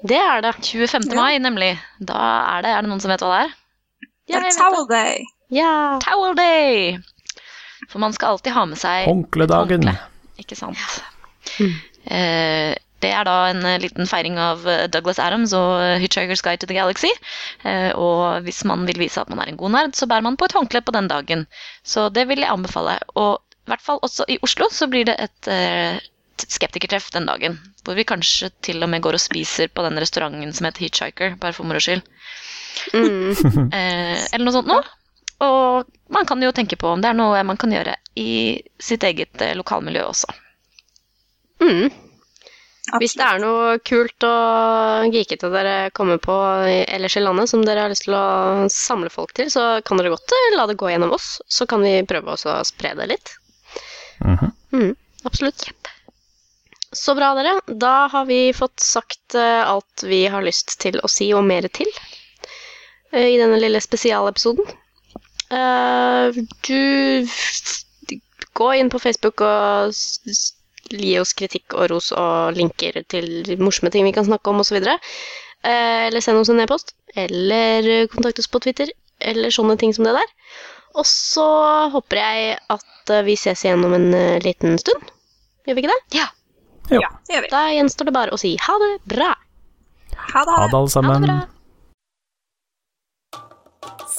Det 0.07 0.19
er 0.19 0.43
det. 0.45 0.53
25. 0.63 1.09
Ja. 1.11 1.19
mai, 1.19 1.39
nemlig. 1.43 1.73
Da 1.99 2.19
er 2.59 2.63
det 2.63 2.71
Er 2.71 2.83
det 2.85 2.91
noen 2.93 3.01
som 3.03 3.11
vet 3.11 3.23
hva 3.25 3.31
det 3.35 3.41
er? 3.49 3.55
Det 4.29 4.37
er 4.39 4.59
Towel 4.59 4.87
Day. 4.91 5.25
Ja. 5.51 5.99
Towel 6.05 6.37
Day! 6.37 6.99
For 7.89 7.99
man 8.03 8.13
skal 8.13 8.35
alltid 8.37 8.53
ha 8.53 8.65
med 8.69 8.79
seg 8.79 9.07
Håndkledagen. 9.09 9.87
håndkle. 9.89 9.97
Ikke 10.39 10.59
sant? 10.59 10.79
Eh, 11.59 12.75
det 13.03 13.11
er 13.15 13.25
da 13.27 13.37
en 13.51 13.65
eh, 13.67 13.79
liten 13.81 14.07
feiring 14.11 14.37
av 14.43 14.67
eh, 14.69 14.85
Douglas 14.93 15.19
Adams 15.23 15.53
og 15.57 15.81
Hitchhiker's 16.03 16.43
Guide 16.45 16.61
to 16.63 16.69
the 16.71 16.77
Galaxy. 16.77 17.11
Eh, 17.65 17.91
og 17.97 18.43
hvis 18.47 18.65
man 18.69 18.85
vil 18.89 19.01
vise 19.01 19.21
at 19.23 19.31
man 19.33 19.41
er 19.43 19.53
en 19.53 19.59
god 19.61 19.75
nerd, 19.75 19.97
så 19.99 20.07
bærer 20.11 20.27
man 20.27 20.37
på 20.37 20.49
et 20.49 20.55
håndkle 20.59 20.83
på 20.85 20.95
den 20.95 21.09
dagen. 21.11 21.47
Så 21.83 22.09
det 22.13 22.27
vil 22.29 22.43
jeg 22.45 22.51
anbefale. 22.53 22.99
Og 23.17 23.41
i 23.65 23.71
hvert 23.73 23.85
fall 23.85 23.99
også 24.03 24.27
i 24.29 24.39
Oslo 24.43 24.69
så 24.73 24.89
blir 24.91 25.09
det 25.09 25.17
et 25.21 25.51
skeptikertreff 26.49 27.11
den 27.15 27.27
dagen. 27.29 27.59
Hvor 27.89 27.97
vi 27.97 28.05
kanskje 28.05 28.51
til 28.65 28.85
og 28.85 28.91
med 28.93 29.01
går 29.01 29.17
og 29.17 29.23
spiser 29.23 29.71
på 29.73 29.85
den 29.87 29.97
restauranten 29.97 30.53
som 30.53 30.69
heter 30.69 30.85
Hitchhiker, 30.85 31.39
bare 31.41 31.57
for 31.57 31.65
moro 31.65 31.81
skyld. 31.81 32.05
Mm. 32.93 33.33
Eh, 33.79 34.17
eller 34.35 34.45
noe 34.45 34.57
sånt 34.59 34.69
noe. 34.69 34.85
Og 35.45 35.89
man 36.11 36.27
kan 36.27 36.43
jo 36.43 36.51
tenke 36.53 36.77
på 36.77 36.91
om 36.91 37.01
det 37.03 37.13
er 37.13 37.17
noe 37.17 37.41
man 37.47 37.59
kan 37.61 37.73
gjøre 37.73 37.95
i 38.19 38.59
sitt 38.83 39.07
eget 39.07 39.41
eh, 39.45 39.55
lokalmiljø 39.57 40.05
også. 40.09 40.35
Mm. 41.63 41.89
Hvis 42.97 43.15
det 43.21 43.25
er 43.27 43.41
noe 43.43 43.77
kult 43.85 44.25
og 44.25 45.13
geekete 45.13 45.51
dere 45.53 45.91
kommer 45.97 46.21
på 46.23 46.35
ellers 46.89 47.19
i 47.19 47.23
landet 47.23 47.51
som 47.51 47.65
dere 47.67 47.85
har 47.85 47.93
lyst 47.93 48.07
til 48.07 48.17
å 48.17 48.69
samle 48.73 49.13
folk 49.13 49.35
til, 49.37 49.51
så 49.53 49.83
kan 49.85 50.01
dere 50.01 50.15
godt 50.15 50.33
eh, 50.35 50.55
la 50.57 50.65
det 50.71 50.79
gå 50.81 50.89
gjennom 50.91 51.13
oss. 51.17 51.37
Så 51.49 51.69
kan 51.69 51.85
vi 51.85 51.99
prøve 52.09 52.33
også 52.35 52.55
å 52.57 52.65
spre 52.67 52.95
det 52.99 53.11
litt. 53.13 53.35
Mhm. 54.25 54.55
Mm, 54.73 54.95
absolutt. 55.29 55.69
Så 56.99 57.15
bra, 57.15 57.31
dere. 57.39 57.61
Da 57.67 58.09
har 58.11 58.25
vi 58.27 58.53
fått 58.53 58.81
sagt 58.83 59.35
eh, 59.39 59.63
alt 59.71 60.03
vi 60.03 60.25
har 60.27 60.43
lyst 60.43 60.75
til 60.83 60.99
å 60.99 61.11
si 61.11 61.29
og 61.37 61.45
mer 61.47 61.69
til 61.71 61.87
eh, 63.13 63.29
i 63.35 63.37
denne 63.39 63.61
lille 63.63 63.81
spesialepisoden. 63.85 64.67
Eh, 65.55 66.41
du 66.67 67.29
Gå 68.59 68.73
inn 68.75 68.89
på 68.91 68.99
Facebook 68.99 69.39
og 69.47 69.95
gi 70.91 71.13
oss 71.21 71.33
kritikk 71.39 71.77
og 71.77 71.93
ros 71.93 72.09
og 72.11 72.57
linker 72.57 72.97
til 73.07 73.53
morsomme 73.61 73.93
ting 73.95 74.03
vi 74.09 74.15
kan 74.17 74.27
snakke 74.27 74.51
om 74.51 74.65
osv. 74.65 74.81
Eller 75.63 76.25
send 76.25 76.41
oss 76.41 76.51
en 76.51 76.65
e-post. 76.65 76.91
Eller 77.15 78.09
kontakt 78.11 78.43
oss 78.43 78.51
på 78.51 78.59
Twitter. 78.65 78.91
Eller 79.23 79.55
sånne 79.55 79.77
ting 79.79 79.95
som 79.95 80.09
det 80.09 80.17
der. 80.17 80.35
Og 80.99 81.07
så 81.07 81.47
håper 81.95 82.19
jeg 82.19 82.59
at 82.75 83.15
vi 83.29 83.39
ses 83.39 83.63
igjen 83.63 83.87
om 83.87 83.95
en 83.95 84.11
liten 84.43 84.75
stund. 84.83 85.15
Gjør 85.69 85.79
vi 85.79 85.87
ikke 85.87 85.95
det? 85.95 86.19
Jo. 86.89 87.03
Ja, 87.05 87.13
det 87.27 87.37
gjør 87.37 87.45
vi. 87.45 87.53
Da 87.53 87.63
gjenstår 87.77 88.09
det 88.09 88.17
bare 88.17 88.33
å 88.33 88.41
si 88.41 88.57
ha 88.65 88.81
det 88.85 88.93
bra. 89.13 89.31
Ha 90.33 90.45
det. 90.45 90.57
Ha 90.57 90.67
det, 90.67 90.77
alle 90.77 90.93
sammen. 90.93 91.41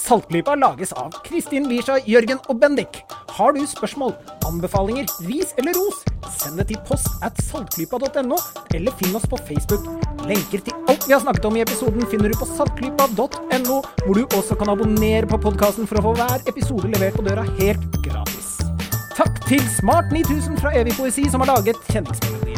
Saltklypa 0.09 0.55
lages 0.57 0.91
av 0.97 1.13
Kristin 1.25 1.67
Lisha, 1.69 1.99
Jørgen 2.09 2.39
og 2.49 2.57
Bendik. 2.61 3.01
Har 3.37 3.53
du 3.53 3.61
spørsmål, 3.69 4.15
anbefalinger, 4.47 5.05
ris 5.27 5.53
eller 5.61 5.77
ros, 5.77 5.99
send 6.33 6.57
det 6.57 6.65
til 6.71 6.79
post 6.87 7.09
at 7.25 7.37
saltklypa.no, 7.45 8.39
eller 8.73 8.97
finn 8.97 9.13
oss 9.17 9.27
på 9.29 9.37
Facebook. 9.45 9.85
Lenker 10.25 10.65
til 10.65 10.89
alt 10.89 11.05
vi 11.05 11.13
har 11.13 11.21
snakket 11.21 11.45
om 11.49 11.59
i 11.59 11.63
episoden 11.63 12.09
finner 12.09 12.33
du 12.33 12.39
på 12.41 12.49
saltklypa.no, 12.49 13.79
hvor 14.05 14.17
du 14.17 14.25
også 14.25 14.57
kan 14.57 14.73
abonnere 14.73 15.29
på 15.29 15.41
podkasten 15.45 15.89
for 15.89 16.01
å 16.01 16.07
få 16.09 16.17
hver 16.17 16.49
episode 16.49 16.89
levert 16.89 17.17
på 17.19 17.25
døra 17.29 17.45
helt 17.61 18.01
gratis. 18.01 18.57
Takk 19.13 19.41
til 19.45 19.61
Smart 19.77 20.09
9000 20.15 20.57
fra 20.57 20.73
Evig 20.79 20.97
poesi 20.97 21.29
som 21.29 21.45
har 21.45 21.53
laget 21.53 21.77
kjenningsmelodien. 21.93 22.48